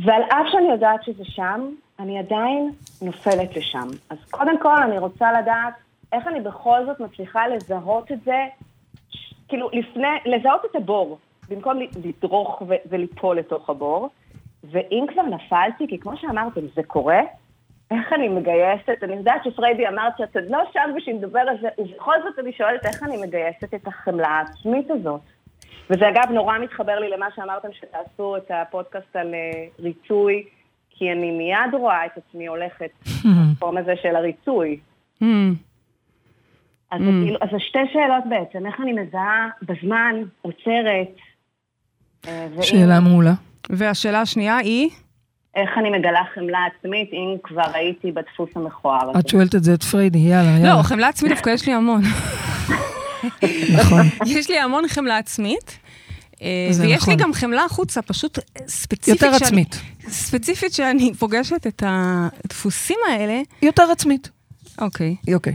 ועל 0.00 0.22
אף 0.22 0.46
שאני 0.52 0.68
יודעת 0.68 1.04
שזה 1.04 1.24
שם, 1.24 1.68
אני 1.98 2.18
עדיין 2.18 2.72
נופלת 3.02 3.56
לשם. 3.56 3.88
אז 4.10 4.18
קודם 4.30 4.60
כל, 4.60 4.82
אני 4.82 4.98
רוצה 4.98 5.32
לדעת 5.40 5.74
איך 6.12 6.26
אני 6.26 6.40
בכל 6.40 6.86
זאת 6.86 7.00
מצליחה 7.00 7.48
לזהות 7.48 8.12
את 8.12 8.20
זה, 8.24 8.46
כאילו, 9.48 9.68
לפני, 9.72 10.08
לזהות 10.26 10.64
את 10.70 10.76
הבור, 10.76 11.18
במקום 11.48 11.78
לדרוך 12.04 12.62
וליפול 12.90 13.38
לתוך 13.38 13.70
הבור. 13.70 14.08
ואם 14.64 15.06
כבר 15.12 15.22
נפלתי, 15.22 15.88
כי 15.88 15.98
כמו 15.98 16.16
שאמרתם, 16.16 16.60
זה 16.74 16.82
קורה, 16.82 17.20
איך 17.92 18.12
אני 18.12 18.28
מגייסת, 18.28 19.02
אני 19.02 19.16
יודעת 19.16 19.44
שפריידי 19.44 19.88
אמרת 19.88 20.12
שאת 20.18 20.36
עוד 20.36 20.44
לא 20.48 20.58
שם 20.72 20.90
בשביל 20.96 21.16
לדבר 21.16 21.40
על 21.40 21.56
זה, 21.60 21.68
ובכל 21.78 22.14
זאת 22.24 22.38
אני 22.38 22.52
שואלת 22.52 22.86
איך 22.86 23.02
אני 23.02 23.16
מגייסת 23.16 23.74
את 23.74 23.86
החמלה 23.86 24.28
העצמית 24.28 24.90
הזאת. 24.90 25.20
וזה 25.90 26.08
אגב 26.08 26.30
נורא 26.30 26.58
מתחבר 26.58 26.98
לי 26.98 27.10
למה 27.10 27.26
שאמרתם 27.36 27.68
שתעשו 27.72 28.36
את 28.36 28.50
הפודקאסט 28.50 29.16
על 29.16 29.34
אה, 29.34 29.64
ריצוי, 29.78 30.44
כי 30.90 31.12
אני 31.12 31.30
מיד 31.30 31.74
רואה 31.80 32.06
את 32.06 32.10
עצמי 32.16 32.46
הולכת 32.46 32.90
במקום 33.24 33.76
הזה 33.76 33.92
של 34.02 34.16
הריצוי. 34.16 34.80
Hmm, 35.22 35.24
אז 36.90 37.00
זה 37.00 37.10
כאילו, 37.24 37.38
אז 37.42 37.48
זה 37.52 37.58
שתי 37.60 37.78
שאלות 37.92 38.24
בעצם, 38.28 38.66
איך 38.66 38.80
אני 38.80 38.92
מזהה 38.92 39.48
בזמן, 39.62 40.22
עוצרת, 40.42 41.16
אה, 42.28 42.46
שאלה 42.62 43.00
מעולה. 43.00 43.32
והשאלה 43.70 44.20
השנייה 44.20 44.56
היא? 44.56 44.90
איך 45.56 45.70
אני 45.78 45.90
מגלה 45.98 46.20
חמלה 46.34 46.58
עצמית 46.78 47.10
אם 47.12 47.36
כבר 47.42 47.70
הייתי 47.74 48.12
בדפוס 48.12 48.48
המכוער 48.56 49.10
הזה. 49.10 49.18
את 49.18 49.28
שואלת 49.28 49.54
את 49.54 49.64
זה 49.64 49.74
את 49.74 49.82
פריידי, 49.82 50.18
יאללה, 50.18 50.50
יאללה. 50.50 50.76
לא, 50.76 50.82
חמלה 50.82 51.08
עצמית 51.08 51.32
דווקא 51.32 51.50
יש 51.50 51.66
לי 51.66 51.72
המון. 51.72 52.02
נכון. 53.78 54.06
יש 54.26 54.50
לי 54.50 54.58
המון 54.58 54.88
חמלה 54.88 55.18
עצמית. 55.18 55.78
אה, 56.42 56.46
ויש 56.80 56.96
נכון. 57.02 57.14
לי 57.14 57.24
גם 57.24 57.32
חמלה 57.32 57.64
החוצה, 57.64 58.02
פשוט 58.02 58.38
ספציפית. 58.66 59.22
יותר 59.22 59.38
שאני- 59.38 59.46
עצמית. 59.46 59.80
ספציפית 60.08 60.72
שאני 60.72 61.14
פוגשת 61.14 61.66
את 61.66 61.82
הדפוסים 61.86 62.96
האלה. 63.10 63.40
יותר 63.62 63.82
עצמית. 63.92 64.30
אוקיי. 64.80 65.16
אוקיי. 65.34 65.54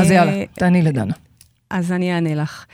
אז 0.00 0.10
אה, 0.10 0.16
יאללה, 0.16 0.46
תעני 0.46 0.82
לדנה. 0.82 1.14
אז 1.70 1.92
אני 1.92 2.14
אענה 2.14 2.34
לך. 2.34 2.64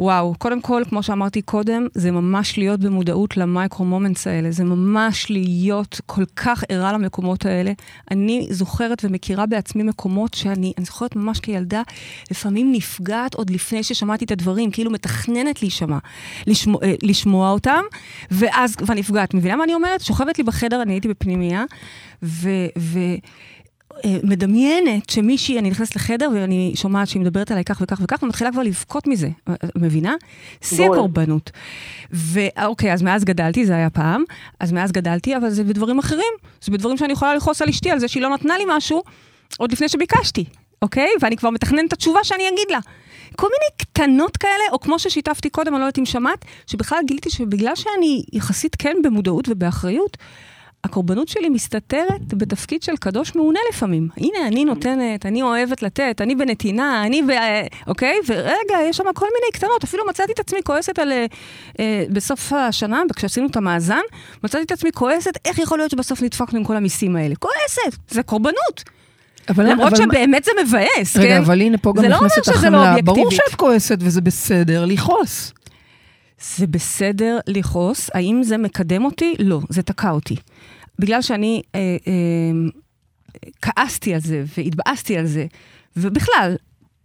וואו, 0.00 0.34
קודם 0.38 0.60
כל, 0.60 0.82
כמו 0.88 1.02
שאמרתי 1.02 1.42
קודם, 1.42 1.86
זה 1.94 2.10
ממש 2.10 2.58
להיות 2.58 2.80
במודעות 2.80 3.36
ל 3.36 3.42
micro-moments 3.42 4.26
האלה. 4.26 4.50
זה 4.50 4.64
ממש 4.64 5.30
להיות 5.30 6.00
כל 6.06 6.24
כך 6.36 6.64
ערה 6.68 6.92
למקומות 6.92 7.46
האלה. 7.46 7.72
אני 8.10 8.46
זוכרת 8.50 9.04
ומכירה 9.04 9.46
בעצמי 9.46 9.82
מקומות 9.82 10.34
שאני, 10.34 10.72
אני 10.78 10.86
זוכרת 10.86 11.16
ממש 11.16 11.40
כילדה, 11.40 11.82
לפעמים 12.30 12.72
נפגעת 12.72 13.34
עוד 13.34 13.50
לפני 13.50 13.82
ששמעתי 13.82 14.24
את 14.24 14.30
הדברים, 14.30 14.70
כאילו 14.70 14.90
מתכננת 14.90 15.62
להישמע, 15.62 15.98
לשמוע, 16.46 16.80
אה, 16.82 16.94
לשמוע 17.02 17.50
אותם, 17.50 17.82
ואז 18.30 18.76
כבר 18.76 18.94
נפגעת. 18.94 19.34
מבינה 19.34 19.56
מה 19.56 19.64
אני 19.64 19.74
אומרת? 19.74 20.00
שוכבת 20.00 20.38
לי 20.38 20.44
בחדר, 20.44 20.82
אני 20.82 20.92
הייתי 20.92 21.08
בפנימייה, 21.08 21.64
ו... 22.22 22.50
ו 22.78 22.98
מדמיינת 24.22 25.10
שמישהי, 25.10 25.58
אני 25.58 25.70
נכנסת 25.70 25.96
לחדר 25.96 26.28
ואני 26.34 26.72
שומעת 26.74 27.08
שהיא 27.08 27.22
מדברת 27.22 27.50
עליי 27.50 27.64
כך 27.64 27.78
וכך 27.80 28.00
וכך, 28.02 28.22
ומתחילה 28.22 28.52
כבר 28.52 28.62
לבכות 28.62 29.06
מזה, 29.06 29.28
אה, 29.48 29.54
מבינה? 29.76 30.14
שיא. 30.62 30.86
הקורבנות. 30.86 31.50
ואוקיי, 32.10 32.92
אז 32.92 33.02
מאז 33.02 33.24
גדלתי, 33.24 33.66
זה 33.66 33.74
היה 33.74 33.90
פעם, 33.90 34.24
אז 34.60 34.72
מאז 34.72 34.92
גדלתי, 34.92 35.36
אבל 35.36 35.50
זה 35.50 35.64
בדברים 35.64 35.98
אחרים. 35.98 36.32
זה 36.60 36.72
בדברים 36.72 36.96
שאני 36.96 37.12
יכולה 37.12 37.34
לכעוס 37.34 37.62
על 37.62 37.68
אשתי 37.68 37.90
על 37.90 37.98
זה 37.98 38.08
שהיא 38.08 38.22
לא 38.22 38.28
נתנה 38.30 38.58
לי 38.58 38.64
משהו 38.68 39.02
עוד 39.58 39.72
לפני 39.72 39.88
שביקשתי, 39.88 40.44
אוקיי? 40.82 41.08
ואני 41.20 41.36
כבר 41.36 41.50
מתכננת 41.50 41.88
את 41.88 41.92
התשובה 41.92 42.24
שאני 42.24 42.48
אגיד 42.48 42.70
לה. 42.70 42.78
כל 43.36 43.46
מיני 43.46 43.70
קטנות 43.76 44.36
כאלה, 44.36 44.64
או 44.72 44.80
כמו 44.80 44.98
ששיתפתי 44.98 45.50
קודם, 45.50 45.74
אני 45.74 45.80
לא 45.80 45.84
יודעת 45.84 45.98
אם 45.98 46.06
שמעת, 46.06 46.44
שבכלל 46.66 46.98
גיליתי 47.06 47.30
שבגלל 47.30 47.76
שאני 47.76 48.24
יחסית 48.32 48.76
כן 48.78 48.96
במודעות 49.04 49.48
ובאחריות, 49.48 50.16
הקורבנות 50.84 51.28
שלי 51.28 51.48
מסתתרת 51.48 52.34
בתפקיד 52.34 52.82
של 52.82 52.96
קדוש 52.96 53.34
מעונה 53.34 53.60
לפעמים. 53.72 54.08
הנה, 54.16 54.46
אני 54.46 54.64
נותנת, 54.64 55.26
אני 55.26 55.42
אוהבת 55.42 55.82
לתת, 55.82 56.20
אני 56.20 56.34
בנתינה, 56.34 57.06
אני 57.06 57.22
ב... 57.22 57.30
אוקיי? 57.86 58.16
ורגע, 58.28 58.88
יש 58.88 58.96
שם 58.96 59.04
כל 59.14 59.26
מיני 59.26 59.52
קטנות. 59.52 59.84
אפילו 59.84 60.06
מצאתי 60.08 60.32
את 60.32 60.38
עצמי 60.38 60.58
כועסת 60.64 60.98
על... 60.98 61.12
אה, 61.12 61.26
אה 61.80 62.04
בסוף 62.10 62.52
השנה, 62.52 63.02
כשעשינו 63.16 63.46
את 63.46 63.56
המאזן, 63.56 64.00
מצאתי 64.44 64.64
את 64.64 64.72
עצמי 64.72 64.92
כועסת, 64.92 65.32
איך 65.44 65.58
יכול 65.58 65.78
להיות 65.78 65.90
שבסוף 65.90 66.22
נדפקנו 66.22 66.58
עם 66.58 66.64
כל 66.64 66.76
המיסים 66.76 67.16
האלה? 67.16 67.34
כועסת, 67.34 67.98
זה 68.10 68.22
קורבנות. 68.22 68.84
אבל, 69.48 69.70
למרות 69.70 69.92
אבל, 69.92 69.96
שבאמת 69.96 70.44
זה 70.44 70.50
מבאס, 70.62 71.16
רגע, 71.16 71.26
כן? 71.26 71.32
רגע, 71.34 71.38
אבל 71.38 71.60
הנה 71.60 71.78
פה 71.78 71.92
גם 71.96 72.04
לא 72.04 72.16
נכנסת 72.16 72.48
החמלה. 72.48 72.94
לא 72.96 73.02
ברור 73.02 73.30
שאת 73.30 73.54
כועסת 73.54 73.98
וזה 74.00 74.20
בסדר 74.20 74.84
לכעוס. 74.84 75.52
זה 76.40 76.66
בסדר 76.66 77.38
לכעוס, 77.46 78.10
האם 78.14 78.42
זה 78.42 78.58
מקדם 78.58 79.04
אותי? 79.04 79.34
לא, 79.38 79.60
זה 79.68 79.82
תקע 79.82 80.10
אותי. 80.10 80.36
בגלל 80.98 81.22
שאני 81.22 81.62
אה, 81.74 81.96
אה, 82.06 82.68
כעסתי 83.62 84.14
על 84.14 84.20
זה 84.20 84.44
והתבאסתי 84.58 85.18
על 85.18 85.26
זה, 85.26 85.46
ובכלל, 85.96 86.56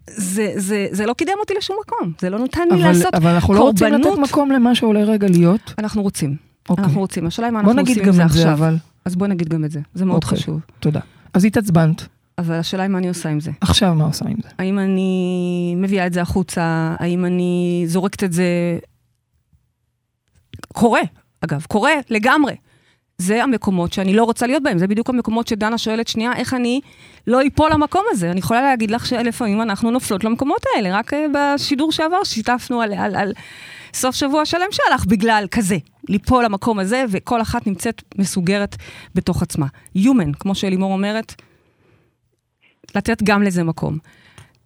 זה, 0.07 0.53
זה, 0.55 0.87
זה 0.91 1.05
לא 1.05 1.13
קידם 1.13 1.33
אותי 1.39 1.53
לשום 1.57 1.77
מקום, 1.85 2.11
זה 2.21 2.29
לא 2.29 2.39
נתן 2.39 2.67
לי 2.71 2.79
לעשות 2.79 3.15
אבל 3.15 3.29
אנחנו 3.29 3.55
קורבנות. 3.55 3.81
לא 3.81 3.87
רוצים 3.87 4.11
לתת 4.13 4.29
מקום 4.29 4.51
למה 4.51 4.75
שעולה 4.75 5.03
רגע 5.03 5.27
להיות? 5.27 5.73
אנחנו 5.77 6.01
רוצים. 6.01 6.35
אוקיי. 6.69 6.85
אנחנו 6.85 7.01
רוצים. 7.01 7.27
השאלה 7.27 7.47
היא 7.47 7.53
מה 7.53 7.59
אנחנו 7.59 7.81
עושים 7.81 8.05
עם 8.05 8.11
זה 8.11 8.23
עכשיו. 8.23 8.53
אבל... 8.53 8.75
אז 9.05 9.15
בוא 9.15 9.27
נגיד 9.27 9.49
גם 9.49 9.65
את 9.65 9.71
זה, 9.71 9.79
זה 9.93 10.05
מאוד 10.05 10.23
אוקיי. 10.23 10.37
חשוב. 10.37 10.59
תודה. 10.79 10.99
אז 11.33 11.45
התעצבנת. 11.45 12.07
אבל 12.37 12.55
השאלה 12.55 12.83
היא 12.83 12.89
מה 12.89 12.97
אני 12.97 13.07
עושה 13.07 13.29
עם 13.29 13.39
זה. 13.39 13.51
עכשיו 13.61 13.95
מה 13.95 14.05
עושה 14.05 14.25
עם 14.25 14.37
זה? 14.43 14.49
האם 14.59 14.79
אני 14.79 15.75
מביאה 15.77 16.07
את 16.07 16.13
זה 16.13 16.21
החוצה? 16.21 16.95
האם 16.99 17.25
אני 17.25 17.83
זורקת 17.87 18.23
את 18.23 18.33
זה... 18.33 18.45
קורה, 20.73 21.01
אגב, 21.41 21.65
קורה 21.69 21.93
לגמרי. 22.09 22.55
זה 23.17 23.43
המקומות 23.43 23.93
שאני 23.93 24.13
לא 24.13 24.23
רוצה 24.23 24.47
להיות 24.47 24.63
בהם, 24.63 24.77
זה 24.77 24.87
בדיוק 24.87 25.09
המקומות 25.09 25.47
שדנה 25.47 25.77
שואלת 25.77 26.07
שנייה, 26.07 26.33
איך 26.35 26.53
אני 26.53 26.81
לא 27.27 27.41
איפול 27.41 27.71
למקום 27.73 28.03
הזה. 28.11 28.31
אני 28.31 28.39
יכולה 28.39 28.61
להגיד 28.61 28.91
לך 28.91 29.05
שלפעמים 29.05 29.61
אנחנו 29.61 29.91
נופלות 29.91 30.23
למקומות 30.23 30.61
האלה, 30.75 30.97
רק 30.97 31.13
אה, 31.13 31.25
בשידור 31.33 31.91
שעבר 31.91 32.23
שיתפנו 32.23 32.81
על, 32.81 32.93
על, 32.93 33.15
על 33.15 33.33
סוף 33.93 34.15
שבוע 34.15 34.45
שלם 34.45 34.67
שהלך 34.71 35.05
בגלל 35.05 35.45
כזה, 35.51 35.77
ליפול 36.09 36.45
למקום 36.45 36.79
הזה, 36.79 37.05
וכל 37.09 37.41
אחת 37.41 37.67
נמצאת 37.67 38.01
מסוגרת 38.17 38.75
בתוך 39.15 39.41
עצמה. 39.41 39.67
Human, 39.97 40.33
כמו 40.39 40.55
שאלימור 40.55 40.93
אומרת, 40.93 41.33
לתת 42.95 43.23
גם 43.23 43.43
לזה 43.43 43.63
מקום. 43.63 43.97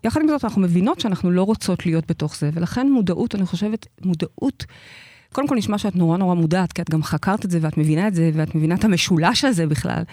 יחד 0.03 0.21
עם 0.21 0.27
זאת, 0.27 0.43
אנחנו 0.43 0.61
מבינות 0.61 0.99
שאנחנו 0.99 1.31
לא 1.31 1.43
רוצות 1.43 1.85
להיות 1.85 2.07
בתוך 2.07 2.37
זה, 2.37 2.49
ולכן 2.53 2.89
מודעות, 2.89 3.35
אני 3.35 3.45
חושבת, 3.45 3.87
מודעות, 4.05 4.65
קודם 5.33 5.47
כל 5.47 5.55
נשמע 5.55 5.77
שאת 5.77 5.95
נורא 5.95 6.17
נורא 6.17 6.35
מודעת, 6.35 6.73
כי 6.73 6.81
את 6.81 6.89
גם 6.89 7.03
חקרת 7.03 7.45
את 7.45 7.51
זה, 7.51 7.59
ואת 7.61 7.77
מבינה 7.77 8.07
את 8.07 8.15
זה, 8.15 8.31
ואת 8.33 8.55
מבינה 8.55 8.75
את 8.75 8.83
המשולש 8.83 9.45
הזה 9.45 9.67
בכלל. 9.67 10.03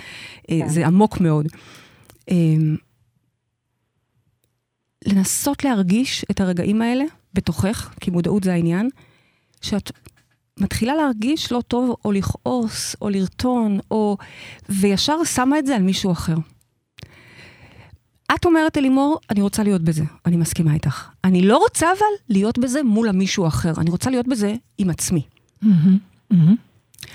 אה, 0.50 0.58
כן. 0.60 0.68
זה 0.68 0.86
עמוק 0.86 1.20
מאוד. 1.20 1.46
אמ, 2.30 2.76
לנסות 5.06 5.64
להרגיש 5.64 6.24
את 6.30 6.40
הרגעים 6.40 6.82
האלה 6.82 7.04
בתוכך, 7.34 7.94
כי 8.00 8.10
מודעות 8.10 8.44
זה 8.44 8.52
העניין, 8.52 8.88
שאת 9.60 9.90
מתחילה 10.60 10.94
להרגיש 10.94 11.52
לא 11.52 11.62
טוב, 11.68 11.96
או 12.04 12.12
לכעוס, 12.12 12.96
או 13.02 13.08
לרטון, 13.08 13.78
או... 13.90 14.16
וישר 14.68 15.24
שמה 15.24 15.58
את 15.58 15.66
זה 15.66 15.76
על 15.76 15.82
מישהו 15.82 16.12
אחר. 16.12 16.36
את 18.34 18.44
אומרת, 18.44 18.78
אלימור, 18.78 19.18
אני 19.30 19.40
רוצה 19.40 19.62
להיות 19.62 19.82
בזה. 19.82 20.04
אני 20.26 20.36
מסכימה 20.36 20.74
איתך. 20.74 21.08
אני 21.24 21.42
לא 21.42 21.56
רוצה 21.58 21.86
אבל 21.92 22.06
להיות 22.28 22.58
בזה 22.58 22.82
מול 22.82 23.08
המישהו 23.08 23.46
אחר. 23.46 23.72
אני 23.78 23.90
רוצה 23.90 24.10
להיות 24.10 24.28
בזה 24.28 24.54
עם 24.78 24.90
עצמי. 24.90 25.22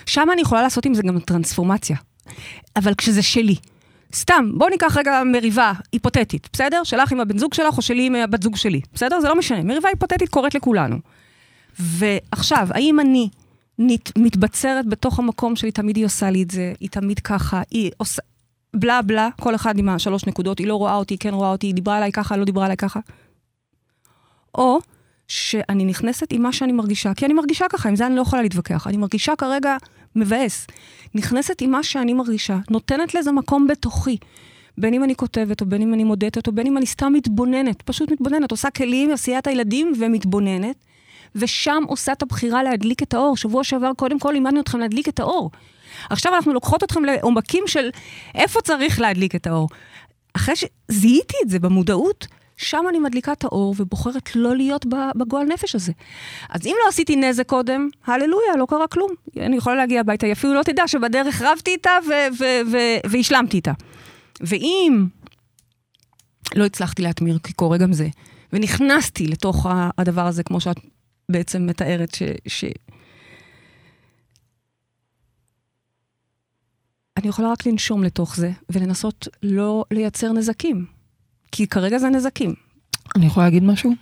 שם 0.06 0.28
אני 0.34 0.42
יכולה 0.42 0.62
לעשות 0.62 0.86
עם 0.86 0.94
זה 0.94 1.02
גם 1.02 1.20
טרנספורמציה. 1.20 1.98
אבל 2.76 2.94
כשזה 2.94 3.22
שלי. 3.22 3.56
סתם, 4.14 4.52
בואו 4.58 4.70
ניקח 4.70 4.98
רגע 4.98 5.22
מריבה 5.26 5.74
היפותטית, 5.92 6.50
בסדר? 6.54 6.84
שלך 6.84 7.12
עם 7.12 7.20
הבן 7.20 7.38
זוג 7.38 7.54
שלך 7.54 7.78
או 7.78 7.82
שלי 7.82 8.06
עם 8.06 8.16
הבת 8.16 8.44
זוג 8.44 8.56
שלי, 8.56 8.82
בסדר? 8.94 9.20
זה 9.20 9.28
לא 9.28 9.36
משנה. 9.36 9.64
מריבה 9.64 9.90
היפותטית 9.90 10.30
קורית 10.30 10.56
לכולנו. 10.56 10.98
ועכשיו, 11.80 12.68
האם 12.72 13.00
אני 13.00 13.30
מתבצרת 14.18 14.86
בתוך 14.86 15.20
המקום 15.20 15.56
שלי, 15.56 15.72
תמיד 15.72 15.96
היא 15.96 16.06
עושה 16.06 16.30
לי 16.30 16.44
את 16.44 16.52
זה, 16.52 16.74
היא 16.80 16.90
תמיד 16.90 17.20
ככה, 17.20 17.62
היא 17.72 17.92
עושה... 17.98 18.22
בלה 18.76 19.02
בלה, 19.02 19.30
כל 19.42 19.56
אחד 19.56 19.78
עם 19.78 19.90
השלוש 19.90 20.26
נקודות, 20.26 20.60
היא 20.60 20.68
לא 20.68 20.76
רואה 20.76 20.96
אותי, 20.96 21.18
כן 21.18 21.34
רואה 21.34 21.52
אותי, 21.52 21.68
היא 21.68 21.74
דיברה 21.74 21.98
עליי 21.98 22.12
ככה, 22.12 22.38
לא 22.38 22.46
דיברה 22.46 22.66
עליי 22.66 22.78
ככה. 22.78 23.00
או 24.56 24.80
שאני 25.28 25.86
נכנסת 25.86 26.28
עם 26.32 26.42
מה 26.42 26.54
שאני 26.54 26.72
מרגישה, 26.72 27.14
כי 27.14 27.26
אני 27.26 27.34
מרגישה 27.34 27.66
ככה, 27.70 27.90
עם 27.90 27.96
זה 27.96 28.08
אני 28.08 28.16
לא 28.16 28.22
יכולה 28.22 28.42
להתווכח. 28.42 28.88
אני 28.88 28.98
מרגישה 28.98 29.36
כרגע 29.36 29.78
מבאס. 30.16 30.68
נכנסת 31.16 31.62
עם 31.62 31.72
מה 31.72 31.84
שאני 31.84 32.14
מרגישה, 32.14 32.58
נותנת 32.70 33.16
לזה 33.16 33.32
מקום 33.32 33.68
בתוכי. 33.68 34.18
בין 34.78 34.94
אם 34.94 35.04
אני 35.04 35.16
כותבת, 35.16 35.62
או 35.62 35.66
בין 35.66 35.82
אם 35.82 35.94
אני 35.94 36.04
מודדת, 36.04 36.48
או 36.48 36.52
בין 36.52 36.68
אם 36.68 36.78
אני 36.78 36.86
סתם 36.86 37.14
מתבוננת, 37.14 37.82
פשוט 37.82 38.12
מתבוננת, 38.12 38.52
עושה 38.52 38.70
כלים, 38.70 39.12
עשיית 39.12 39.48
הילדים 39.48 39.94
ומתבוננת, 40.00 40.76
ושם 41.36 41.84
עושה 41.88 42.12
את 42.12 42.22
הבחירה 42.22 42.64
להדליק 42.64 43.04
את 43.04 43.14
האור. 43.14 43.38
שבוע 43.38 43.64
שעבר, 43.64 43.92
קודם 43.98 44.20
כל, 44.20 44.32
לימדנו 44.32 44.60
אתכם 44.60 44.80
להדליק 44.80 45.10
את 45.10 45.20
האור. 45.20 45.52
עכשיו 46.10 46.36
אנחנו 46.36 46.54
לוקחות 46.54 46.84
אתכם 46.84 47.06
לעומקים 47.06 47.64
של 47.68 47.90
איפה 48.36 48.62
צריך 48.62 49.00
להדליק 49.00 49.36
את 49.36 49.48
האור. 49.48 49.70
אחרי 50.34 50.56
שזיהיתי 50.56 51.36
את 51.44 51.50
זה 51.50 51.60
במודעות, 51.60 52.28
שם 52.58 52.86
אני 52.90 53.00
מדליקה 53.00 53.32
את 53.32 53.44
האור 53.44 53.76
ובוחרת 53.78 54.36
לא 54.36 54.56
להיות 54.56 54.86
בגועל 55.16 55.46
נפש 55.46 55.76
הזה. 55.76 55.92
אז 56.50 56.66
אם 56.66 56.76
לא 56.84 56.90
עשיתי 56.90 57.16
נזק 57.16 57.48
קודם, 57.48 57.90
הללויה, 58.06 58.58
לא 58.58 58.66
קרה 58.70 58.88
כלום. 58.88 59.12
אני 59.38 59.58
יכולה 59.58 59.76
להגיע 59.76 60.00
הביתה, 60.00 60.26
היא 60.26 60.34
אפילו 60.34 60.54
לא 60.54 60.64
תדע 60.64 60.88
שבדרך 60.88 61.42
רבתי 61.42 61.72
איתה 61.72 61.92
והשלמתי 63.10 63.58
איתה. 63.58 63.72
ואם 64.42 65.06
לא 66.56 66.66
הצלחתי 66.66 67.02
להתמיר, 67.02 67.40
כי 67.44 67.54
קורה 67.54 67.78
גם 67.78 67.94
זה, 67.94 68.08
ונכנסתי 68.54 69.28
לתוך 69.28 69.66
הדבר 69.98 70.28
הזה, 70.28 70.44
כמו 70.44 70.60
שאת 70.60 70.78
בעצם 71.32 71.66
מתארת, 71.66 72.18
ש, 72.48 72.66
אני 77.20 77.28
יכולה 77.28 77.52
רק 77.52 77.66
לנשום 77.66 78.04
לתוך 78.04 78.36
זה 78.36 78.52
ולנסות 78.70 79.28
לא 79.44 79.86
לייצר 79.92 80.34
נזקים, 80.34 80.86
כי 81.52 81.68
כרגע 81.68 81.98
זה 81.98 82.10
נזקים. 82.10 82.54
אני 83.16 83.26
יכולה 83.26 83.46
להגיד 83.46 83.64
משהו? 83.64 83.94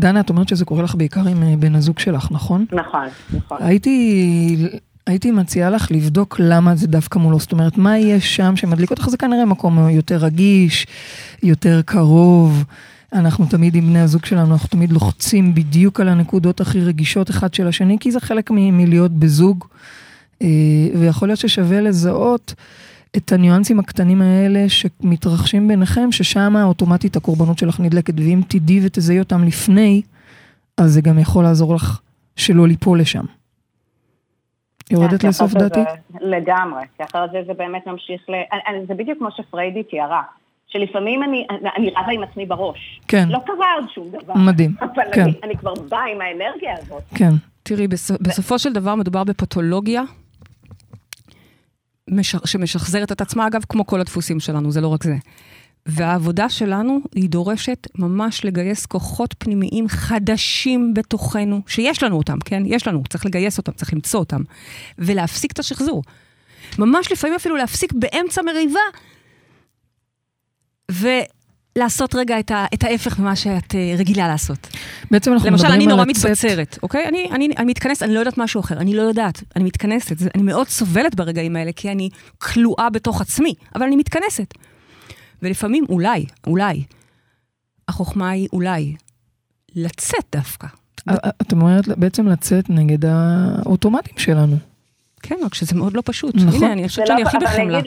דנה, 0.00 0.20
את 0.20 0.30
אומרת 0.30 0.48
שזה 0.48 0.64
קורה 0.64 0.82
לך 0.82 0.94
בעיקר 0.94 1.28
עם 1.28 1.42
אה, 1.42 1.54
בן 1.58 1.74
הזוג 1.74 1.98
שלך, 1.98 2.28
נכון? 2.30 2.66
נכון, 2.72 3.06
נכון. 3.32 3.58
הייתי, 3.60 4.68
הייתי 5.06 5.30
מציעה 5.30 5.70
לך 5.70 5.90
לבדוק 5.90 6.36
למה 6.38 6.76
זה 6.76 6.86
דווקא 6.86 7.18
מולו, 7.18 7.38
זאת 7.38 7.52
אומרת, 7.52 7.76
מה 7.76 7.98
יש 7.98 8.36
שם 8.36 8.56
שמדליק 8.56 8.90
אותך? 8.90 9.08
זה 9.08 9.16
כנראה 9.16 9.44
מקום 9.44 9.88
יותר 9.88 10.16
רגיש, 10.16 10.86
יותר 11.42 11.82
קרוב. 11.82 12.64
אנחנו 13.12 13.46
תמיד 13.46 13.74
עם 13.74 13.86
בני 13.86 14.00
הזוג 14.00 14.24
שלנו, 14.24 14.52
אנחנו 14.52 14.68
תמיד 14.68 14.92
לוחצים 14.92 15.54
בדיוק 15.54 16.00
על 16.00 16.08
הנקודות 16.08 16.60
הכי 16.60 16.80
רגישות 16.80 17.30
אחד 17.30 17.54
של 17.54 17.68
השני, 17.68 17.96
כי 18.00 18.10
זה 18.10 18.20
חלק 18.20 18.50
מלהיות 18.50 19.12
בזוג. 19.12 19.64
אה, 20.42 20.46
ויכול 21.00 21.28
להיות 21.28 21.38
ששווה 21.38 21.80
לזהות 21.80 22.54
את 23.16 23.32
הניואנסים 23.32 23.78
הקטנים 23.78 24.22
האלה 24.22 24.68
שמתרחשים 24.68 25.68
ביניכם, 25.68 26.12
ששם 26.12 26.54
אוטומטית 26.62 27.16
הקורבנות 27.16 27.58
שלך 27.58 27.80
נדלקת, 27.80 28.14
ואם 28.16 28.40
תדעי 28.48 28.80
ותזהי 28.86 29.18
אותם 29.18 29.44
לפני, 29.44 30.02
אז 30.76 30.92
זה 30.92 31.00
גם 31.00 31.18
יכול 31.18 31.44
לעזור 31.44 31.74
לך 31.74 32.00
שלא 32.36 32.68
ליפול 32.68 33.00
לשם. 33.00 33.24
יורדת 34.90 35.22
כן, 35.22 35.28
לסוף 35.28 35.52
דעתי? 35.54 35.80
לגמרי, 36.20 36.82
כי 36.96 37.04
אחרת 37.04 37.30
זה, 37.32 37.38
זה 37.46 37.52
באמת 37.54 37.86
ממשיך 37.86 38.22
ל... 38.28 38.32
זה 38.88 38.94
בדיוק 38.94 39.18
כמו 39.18 39.28
שפריידי 39.36 39.82
תיארה. 39.82 40.22
שלפעמים 40.66 41.22
אני, 41.22 41.46
אני 41.76 41.90
רבה 41.90 42.12
עם 42.12 42.22
עצמי 42.22 42.46
בראש. 42.46 43.00
כן. 43.08 43.28
לא 43.28 43.38
קרה 43.46 43.74
עוד 43.74 43.84
שום 43.94 44.08
דבר. 44.08 44.34
מדהים, 44.34 44.74
אבל 44.80 45.02
כן. 45.12 45.22
אני, 45.22 45.32
אני 45.42 45.56
כבר 45.56 45.74
באה 45.88 46.04
עם 46.04 46.20
האנרגיה 46.20 46.74
הזאת. 46.78 47.02
כן. 47.14 47.30
תראי, 47.62 47.88
בסופו 48.20 48.58
של 48.58 48.72
דבר 48.72 48.94
מדובר 48.94 49.24
בפתולוגיה 49.24 50.02
שמשחזרת 52.44 53.12
את 53.12 53.20
עצמה, 53.20 53.46
אגב, 53.46 53.62
כמו 53.68 53.86
כל 53.86 54.00
הדפוסים 54.00 54.40
שלנו, 54.40 54.72
זה 54.72 54.80
לא 54.80 54.88
רק 54.88 55.04
זה. 55.04 55.16
והעבודה 55.86 56.48
שלנו, 56.48 56.98
היא 57.14 57.30
דורשת 57.30 57.86
ממש 57.94 58.44
לגייס 58.44 58.86
כוחות 58.86 59.34
פנימיים 59.38 59.88
חדשים 59.88 60.94
בתוכנו, 60.94 61.60
שיש 61.66 62.02
לנו 62.02 62.16
אותם, 62.16 62.38
כן? 62.44 62.62
יש 62.66 62.86
לנו, 62.88 63.02
צריך 63.08 63.26
לגייס 63.26 63.58
אותם, 63.58 63.72
צריך 63.72 63.92
למצוא 63.92 64.20
אותם, 64.20 64.42
ולהפסיק 64.98 65.52
את 65.52 65.58
השחזור. 65.58 66.02
ממש 66.78 67.12
לפעמים 67.12 67.36
אפילו 67.36 67.56
להפסיק 67.56 67.92
באמצע 67.92 68.42
מריבה, 68.42 68.80
ו... 70.92 71.08
לעשות 71.80 72.14
רגע 72.14 72.38
את, 72.40 72.50
ה, 72.50 72.66
את 72.74 72.84
ההפך 72.84 73.18
ממה 73.18 73.36
שאת 73.36 73.72
uh, 73.72 73.98
רגילה 73.98 74.28
לעשות. 74.28 74.68
בעצם 75.10 75.32
אנחנו 75.32 75.50
למשל, 75.50 75.64
מדברים 75.64 75.90
על 75.90 76.06
לצאת... 76.10 76.20
למשל, 76.20 76.24
אני 76.24 76.26
נורא 76.26 76.30
מתבצרת, 76.30 76.78
אוקיי? 76.82 77.08
אני, 77.08 77.28
אני, 77.32 77.48
אני 77.58 77.70
מתכנסת, 77.70 78.02
אני 78.02 78.14
לא 78.14 78.18
יודעת 78.18 78.38
משהו 78.38 78.60
אחר, 78.60 78.76
אני 78.76 78.94
לא 78.94 79.02
יודעת, 79.02 79.42
אני 79.56 79.64
מתכנסת. 79.64 80.18
זה, 80.18 80.28
אני 80.34 80.42
מאוד 80.42 80.68
סובלת 80.68 81.14
ברגעים 81.14 81.56
האלה, 81.56 81.72
כי 81.76 81.90
אני 81.90 82.08
כלואה 82.38 82.90
בתוך 82.90 83.20
עצמי, 83.20 83.54
אבל 83.74 83.86
אני 83.86 83.96
מתכנסת. 83.96 84.54
ולפעמים, 85.42 85.84
אולי, 85.88 86.26
אולי, 86.46 86.84
החוכמה 87.88 88.30
היא 88.30 88.48
אולי 88.52 88.94
לצאת 89.74 90.24
דווקא. 90.32 90.66
את 91.42 91.52
אומרת 91.52 91.88
בעצם 91.88 92.28
לצאת 92.28 92.70
נגד 92.70 93.04
האוטומטים 93.04 94.18
שלנו. 94.18 94.56
כן, 95.22 95.36
רק 95.44 95.54
שזה 95.54 95.74
מאוד 95.74 95.94
לא 95.94 96.02
פשוט. 96.04 96.34
נכון. 96.34 96.62
הנה, 96.62 96.72
אני 96.72 96.88
חושבת 96.88 97.06
שאני 97.06 97.22
הכי 97.22 97.36
בחמלה. 97.38 97.80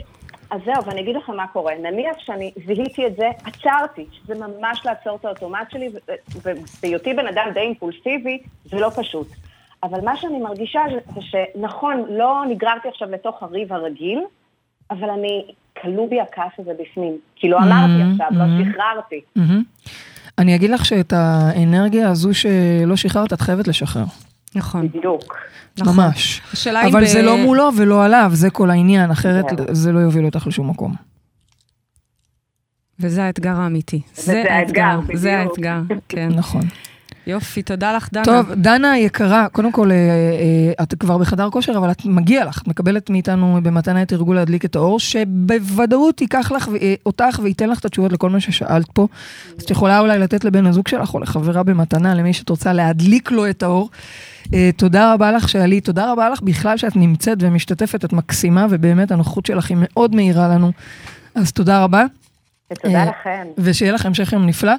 אז 0.54 0.60
זהו, 0.66 0.86
ואני 0.86 1.02
אגיד 1.02 1.16
לכם 1.16 1.36
מה 1.36 1.48
קורה. 1.48 1.74
נניח 1.84 2.16
שאני 2.20 2.52
זיהיתי 2.66 3.08
את 3.08 3.16
זה, 3.16 3.30
עצרתי, 3.46 4.06
שזה 4.12 4.34
ממש 4.36 4.82
לעצור 4.86 5.16
את 5.16 5.26
האוטומט 5.26 5.72
שלי, 5.72 5.90
ובהיותי 6.44 7.14
בן 7.14 7.28
אדם 7.28 7.46
די 7.54 7.60
אימפולסיבי, 7.60 8.40
זה 8.66 8.80
לא 8.80 8.90
פשוט. 8.96 9.28
אבל 9.84 10.02
מה 10.02 10.18
שאני 10.18 10.40
מרגישה 10.40 10.82
זה, 10.94 11.22
שנכון, 11.22 12.06
לא 12.10 12.44
נגררתי 12.50 12.88
עכשיו 12.88 13.12
לתוך 13.12 13.44
הריב 13.44 13.74
הרגיל, 13.74 14.20
אבל 14.92 15.10
אני, 15.10 15.46
כלוא 15.82 16.10
בי 16.10 16.22
הכעס 16.22 16.52
הזה 16.60 16.72
בפנים. 16.82 17.18
כי 17.36 17.50
לא 17.50 17.58
אמרתי 17.58 18.04
Mhm, 18.04 18.12
עכשיו, 18.12 18.28
לא 18.40 18.44
mhm. 18.44 18.72
שחררתי. 18.74 19.22
מהמם. 19.36 19.64
אני 20.38 20.56
אגיד 20.56 20.70
לך 20.70 20.86
שאת 20.86 21.14
האנרגיה 21.16 22.10
הזו 22.10 22.34
שלא 22.34 22.96
שחררת, 22.96 23.34
את 23.34 23.42
חייבת 23.42 23.68
לשחרר. 23.68 24.04
נכון. 24.56 24.88
בדיוק. 24.88 25.38
נכון. 25.78 25.96
ממש. 25.96 26.42
אבל 26.92 27.04
ב- 27.04 27.08
זה 27.08 27.22
לא 27.22 27.38
מולו 27.38 27.70
ולא 27.78 28.06
עליו, 28.06 28.30
זה 28.34 28.50
כל 28.50 28.70
העניין, 28.70 29.12
אחרת 29.12 29.46
זהו. 29.58 29.76
זה 29.76 29.92
לא 29.92 30.00
יוביל 30.00 30.26
אותך 30.26 30.48
לשום 30.48 30.70
מקום. 30.70 30.96
וזה 33.00 33.24
האתגר 33.24 33.56
האמיתי. 33.56 34.02
האתגר, 34.28 35.00
זה 35.14 35.36
בדיוק. 35.38 35.52
האתגר, 35.52 35.82
כן. 36.10 36.30
נכון. 36.36 36.62
יופי, 37.28 37.62
תודה 37.62 37.94
לך, 37.94 38.10
דנה. 38.14 38.24
טוב, 38.24 38.54
דנה 38.54 38.92
היקרה, 38.92 39.48
קודם 39.52 39.72
כל, 39.72 39.92
אה, 39.92 39.96
אה, 39.98 40.84
את 40.84 40.94
כבר 41.00 41.18
בחדר 41.18 41.50
כושר, 41.50 41.78
אבל 41.78 41.92
את 41.92 42.06
מגיע 42.06 42.46
לך, 42.46 42.62
את 42.62 42.68
מקבלת 42.68 43.10
מאיתנו 43.10 43.60
במתנה 43.64 44.02
את 44.02 44.14
ארגון 44.14 44.36
להדליק 44.36 44.66
את 44.66 44.76
האור, 44.76 45.00
שבוודאות 45.00 46.22
ייקח 46.22 46.52
לך 46.52 46.70
אה, 46.82 46.94
אותך 47.06 47.40
וייתן 47.44 47.70
לך 47.70 47.80
את 47.80 47.86
התשובות 47.86 48.14
לכל 48.14 48.30
מה 48.30 48.40
ששאלת 48.40 48.92
פה. 48.94 49.08
אז 49.58 49.64
את 49.64 49.72
יכולה 49.72 50.00
אולי 50.00 50.20
לתת 50.20 50.44
לבן 50.44 50.66
הזוג 50.66 50.88
שלך 50.88 51.14
או 51.14 51.20
לחברה 51.20 51.64
במתנה, 51.64 52.16
למי 52.16 52.34
שאת 52.34 52.50
רוצה 52.50 52.74
להדליק 52.74 53.32
לו 53.32 53.50
את 53.50 53.64
האור. 53.64 53.90
אה, 54.54 54.70
תודה 54.78 55.14
רבה 55.14 55.32
לך 55.32 55.50
שעלית, 55.50 55.86
תודה 55.86 56.12
רבה 56.12 56.30
לך 56.30 56.42
בכלל 56.42 56.78
שאת 56.78 56.96
נמצאת 56.96 57.38
ומשתתפת, 57.42 58.06
את 58.06 58.14
מקסימה, 58.14 58.68
ובאמת 58.70 59.12
הנוחות 59.12 59.46
שלך 59.46 59.70
היא 59.70 59.78
מאוד 59.80 60.16
מהירה 60.16 60.48
לנו. 60.48 60.72
אז 61.36 61.52
תודה 61.52 61.84
רבה. 61.84 62.06
ותודה 62.78 63.04
אה, 63.04 63.06
לכם. 63.06 63.48
ושיהיה 63.58 63.92
לך 63.92 64.06
המשך 64.06 64.34
יום 64.34 64.46
נפלא. 64.46 64.74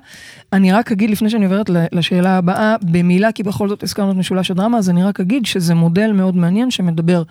אני 0.52 0.72
רק 0.72 0.92
אגיד, 0.92 1.10
לפני 1.10 1.30
שאני 1.30 1.44
עוברת 1.44 1.70
לשאלה 1.92 2.38
הבאה, 2.38 2.76
במילה, 2.82 3.32
כי 3.32 3.42
בכל 3.42 3.68
זאת 3.68 3.82
הזכרנו 3.82 4.10
את 4.10 4.16
משולש 4.16 4.50
הדרמה, 4.50 4.78
אז 4.78 4.90
אני 4.90 5.02
רק 5.04 5.20
אגיד 5.20 5.46
שזה 5.46 5.74
מודל 5.74 6.12
מאוד 6.12 6.36
מעניין 6.36 6.70
שמדבר 6.70 7.22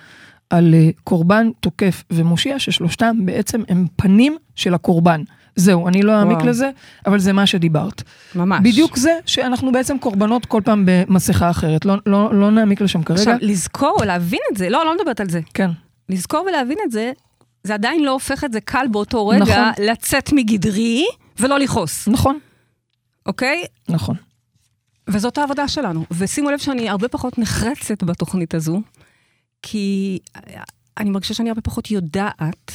על 0.49 0.73
אה, 0.73 0.89
קורבן, 1.03 1.49
תוקף 1.59 2.03
ומושיע, 2.11 2.59
ששלושתם 2.59 3.17
בעצם 3.25 3.63
הם 3.69 3.85
פנים 3.95 4.37
של 4.55 4.73
הקורבן. 4.73 5.21
זהו, 5.55 5.87
אני 5.87 6.01
לא 6.01 6.11
אעמיק 6.11 6.37
וואו. 6.37 6.49
לזה, 6.49 6.69
אבל 7.05 7.19
זה 7.19 7.33
מה 7.33 7.45
שדיברת. 7.45 8.03
ממש. 8.35 8.59
בדיוק 8.63 8.97
זה 8.97 9.19
שאנחנו 9.25 9.71
בעצם 9.71 9.97
קורבנות 9.97 10.45
כל 10.45 10.61
פעם 10.65 10.83
במסכה 10.85 11.49
אחרת. 11.49 11.85
לא, 11.85 11.95
לא, 12.05 12.33
לא 12.33 12.51
נעמיק 12.51 12.81
לשם 12.81 13.03
כרגע. 13.03 13.19
עכשיו, 13.19 13.37
לזכור, 13.41 13.97
להבין 14.05 14.39
את 14.51 14.57
זה, 14.57 14.69
לא, 14.69 14.85
לא 14.85 14.95
מדברת 14.95 15.19
על 15.19 15.29
זה. 15.29 15.39
כן, 15.53 15.69
לזכור 16.09 16.45
ולהבין 16.49 16.77
את 16.85 16.91
זה, 16.91 17.11
זה 17.63 17.73
עדיין 17.73 18.03
לא 18.03 18.11
הופך 18.11 18.43
את 18.43 18.53
זה 18.53 18.61
קל 18.61 18.85
באותו 18.91 19.27
רגע 19.27 19.41
נכון. 19.41 19.85
לצאת 19.85 20.33
מגדרי 20.33 21.05
ולא 21.39 21.59
לכעוס, 21.59 22.07
נכון, 22.07 22.39
אוקיי? 23.25 23.63
נכון. 23.89 24.15
וזאת 25.07 25.37
העבודה 25.37 25.67
שלנו. 25.67 26.05
ושימו 26.11 26.51
לב 26.51 26.57
שאני 26.57 26.89
הרבה 26.89 27.07
פחות 27.07 27.37
נחרצת 27.37 28.03
בתוכנית 28.03 28.53
הזו, 28.53 28.81
כי 29.61 30.19
אני 30.97 31.09
מרגישה 31.09 31.33
שאני 31.33 31.49
הרבה 31.49 31.61
פחות 31.61 31.91
יודעת, 31.91 32.71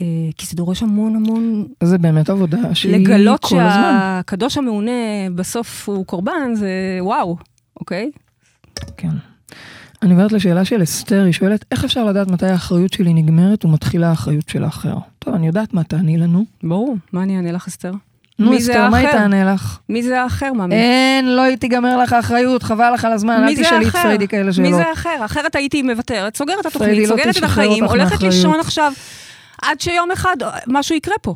אה, 0.00 0.06
כי 0.38 0.46
זה 0.46 0.56
דורש 0.56 0.82
המון 0.82 1.16
המון... 1.16 1.66
זה 1.84 1.98
באמת 1.98 2.30
עבודה 2.30 2.74
שהיא 2.74 2.96
לגלות 2.96 3.44
כל 3.44 3.60
הזמן. 3.60 3.98
שהקדוש 4.00 4.58
המעונה 4.58 4.90
בסוף 5.34 5.88
הוא 5.88 6.06
קורבן, 6.06 6.54
זה 6.54 6.98
וואו, 7.00 7.36
אוקיי? 7.80 8.10
כן. 8.96 9.29
אני 10.02 10.12
עוברת 10.12 10.32
לשאלה 10.32 10.64
של 10.64 10.82
אסתר, 10.82 11.22
היא 11.24 11.32
שואלת, 11.32 11.64
איך 11.70 11.84
אפשר 11.84 12.04
לדעת 12.04 12.28
מתי 12.30 12.46
האחריות 12.46 12.92
שלי 12.92 13.14
נגמרת 13.14 13.64
ומתחילה 13.64 14.08
האחריות 14.08 14.48
של 14.48 14.64
האחר? 14.64 14.94
טוב, 15.18 15.34
אני 15.34 15.46
יודעת 15.46 15.74
מה 15.74 15.84
תעני 15.84 16.18
לנו. 16.18 16.44
ברור. 16.62 16.96
מה 17.12 17.22
אני 17.22 17.36
אענה 17.36 17.52
לך, 17.52 17.66
אסתר? 17.66 17.92
נו, 18.38 18.50
מי 18.50 18.58
אסתר, 18.58 18.88
מה 18.88 18.96
היא? 18.96 19.08
תענה 19.08 19.52
לך? 19.52 19.78
מי 19.88 20.02
זה 20.02 20.22
האחר, 20.22 20.52
מאמי? 20.52 20.74
אין, 20.74 21.36
לא 21.36 21.42
היא 21.42 21.56
תיגמר 21.56 21.96
לך 21.96 22.12
האחריות, 22.12 22.62
חבל 22.62 22.90
לך 22.94 23.04
על 23.04 23.12
הזמן, 23.12 23.44
מי 23.44 23.56
אל 23.56 23.62
תשאלי 23.62 23.88
את? 23.88 23.92
פריידי 23.92 24.28
כאלה 24.28 24.46
מי 24.46 24.52
שאלות. 24.52 24.74
זה 24.74 24.88
האחר? 24.88 25.24
אחרת 25.24 25.54
הייתי 25.54 25.82
מוותרת, 25.82 26.36
סוגרת 26.36 26.60
את 26.60 26.66
התוכנית, 26.66 26.98
לא 26.98 27.06
סוגרת 27.06 27.36
את 27.38 27.42
החיים, 27.42 27.84
הולכת. 27.84 28.22
לישון 28.22 28.60
עכשיו, 28.60 28.92
עד 29.62 29.80
שיום 29.80 30.10
אחד 30.10 30.36
משהו 30.66 30.94
יקרה 30.96 31.14
פה. 31.22 31.34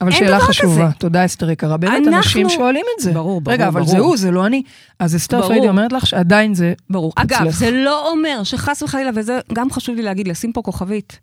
אבל 0.00 0.10
שאלה 0.10 0.40
חשובה, 0.40 0.86
כזה. 0.86 0.98
תודה 0.98 1.24
אסתר 1.24 1.50
יקרה, 1.50 1.76
באמת 1.76 1.98
אנחנו- 1.98 2.16
אנשים 2.16 2.48
שואלים 2.48 2.84
את 2.96 3.02
זה. 3.02 3.12
ברור, 3.12 3.40
ברור, 3.40 3.54
רגע, 3.54 3.68
אבל 3.68 3.80
ברור. 3.80 3.92
זה 3.92 3.98
הוא, 3.98 4.16
זה 4.16 4.30
לא 4.30 4.46
אני. 4.46 4.62
אז 4.98 5.16
אסתר. 5.16 5.42
פריידי 5.42 5.68
אומרת 5.68 5.92
לך 5.92 6.06
שעדיין 6.06 6.54
זה, 6.54 6.72
ברור. 6.90 7.12
אגב, 7.16 7.38
אצלך. 7.40 7.56
זה 7.58 7.70
לא 7.70 8.10
אומר 8.10 8.40
שחס 8.44 8.82
וחלילה, 8.82 9.10
וזה 9.14 9.40
גם 9.52 9.70
חשוב 9.70 9.96
לי 9.96 10.02
להגיד, 10.02 10.28
לשים 10.28 10.52
פה 10.52 10.62
כוכבית 10.62 11.18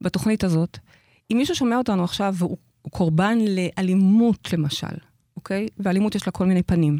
בתוכנית 0.00 0.44
הזאת, 0.44 0.78
אם 1.32 1.36
מישהו 1.38 1.54
שומע 1.54 1.76
אותנו 1.78 2.04
עכשיו 2.04 2.34
והוא 2.38 2.56
הוא 2.82 2.92
קורבן 2.92 3.38
לאלימות 3.38 4.52
למשל, 4.52 4.86
אוקיי? 5.36 5.66
ואלימות 5.78 6.14
יש 6.14 6.26
לה 6.26 6.32
כל 6.32 6.46
מיני 6.46 6.62
פנים. 6.62 6.98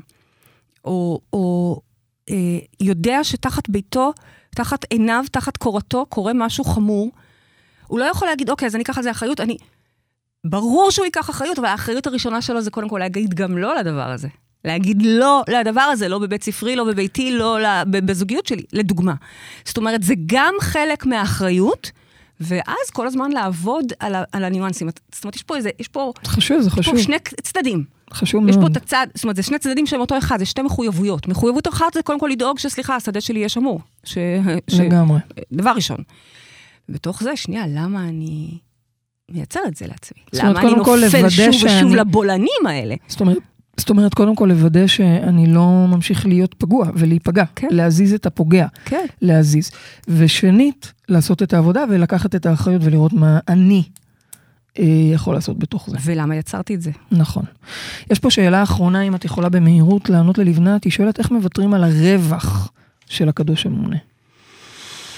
או, 0.84 1.20
או 1.32 1.76
אה, 2.30 2.34
יודע 2.80 3.24
שתחת 3.24 3.68
ביתו, 3.68 4.12
תחת 4.50 4.84
עיניו, 4.90 5.24
תחת 5.32 5.56
קורתו, 5.56 6.06
קורה 6.08 6.32
משהו 6.34 6.64
חמור, 6.64 7.10
הוא 7.86 7.98
לא 7.98 8.04
יכול 8.04 8.28
להגיד, 8.28 8.50
אוקיי, 8.50 8.66
אז 8.66 8.74
אני 8.74 8.82
אקח 8.84 8.96
על 8.98 9.04
זה 9.04 9.10
אחריות, 9.10 9.40
אני... 9.40 9.56
ברור 10.48 10.90
שהוא 10.90 11.04
ייקח 11.04 11.30
אחריות, 11.30 11.58
אבל 11.58 11.68
האחריות 11.68 12.06
הראשונה 12.06 12.42
שלו 12.42 12.60
זה 12.60 12.70
קודם 12.70 12.88
כל 12.88 12.98
להגיד 12.98 13.34
גם 13.34 13.58
לא 13.58 13.76
לדבר 13.76 14.10
הזה. 14.10 14.28
להגיד 14.64 15.02
לא 15.04 15.42
לדבר 15.60 15.80
הזה, 15.80 16.08
לא 16.08 16.18
בבית 16.18 16.44
ספרי, 16.44 16.76
לא 16.76 16.84
בביתי, 16.84 17.30
לא 17.32 17.58
בזוגיות 17.86 18.46
שלי, 18.46 18.62
לדוגמה. 18.72 19.14
זאת 19.64 19.76
אומרת, 19.76 20.02
זה 20.02 20.14
גם 20.26 20.54
חלק 20.60 21.06
מהאחריות, 21.06 21.90
ואז 22.40 22.90
כל 22.92 23.06
הזמן 23.06 23.30
לעבוד 23.32 23.92
על, 23.98 24.14
ה- 24.14 24.24
על 24.32 24.44
הניואנסים. 24.44 24.88
זאת 25.14 25.24
אומרת, 25.24 25.36
יש 25.36 25.42
פה 25.42 25.56
איזה, 25.56 25.70
יש 25.78 25.88
פה, 25.88 26.12
חשוב, 26.26 26.60
זה 26.60 26.68
יש 26.68 26.72
חשוב, 26.72 26.94
פה 26.96 27.02
שני 27.02 27.16
צדדים. 27.42 27.84
חשוב 28.12 28.48
יש 28.48 28.54
פה 28.54 28.60
מאוד. 28.60 28.76
את 28.76 28.82
הצד, 28.82 29.06
זאת 29.14 29.24
אומרת, 29.24 29.36
זה 29.36 29.42
שני 29.42 29.58
צדדים 29.58 29.86
שהם 29.86 30.00
אותו 30.00 30.18
אחד, 30.18 30.38
זה 30.38 30.44
שתי 30.44 30.62
מחויבויות. 30.62 31.28
מחויבות 31.28 31.68
אחת 31.68 31.94
זה 31.94 32.02
קודם 32.02 32.20
כל 32.20 32.28
לדאוג 32.32 32.58
שסליחה, 32.58 32.96
השדה 32.96 33.20
שלי 33.20 33.38
יהיה 33.38 33.48
שמור. 33.48 33.80
ש... 34.04 34.18
ש... 34.68 34.74
לגמרי. 34.80 35.18
דבר 35.52 35.70
ראשון. 35.70 35.96
בתוך 36.88 37.22
זה, 37.22 37.36
שנייה, 37.36 37.64
למה 37.66 38.08
אני 38.08 38.58
מייצר 39.30 39.60
את 39.68 39.76
זה 39.76 39.86
לעצמי? 39.86 40.18
למה 40.32 40.60
אני 40.60 40.74
נופל 40.74 41.08
שוב 41.10 41.48
ושוב 41.48 41.52
שאני- 41.68 41.94
לבולענים 41.96 42.66
האלה? 42.68 42.94
זאת 43.08 43.20
אומרת, 43.20 43.38
זאת 43.76 43.90
אומרת, 43.90 44.14
קודם 44.14 44.36
כל 44.36 44.46
לוודא 44.52 44.86
שאני 44.86 45.46
לא 45.46 45.86
ממשיך 45.88 46.26
להיות 46.26 46.54
פגוע 46.54 46.90
ולהיפגע. 46.94 47.44
כן. 47.56 47.68
להזיז 47.70 48.14
את 48.14 48.26
הפוגע, 48.26 48.66
כן. 48.84 49.06
להזיז. 49.22 49.70
ושנית, 50.08 50.92
לעשות 51.08 51.42
את 51.42 51.52
העבודה 51.54 51.84
ולקחת 51.90 52.34
את 52.34 52.46
האחריות 52.46 52.82
ולראות 52.84 53.12
מה 53.12 53.38
אני 53.48 53.82
אה, 54.78 54.84
יכול 55.14 55.34
לעשות 55.34 55.58
בתוך 55.58 55.90
זה. 55.90 55.96
ולמה 56.04 56.36
יצרתי 56.36 56.74
את 56.74 56.82
זה? 56.82 56.90
נכון. 57.12 57.44
יש 58.10 58.18
פה 58.18 58.30
שאלה 58.30 58.62
אחרונה, 58.62 59.02
אם 59.02 59.14
את 59.14 59.24
יכולה 59.24 59.48
במהירות 59.48 60.10
לענות 60.10 60.38
ללבנת, 60.38 60.84
היא 60.84 60.92
שואלת 60.92 61.18
איך 61.18 61.30
מוותרים 61.30 61.74
על 61.74 61.84
הרווח 61.84 62.72
של 63.06 63.28
הקדוש 63.28 63.66
הממונה. 63.66 63.96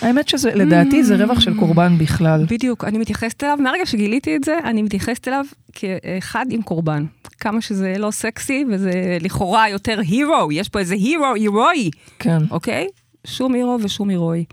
האמת 0.03 0.29
שזה, 0.29 0.55
לדעתי, 0.55 1.05
זה 1.05 1.25
רווח 1.25 1.41
של 1.41 1.59
קורבן 1.59 1.99
בכלל. 1.99 2.45
בדיוק, 2.49 2.85
אני 2.85 2.99
מתייחסת 2.99 3.45
אליו, 3.45 3.59
מהרגע 3.61 3.87
שגיליתי 3.87 4.37
את 4.37 4.45
זה, 4.45 4.59
אני 4.65 4.83
מתייחסת 4.83 5.29
אליו 5.29 5.45
כאחד 5.73 6.47
עם 6.51 6.63
קורבן. 6.63 7.05
כמה 7.41 7.61
שזה 7.61 7.95
לא 7.99 8.11
סקסי, 8.11 8.65
וזה 8.71 9.19
לכאורה 9.21 9.69
יותר 9.69 10.01
הירו, 10.01 10.53
יש 10.53 10.69
פה 10.69 10.79
איזה 10.79 10.95
הירו, 10.95 11.35
הירואי, 11.35 11.91
כן. 12.19 12.39
אוקיי? 12.51 12.89
שום 13.27 13.55
הירו 13.55 13.79
ושום 13.83 14.09
הירואי. 14.09 14.45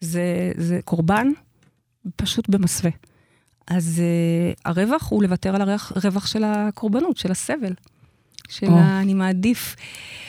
זה, 0.00 0.52
זה 0.56 0.80
קורבן 0.84 1.28
פשוט 2.16 2.48
במסווה. 2.48 2.90
אז 3.66 4.02
uh, 4.02 4.60
הרווח 4.64 5.10
הוא 5.10 5.22
לוותר 5.22 5.54
על 5.54 5.60
הרווח, 5.60 5.92
הרווח 5.96 6.26
של 6.26 6.44
הקורבנות, 6.44 7.16
של 7.16 7.32
הסבל. 7.32 7.72
של 8.48 8.66
או. 8.66 8.78
אני 9.00 9.14
מעדיף... 9.14 9.76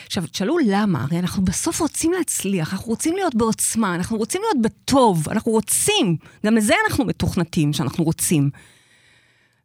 עכשיו, 0.06 0.28
תשאלו 0.28 0.58
למה, 0.68 1.04
הרי 1.04 1.20
אנחנו 1.20 1.46
בסוף 1.46 1.80
רוצים 1.80 2.12
להצליח, 2.12 2.74
אנחנו 2.74 2.88
רוצים 2.88 3.16
להיות 3.16 3.36
בעוצמה, 3.36 3.96
אנחנו 3.96 4.18
רוצים 4.18 4.42
להיות 4.42 4.66
בטוב, 4.66 5.30
אנחנו 5.30 5.52
רוצים, 5.52 6.18
גם 6.46 6.56
לזה 6.56 6.74
אנחנו 6.90 7.06
מתוכנתים, 7.06 7.74
שאנחנו 7.74 8.04
רוצים. 8.04 8.50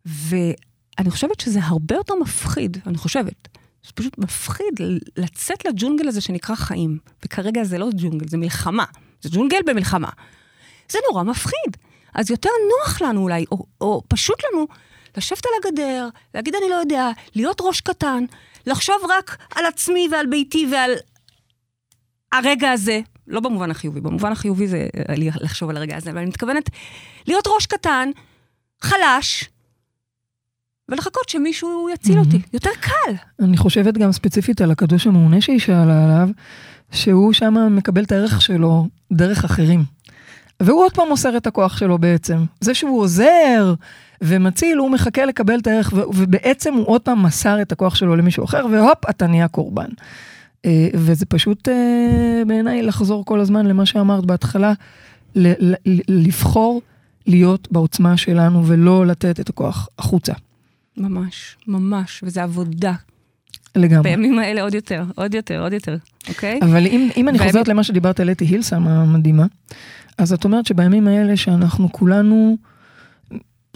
ואני 0.07 1.11
חושבת 1.11 1.41
שזה 1.41 1.61
הרבה 1.63 1.95
יותר 1.95 2.15
מפחיד, 2.15 2.79
אני 2.87 2.99
חושבת. 2.99 3.49
זה 3.87 3.93
פשוט 3.95 4.19
מפחיד 4.19 4.75
לצאת 5.17 5.65
לג'ונגל 5.65 6.09
הזה 6.09 6.21
שנקרא 6.21 6.55
חיים. 6.55 6.99
וכרגע 7.25 7.65
זה 7.65 7.79
לא 7.79 7.89
ג'ונגל, 7.97 8.29
זה 8.29 8.37
מלחמה. 8.37 8.85
זה 9.23 9.29
ג'ונגל 9.33 9.59
במלחמה. 9.67 10.09
זה 10.93 10.99
נורא 11.11 11.23
מפחיד. 11.23 11.77
אז 12.15 12.31
יותר 12.31 12.51
נוח 12.71 13.03
לנו 13.03 13.23
אולי, 13.23 13.45
או, 13.53 13.65
או 13.81 14.03
פשוט 14.09 14.37
לנו, 14.45 14.67
לשבת 15.17 15.47
על 15.47 15.53
הגדר, 15.71 16.09
להגיד 16.35 16.55
אני 16.55 16.71
לא 16.71 16.75
יודע, 16.75 17.11
להיות 17.35 17.61
ראש 17.61 17.81
קטן, 17.81 18.25
לחשוב 18.67 18.97
רק 19.09 19.37
על 19.55 19.67
עצמי 19.67 20.09
ועל 20.13 20.27
ביתי 20.27 20.67
ועל 20.73 20.93
הרגע 22.33 22.71
הזה. 22.71 23.01
לא 23.27 23.41
במובן 23.41 23.71
החיובי, 23.71 24.01
במובן 24.01 24.33
החיובי 24.33 24.67
זה 24.67 24.89
אה, 25.09 25.15
לחשוב 25.41 25.71
על 25.71 25.77
הרגע 25.77 25.97
הזה, 25.97 26.11
אבל 26.11 26.19
אני 26.19 26.27
מתכוונת 26.27 26.71
להיות 27.27 27.45
ראש 27.55 27.67
קטן, 27.67 28.11
חלש, 28.81 29.45
ולחכות 30.89 31.29
שמישהו 31.29 31.89
יציל 31.95 32.19
אותי. 32.19 32.41
יותר 32.53 32.71
קל. 32.81 33.13
אני 33.41 33.57
חושבת 33.57 33.95
גם 33.95 34.13
ספציפית 34.13 34.61
על 34.61 34.71
הקדוש 34.71 35.07
המעונה 35.07 35.41
שהיא 35.41 35.59
שאלה 35.59 36.05
עליו, 36.05 36.29
שהוא 36.93 37.33
שם 37.33 37.55
מקבל 37.71 38.05
את 38.05 38.13
הערך 38.13 38.43
שלו 38.43 38.89
דרך 39.13 39.45
אחרים. 39.45 39.85
והוא 40.61 40.85
עוד 40.85 40.93
פעם 40.93 41.09
מוסר 41.09 41.37
את 41.37 41.47
הכוח 41.47 41.77
שלו 41.79 41.99
בעצם. 41.99 42.45
זה 42.61 42.75
שהוא 42.75 43.01
עוזר 43.01 43.75
ומציל, 44.23 44.79
הוא 44.79 44.91
מחכה 44.91 45.25
לקבל 45.25 45.59
את 45.59 45.67
הערך, 45.67 45.93
ובעצם 45.93 46.75
הוא 46.75 46.87
עוד 46.87 47.01
פעם 47.01 47.23
מסר 47.23 47.63
את 47.63 47.73
הכוח 47.73 47.95
שלו 47.95 48.17
למישהו 48.17 48.45
אחר, 48.45 48.67
והופ, 48.73 49.11
אתה 49.11 49.27
נהיה 49.27 49.49
קורבן. 49.49 49.89
אה, 50.65 50.89
וזה 50.95 51.27
פשוט 51.27 51.69
אה, 51.69 52.43
בעיניי 52.47 52.83
לחזור 52.83 53.25
כל 53.25 53.41
הזמן 53.41 53.67
למה 53.67 53.87
שאמרת 53.87 54.27
בהתחלה, 54.27 54.73
לבחור 56.09 56.83
להיות 57.27 57.69
בעוצמה 57.73 58.17
שלנו 58.17 58.67
ולא 58.67 59.07
לתת 59.07 59.41
את 59.41 59.49
הכוח 59.49 59.89
החוצה. 59.99 60.33
ממש, 60.97 61.57
ממש, 61.67 62.21
וזו 62.25 62.41
עבודה. 62.41 62.93
לגמרי. 63.77 64.11
בימים 64.11 64.39
האלה 64.39 64.63
עוד 64.63 64.75
יותר, 64.75 65.05
עוד 65.15 65.35
יותר, 65.35 65.63
עוד 65.63 65.73
יותר, 65.73 65.97
אוקיי? 66.29 66.61
אבל 66.63 66.87
אם, 66.87 67.09
אם 67.17 67.29
אני 67.29 67.39
חוזרת 67.39 67.69
למה 67.69 67.85
שדיברת 67.85 68.21
על 68.21 68.31
אתי 68.31 68.45
הילסם 68.45 68.89
המדהימה, 68.89 69.47
אז 70.19 70.33
את 70.33 70.45
אומרת 70.45 70.67
שבימים 70.67 71.09
האלה 71.09 71.37
שאנחנו 71.37 71.93
כולנו 71.93 72.57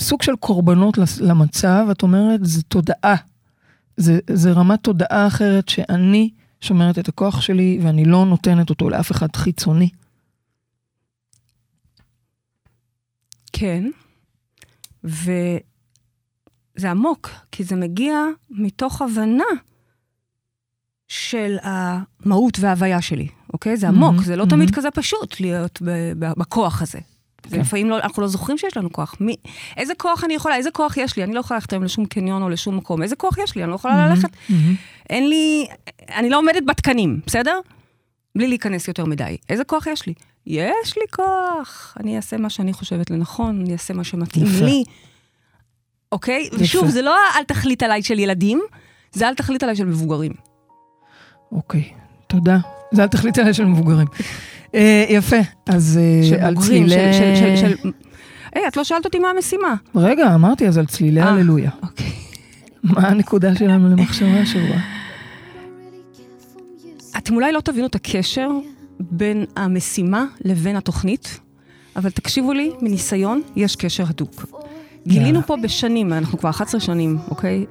סוג 0.00 0.22
של 0.22 0.36
קורבנות 0.36 0.98
למצב, 1.20 1.86
את 1.90 2.02
אומרת, 2.02 2.40
זה 2.42 2.62
תודעה. 2.62 3.16
זה, 3.96 4.18
זה 4.30 4.52
רמת 4.52 4.82
תודעה 4.82 5.26
אחרת 5.26 5.68
שאני 5.68 6.30
שומרת 6.60 6.98
את 6.98 7.08
הכוח 7.08 7.40
שלי 7.40 7.78
ואני 7.82 8.04
לא 8.04 8.26
נותנת 8.26 8.70
אותו 8.70 8.90
לאף 8.90 9.10
אחד 9.10 9.36
חיצוני. 9.36 9.88
כן, 13.52 13.84
וזה 15.04 16.90
עמוק, 16.90 17.30
כי 17.52 17.64
זה 17.64 17.76
מגיע 17.76 18.18
מתוך 18.50 19.02
הבנה 19.02 19.44
של 21.08 21.56
המהות 21.62 22.58
וההוויה 22.60 23.02
שלי, 23.02 23.28
אוקיי? 23.52 23.76
זה 23.76 23.88
עמוק, 23.88 24.10
מהמם, 24.12 24.24
זה 24.24 24.36
לא 24.36 24.46
מהמם. 24.46 24.50
תמיד 24.50 24.74
כזה 24.74 24.90
פשוט 24.90 25.40
להיות 25.40 25.82
בכוח 26.38 26.82
הזה. 26.82 26.98
זה 27.48 27.56
כן. 27.56 27.62
לפעמים 27.62 27.90
לא, 27.90 27.98
אנחנו 27.98 28.22
לא 28.22 28.28
זוכרים 28.28 28.58
שיש 28.58 28.76
לנו 28.76 28.92
כוח. 28.92 29.14
מי, 29.20 29.36
איזה 29.76 29.92
כוח 29.98 30.24
אני 30.24 30.34
יכולה, 30.34 30.56
איזה 30.56 30.70
כוח 30.70 30.96
יש 30.96 31.16
לי? 31.16 31.24
אני 31.24 31.34
לא 31.34 31.40
יכולה 31.40 31.58
ללכת 31.58 31.72
היום 31.72 31.84
לשום 31.84 32.06
קניון 32.06 32.42
או 32.42 32.48
לשום 32.48 32.76
מקום. 32.76 33.02
איזה 33.02 33.16
כוח 33.16 33.38
יש 33.38 33.56
לי? 33.56 33.62
אני 33.62 33.70
לא 33.70 33.74
יכולה 33.74 34.08
ללכת. 34.08 34.28
אין 35.10 35.28
לי, 35.28 35.66
אני 36.14 36.30
לא 36.30 36.38
עומדת 36.38 36.62
בתקנים, 36.66 37.20
בסדר? 37.26 37.60
בלי 38.36 38.48
להיכנס 38.48 38.88
יותר 38.88 39.04
מדי. 39.04 39.36
איזה 39.48 39.64
כוח 39.64 39.86
יש 39.86 40.06
לי? 40.06 40.14
יש 40.46 40.96
לי 40.96 41.04
כוח. 41.10 41.96
אני 42.00 42.16
אעשה 42.16 42.36
מה 42.36 42.50
שאני 42.50 42.72
חושבת 42.72 43.10
לנכון, 43.10 43.60
אני 43.60 43.72
אעשה 43.72 43.94
מה 43.94 44.04
שמתאים 44.04 44.46
יפה. 44.46 44.64
לי. 44.64 44.84
אוקיי? 46.12 46.48
ושוב, 46.58 46.88
זה 46.88 47.02
לא 47.02 47.16
אל 47.36 47.44
תחליט 47.44 47.82
עליי 47.82 48.02
של 48.02 48.18
ילדים, 48.18 48.60
זה 49.12 49.28
אל 49.28 49.34
תחליט 49.34 49.62
עליי 49.62 49.76
של 49.76 49.84
מבוגרים. 49.84 50.32
אוקיי, 51.52 51.92
תודה. 52.26 52.58
זה 52.92 53.02
אל 53.02 53.08
תחליטי 53.08 53.40
עליה 53.40 53.54
של 53.54 53.64
מבוגרים. 53.64 54.06
אה, 54.74 55.04
יפה, 55.08 55.36
אז 55.66 56.00
אה, 56.02 56.46
על 56.46 56.56
צלילי... 56.56 56.94
היי, 58.54 58.68
את 58.68 58.76
לא 58.76 58.84
שאלת 58.84 59.04
אותי 59.04 59.18
מה 59.18 59.30
המשימה. 59.30 59.74
רגע, 59.94 60.34
אמרתי, 60.34 60.68
אז 60.68 60.78
על 60.78 60.86
צלילי 60.86 61.20
אה. 61.20 61.28
הללויה. 61.28 61.70
אוקיי. 61.82 62.12
מה 62.82 63.08
הנקודה 63.08 63.54
שלנו 63.54 63.88
למחשבה 63.88 64.40
השבוע? 64.40 64.76
אתם 67.18 67.34
אולי 67.34 67.52
לא 67.52 67.60
תבינו 67.60 67.86
את 67.86 67.94
הקשר 67.94 68.48
בין 69.00 69.44
המשימה 69.56 70.24
לבין 70.44 70.76
התוכנית, 70.76 71.40
אבל 71.96 72.10
תקשיבו 72.10 72.52
לי, 72.52 72.70
מניסיון, 72.80 73.42
יש 73.56 73.76
קשר 73.76 74.04
הדוק. 74.08 74.46
גילינו 75.06 75.42
פה 75.42 75.56
בשנים, 75.62 76.12
אנחנו 76.12 76.38
כבר 76.38 76.50
11 76.50 76.80
שנים, 76.80 77.18
אוקיי? 77.30 77.64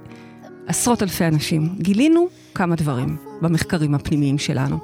עשרות 0.68 1.04
אלפי 1.04 1.26
אנשים. 1.26 1.70
גילינו 1.78 2.28
כמה 2.56 2.76
דברים 2.76 3.18
במחקרים 3.42 3.96
הפנימיים 3.96 4.38
שלנו. 4.38 4.80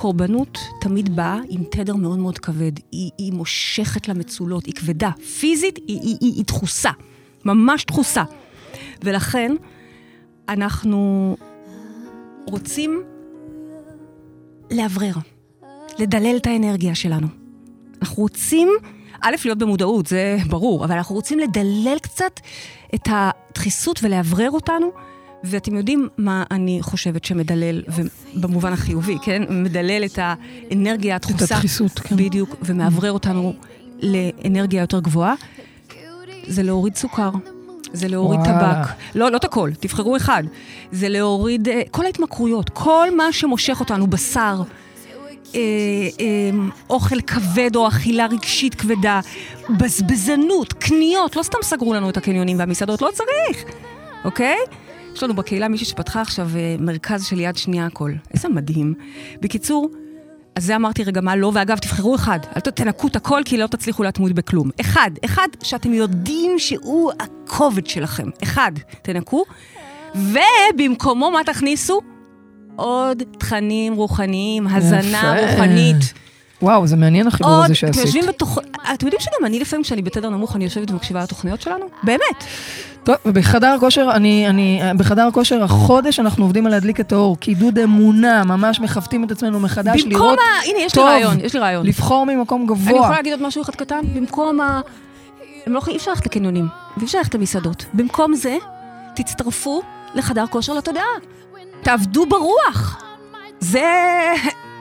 קורבנות 0.00 0.58
תמיד 0.80 1.16
באה 1.16 1.38
עם 1.48 1.64
תדר 1.70 1.96
מאוד 1.96 2.18
מאוד 2.18 2.38
כבד. 2.38 2.72
היא, 2.92 3.10
היא 3.18 3.32
מושכת 3.32 4.08
למצולות, 4.08 4.66
היא 4.66 4.74
כבדה. 4.74 5.10
פיזית 5.40 5.76
היא, 5.76 6.00
היא, 6.00 6.16
היא, 6.20 6.32
היא 6.34 6.44
דחוסה, 6.44 6.90
ממש 7.44 7.84
דחוסה. 7.84 8.22
ולכן 9.04 9.54
אנחנו 10.48 11.36
רוצים 12.46 13.02
לאוורר, 14.70 15.14
לדלל 15.98 16.36
את 16.36 16.46
האנרגיה 16.46 16.94
שלנו. 16.94 17.26
אנחנו 18.02 18.22
רוצים, 18.22 18.68
א', 19.20 19.34
להיות 19.44 19.58
במודעות, 19.58 20.06
זה 20.06 20.36
ברור, 20.48 20.84
אבל 20.84 20.96
אנחנו 20.96 21.14
רוצים 21.14 21.38
לדלל 21.38 21.96
קצת 22.02 22.40
את 22.94 23.08
הדחיסות 23.10 24.00
ולאוורר 24.02 24.50
אותנו. 24.50 24.90
ואתם 25.44 25.76
יודעים 25.76 26.08
מה 26.18 26.44
אני 26.50 26.78
חושבת 26.82 27.24
שמדלל, 27.24 27.82
במובן 28.34 28.72
החיובי, 28.72 29.16
כן? 29.22 29.42
מדלל 29.50 30.04
את 30.04 30.18
האנרגיה 30.22 31.16
הדחוסה. 31.16 31.44
את 31.44 31.50
הדחיסות, 31.50 31.98
כן. 31.98 32.16
בדיוק, 32.16 32.56
ומאוורר 32.62 33.12
אותנו 33.12 33.54
לאנרגיה 34.02 34.80
יותר 34.80 35.00
גבוהה. 35.00 35.34
זה 36.46 36.62
להוריד 36.62 36.96
סוכר, 36.96 37.30
זה 37.92 38.08
להוריד 38.08 38.40
וואלה. 38.40 38.84
טבק. 38.84 38.94
לא, 39.14 39.30
לא 39.30 39.36
את 39.36 39.44
הכל, 39.44 39.70
תבחרו 39.80 40.16
אחד. 40.16 40.42
זה 40.92 41.08
להוריד 41.08 41.68
אה, 41.68 41.82
כל 41.90 42.06
ההתמכרויות, 42.06 42.70
כל 42.70 43.08
מה 43.16 43.32
שמושך 43.32 43.80
אותנו, 43.80 44.06
בשר, 44.06 44.62
אה, 45.54 45.60
אה, 46.20 46.50
אוכל 46.90 47.20
כבד 47.20 47.76
או 47.76 47.88
אכילה 47.88 48.26
רגשית 48.26 48.74
כבדה, 48.74 49.20
בזבזנות, 49.78 50.72
קניות, 50.72 51.36
לא 51.36 51.42
סתם 51.42 51.58
סגרו 51.62 51.94
לנו 51.94 52.10
את 52.10 52.16
הקניונים 52.16 52.58
והמסעדות, 52.58 53.02
לא 53.02 53.10
צריך, 53.14 53.64
אוקיי? 54.24 54.56
יש 55.18 55.22
לנו 55.22 55.34
בקהילה 55.34 55.68
מישהי 55.68 55.86
שפתחה 55.86 56.20
עכשיו 56.20 56.48
אה, 56.56 56.76
מרכז 56.78 57.24
של 57.26 57.40
יד 57.40 57.56
שנייה 57.56 57.86
הכל. 57.86 58.12
איזה 58.34 58.48
מדהים. 58.48 58.94
בקיצור, 59.40 59.90
אז 60.56 60.64
זה 60.64 60.76
אמרתי 60.76 61.04
רגע 61.04 61.20
מה 61.20 61.36
לא, 61.36 61.50
ואגב, 61.54 61.78
תבחרו 61.78 62.14
אחד. 62.14 62.38
אל 62.56 62.60
תנקו 62.60 63.06
את 63.06 63.16
הכל, 63.16 63.42
כי 63.44 63.56
לא 63.56 63.66
תצליחו 63.66 64.02
להתמוד 64.02 64.32
בכלום. 64.32 64.70
אחד, 64.80 65.10
אחד 65.24 65.48
שאתם 65.62 65.94
יודעים 65.94 66.58
שהוא 66.58 67.12
הכובד 67.20 67.86
שלכם. 67.86 68.28
אחד, 68.42 68.72
תנקו. 69.02 69.44
ובמקומו 70.14 71.30
מה 71.30 71.44
תכניסו? 71.46 72.00
עוד 72.76 73.22
תכנים 73.38 73.94
רוחניים, 73.94 74.66
הזנה 74.66 75.36
יפה. 75.38 75.50
רוחנית. 75.50 76.12
וואו, 76.62 76.86
זה 76.86 76.96
מעניין 76.96 77.26
החיבור 77.26 77.52
עוד, 77.52 77.64
הזה 77.64 77.74
שעשית. 77.74 78.04
יושבים 78.04 78.26
בתוך... 78.28 78.58
אתם 78.94 79.06
יודעים 79.06 79.20
שגם 79.20 79.46
אני 79.46 79.60
לפעמים, 79.60 79.82
כשאני 79.82 80.02
בתדר 80.02 80.30
נמוך, 80.30 80.56
אני 80.56 80.64
יושבת 80.64 80.90
ומקשיבה 80.90 81.22
לתוכניות 81.22 81.60
שלנו? 81.60 81.86
באמת. 82.02 82.44
טוב, 83.04 83.16
ובחדר 83.26 83.66
הכושר, 83.66 84.10
אני, 84.14 84.48
אני, 84.48 84.80
בחדר 84.96 85.26
הכושר 85.26 85.64
החודש 85.64 86.20
אנחנו 86.20 86.44
עובדים 86.44 86.66
על 86.66 86.72
להדליק 86.72 87.00
את 87.00 87.12
האור, 87.12 87.36
קידוד 87.36 87.78
אמונה, 87.78 88.44
ממש 88.44 88.80
מכבדים 88.80 89.24
את 89.24 89.30
עצמנו 89.30 89.60
מחדש, 89.60 90.02
במקום 90.02 90.22
לראות, 90.22 90.38
ה... 90.38 90.68
הנה, 90.68 90.78
יש 90.78 90.94
לי 90.94 91.02
טוב. 91.02 91.04
רעיון, 91.04 91.40
יש 91.40 91.54
לי 91.54 91.60
רעיון. 91.60 91.86
לבחור 91.86 92.26
ממקום 92.26 92.60
אני 92.60 92.68
גבוה. 92.68 92.96
יכולה 92.96 93.16
להגיד 93.16 93.32
עוד 93.32 93.42
משהו 93.42 93.62
אחד 93.62 93.74
קטן? 93.74 94.00
במקום 94.14 94.60
ה... 94.60 94.80
הם 95.66 95.72
לא 95.72 95.78
יכולים, 95.78 95.94
אי 95.94 95.98
אפשר 96.00 96.10
ללכת 96.10 96.26
לקניונים, 96.26 96.66
ואי 96.96 97.06
אפשר 97.06 97.18
ללכת 97.18 97.34
למסעדות. 97.34 97.84
במקום 97.94 98.34
זה, 98.34 98.56
תצטרפו 99.14 99.82
לחדר 100.14 100.44
כושר 100.50 100.74
לתודעה. 100.74 101.02
תעבדו 101.82 102.26
ברוח. 102.26 103.02
זה 103.60 103.84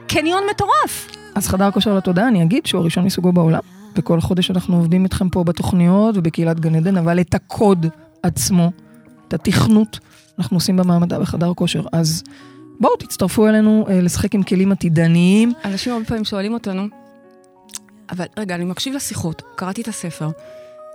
קניון 0.07 0.43
מטורף. 0.51 1.16
אז 1.37 1.47
חדר 1.47 1.71
כושר 1.71 1.97
לתודעה, 1.97 2.27
אני 2.27 2.43
אגיד 2.43 2.65
שהוא 2.65 2.81
הראשון 2.81 3.05
מסוגו 3.05 3.31
בעולם. 3.31 3.59
וכל 3.95 4.21
חודש 4.21 4.51
אנחנו 4.51 4.75
עובדים 4.75 5.03
איתכם 5.03 5.29
פה 5.29 5.43
בתוכניות 5.43 6.17
ובקהילת 6.17 6.59
גן 6.59 6.75
עדן, 6.75 6.97
אבל 6.97 7.19
את 7.19 7.33
הקוד 7.33 7.85
עצמו, 8.23 8.71
את 9.27 9.33
התכנות, 9.33 9.99
אנחנו 10.39 10.57
עושים 10.57 10.77
במעמדה 10.77 11.19
בחדר 11.19 11.53
כושר. 11.53 11.81
אז 11.91 12.23
בואו 12.79 12.95
תצטרפו 12.97 13.47
אלינו 13.47 13.85
אה, 13.89 14.01
לשחק 14.01 14.35
עם 14.35 14.43
כלים 14.43 14.71
עתידניים. 14.71 15.53
אנשים 15.65 15.93
הרבה 15.93 16.05
פעמים 16.05 16.25
שואלים 16.25 16.53
אותנו, 16.53 16.87
אבל 18.11 18.25
רגע, 18.37 18.55
אני 18.55 18.65
מקשיב 18.65 18.95
לשיחות, 18.95 19.41
קראתי 19.55 19.81
את 19.81 19.87
הספר, 19.87 20.29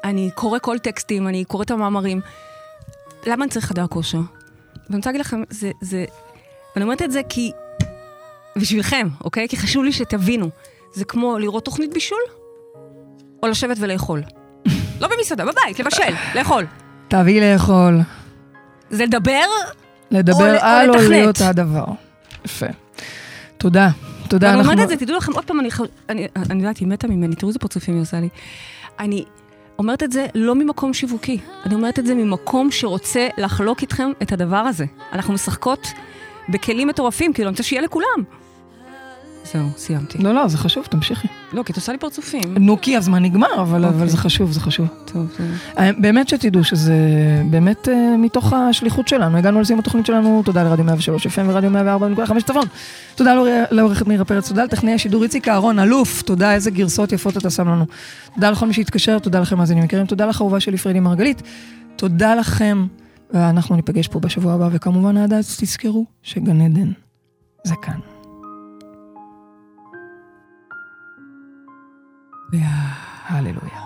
אני 0.04 0.30
קורא 0.34 0.58
כל 0.62 0.78
טקסטים, 0.78 1.28
אני 1.28 1.44
קורא 1.44 1.62
את 1.62 1.70
המאמרים, 1.70 2.20
למה 3.26 3.44
אני 3.44 3.50
צריך 3.50 3.66
חדר 3.66 3.86
כושר? 3.86 4.20
ואני 4.86 4.96
רוצה 4.96 5.10
להגיד 5.10 5.20
לכם, 5.20 5.42
זה, 5.50 5.70
זה, 5.80 6.04
ואני 6.74 6.84
אומרת 6.84 7.02
את 7.02 7.12
זה 7.12 7.20
כי, 7.28 7.52
בשבילכם, 8.56 9.08
אוקיי? 9.24 9.48
כי 9.48 9.56
חשוב 9.56 9.84
לי 9.84 9.92
שתבינו, 9.92 10.50
זה 10.92 11.04
כמו 11.04 11.38
לראות 11.38 11.64
תוכנית 11.64 11.92
בישול, 11.94 12.18
או 13.42 13.48
לשבת 13.48 13.76
ולאכול. 13.80 14.22
לא 15.00 15.08
במסעדה, 15.16 15.44
בבית, 15.44 15.80
לבשל, 15.80 16.14
לאכול. 16.34 16.66
תביאי 17.08 17.40
לאכול, 17.52 17.98
זה 18.90 19.04
לדבר, 19.04 19.44
לדבר 20.10 20.56
או 20.56 20.60
על 20.62 20.90
או. 20.90 20.94
להיות 21.10 21.40
הדבר. 21.40 21.84
יפה. 22.44 22.66
תודה. 23.58 23.88
תודה. 24.28 24.46
ואני 24.46 24.60
אומרת 24.60 24.68
אנחנו- 24.78 24.82
את 24.84 24.98
זה, 24.98 25.04
תדעו 25.06 25.16
לכם, 25.16 25.32
עוד 25.32 25.44
פעם, 25.44 25.60
אני, 25.60 25.68
אני, 26.08 26.26
אני 26.50 26.62
יודעת, 26.62 26.76
היא 26.78 26.88
מתה 26.88 27.08
ממני, 27.08 27.36
תראו 27.36 27.48
איזה 27.48 27.58
פרצופים 27.58 27.94
היא 27.94 28.02
עושה 28.02 28.20
לי. 28.20 28.28
אני 29.00 29.24
אומרת 29.78 30.02
את 30.02 30.12
זה 30.12 30.26
לא 30.34 30.54
ממקום 30.54 30.94
שיווקי, 30.94 31.38
אני 31.66 31.74
אומרת 31.74 31.98
את 31.98 32.06
זה 32.06 32.14
ממקום 32.14 32.70
שרוצה 32.70 33.28
לחלוק 33.38 33.82
איתכם 33.82 34.10
את 34.22 34.32
הדבר 34.32 34.56
הזה. 34.56 34.84
אנחנו 35.12 35.34
משחקות 35.34 35.86
בכלים 36.48 36.88
מטורפים, 36.88 37.32
כאילו, 37.32 37.48
אני 37.48 37.52
רוצה 37.52 37.62
שיהיה 37.62 37.82
לכולם. 37.82 38.24
זהו, 39.52 39.68
סיימתי. 39.76 40.18
לא, 40.18 40.34
לא, 40.34 40.48
זה 40.48 40.58
חשוב, 40.58 40.84
תמשיכי. 40.86 41.28
לא, 41.52 41.62
כי 41.62 41.72
את 41.72 41.76
עושה 41.76 41.92
לי 41.92 41.98
פרצופים. 41.98 42.54
נו, 42.60 42.80
כי 42.80 42.96
הזמן 42.96 43.22
נגמר, 43.22 43.46
אבל 43.60 43.84
אבל 43.84 43.94
אוקיי. 43.94 44.08
זה 44.08 44.16
חשוב, 44.16 44.52
זה 44.52 44.60
חשוב. 44.60 44.86
טוב, 45.04 45.26
זה... 45.38 45.44
אה, 45.78 45.90
באמת 45.98 46.28
שתדעו 46.28 46.64
שזה 46.64 46.94
באמת 47.50 47.88
אה, 47.88 48.16
מתוך 48.18 48.52
השליחות 48.52 49.08
שלנו. 49.08 49.38
הגענו 49.38 49.60
לסיום 49.60 49.78
התוכנית 49.78 50.06
שלנו, 50.06 50.42
תודה 50.44 50.62
לרדיו 50.62 50.84
103 50.84 51.26
FM 51.26 51.40
ורדיו 51.46 51.70
104.5 52.26 52.42
צפון. 52.44 52.64
תודה 53.14 53.34
לעור- 53.34 53.46
לעורכת 53.70 54.06
מירה 54.06 54.24
פרץ, 54.24 54.48
תודה 54.48 54.64
לטכנאי 54.64 54.92
השידור 54.92 55.22
איציק 55.22 55.48
אהרון, 55.48 55.78
אלוף, 55.78 56.22
תודה 56.22 56.54
איזה 56.54 56.70
גרסאות 56.70 57.12
יפות 57.12 57.36
אתה 57.36 57.50
שם 57.50 57.68
לנו. 57.68 57.84
תודה 58.34 58.50
לכל 58.50 58.66
מי 58.66 58.72
שהתקשר, 58.74 59.18
תודה 59.18 59.40
לכם 59.40 59.58
מאזינים 59.58 59.84
יקרים, 59.84 60.06
תודה 60.06 60.26
לך 60.26 60.40
אהובה 60.40 60.60
שלי 60.60 60.76
פריידי 60.76 61.00
מרגלית, 61.00 61.42
תודה 61.96 62.34
לכם, 62.34 62.86
ואנחנו 63.34 63.76
ניפגש 63.76 64.08
פה 64.08 64.20
בשבוע 64.20 64.52
הבא, 64.52 64.68
וכמובן 64.72 65.16
עד 65.16 65.32
אז 65.32 65.56
תזכרו 65.60 66.06
שגן 66.22 66.60
עדן 66.60 66.92
זה 67.64 67.74
כאן. 67.82 68.11
הללויה. 73.26 73.81